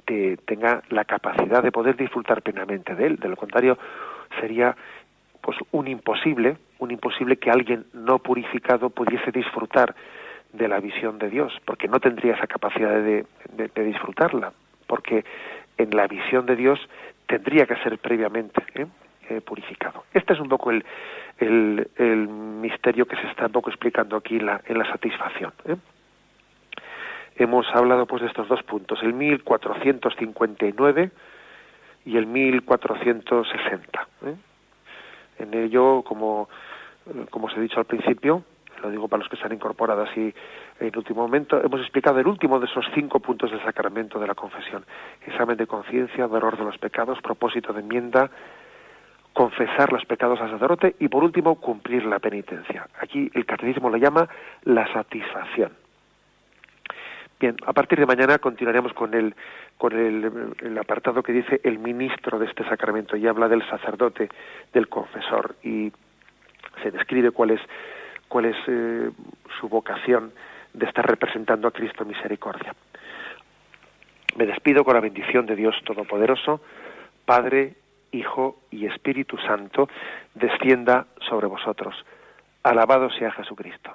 te 0.04 0.36
tenga 0.38 0.82
la 0.88 1.04
capacidad 1.04 1.62
de 1.62 1.70
poder 1.70 1.96
disfrutar 1.96 2.42
plenamente 2.42 2.94
de 2.94 3.06
él. 3.06 3.16
De 3.16 3.28
lo 3.28 3.36
contrario, 3.36 3.78
sería 4.40 4.76
pues 5.40 5.56
un 5.70 5.86
imposible, 5.86 6.56
un 6.78 6.90
imposible 6.90 7.36
que 7.36 7.50
alguien 7.50 7.86
no 7.92 8.18
purificado 8.18 8.90
pudiese 8.90 9.30
disfrutar 9.30 9.94
de 10.52 10.68
la 10.68 10.80
visión 10.80 11.18
de 11.18 11.30
Dios, 11.30 11.52
porque 11.64 11.88
no 11.88 12.00
tendría 12.00 12.34
esa 12.34 12.46
capacidad 12.46 12.90
de, 12.90 13.24
disfrutarla, 13.74 14.52
porque 14.86 15.24
en 15.76 15.90
la 15.90 16.06
visión 16.06 16.46
de 16.46 16.56
Dios 16.56 16.80
tendría 17.26 17.66
que 17.66 17.76
ser 17.76 17.98
previamente 17.98 18.62
¿eh? 18.74 18.86
Eh, 19.28 19.40
purificado. 19.42 20.04
Este 20.14 20.32
es 20.32 20.40
un 20.40 20.48
poco 20.48 20.70
el, 20.70 20.84
el, 21.38 22.28
misterio 22.28 23.06
que 23.06 23.16
se 23.16 23.26
está 23.28 23.46
un 23.46 23.52
poco 23.52 23.70
explicando 23.70 24.16
aquí 24.16 24.36
en 24.36 24.46
la, 24.46 24.60
en 24.66 24.78
la 24.78 24.86
satisfacción. 24.86 25.52
¿eh? 25.66 25.76
Hemos 27.36 27.66
hablado 27.74 28.06
pues 28.06 28.22
de 28.22 28.28
estos 28.28 28.48
dos 28.48 28.62
puntos, 28.62 29.00
el 29.02 29.12
1459 29.12 31.10
y 32.06 32.16
el 32.16 32.26
1460. 32.26 34.08
En 35.38 35.54
ello, 35.54 36.02
como, 36.02 36.48
como 37.30 37.46
os 37.46 37.56
he 37.56 37.60
dicho 37.60 37.78
al 37.78 37.86
principio, 37.86 38.42
lo 38.82 38.90
digo 38.90 39.08
para 39.08 39.22
los 39.22 39.28
que 39.28 39.36
se 39.36 39.44
han 39.44 39.52
incorporado 39.52 40.02
así 40.02 40.34
en 40.80 40.96
último 40.96 41.22
momento, 41.22 41.60
hemos 41.62 41.80
explicado 41.80 42.18
el 42.20 42.26
último 42.26 42.58
de 42.58 42.66
esos 42.66 42.84
cinco 42.94 43.20
puntos 43.20 43.50
del 43.50 43.62
sacramento 43.62 44.18
de 44.18 44.26
la 44.26 44.34
confesión. 44.34 44.84
Examen 45.26 45.56
de 45.56 45.66
conciencia, 45.66 46.26
dolor 46.26 46.56
de 46.56 46.64
los 46.64 46.78
pecados, 46.78 47.20
propósito 47.20 47.72
de 47.72 47.80
enmienda, 47.80 48.30
confesar 49.32 49.92
los 49.92 50.04
pecados 50.04 50.40
al 50.40 50.50
sacerdote 50.50 50.96
y 50.98 51.08
por 51.08 51.22
último 51.22 51.56
cumplir 51.60 52.04
la 52.04 52.18
penitencia. 52.18 52.88
Aquí 53.00 53.30
el 53.34 53.46
catecismo 53.46 53.90
lo 53.90 53.96
llama 53.96 54.28
la 54.64 54.92
satisfacción. 54.92 55.72
Bien, 57.40 57.56
a 57.66 57.72
partir 57.72 58.00
de 58.00 58.06
mañana 58.06 58.38
continuaremos 58.38 58.92
con 58.94 59.14
el 59.14 59.34
con 59.76 59.92
el, 59.92 60.54
el, 60.60 60.76
apartado 60.76 61.22
que 61.22 61.32
dice 61.32 61.60
el 61.62 61.78
ministro 61.78 62.40
de 62.40 62.46
este 62.46 62.64
sacramento 62.68 63.16
y 63.16 63.28
habla 63.28 63.46
del 63.46 63.64
sacerdote, 63.68 64.28
del 64.72 64.88
confesor 64.88 65.54
y 65.62 65.92
se 66.82 66.90
describe 66.90 67.30
cuál 67.30 67.52
es 67.52 67.60
cuál 68.28 68.46
es 68.46 68.56
eh, 68.66 69.10
su 69.58 69.68
vocación 69.68 70.32
de 70.72 70.86
estar 70.86 71.06
representando 71.06 71.68
a 71.68 71.72
Cristo 71.72 72.04
misericordia. 72.04 72.74
Me 74.36 74.46
despido 74.46 74.84
con 74.84 74.94
la 74.94 75.00
bendición 75.00 75.46
de 75.46 75.56
Dios 75.56 75.74
Todopoderoso, 75.84 76.60
Padre, 77.24 77.74
Hijo 78.12 78.60
y 78.70 78.86
Espíritu 78.86 79.36
Santo, 79.38 79.88
descienda 80.34 81.06
sobre 81.28 81.46
vosotros. 81.46 81.94
Alabado 82.62 83.10
sea 83.10 83.32
Jesucristo. 83.32 83.94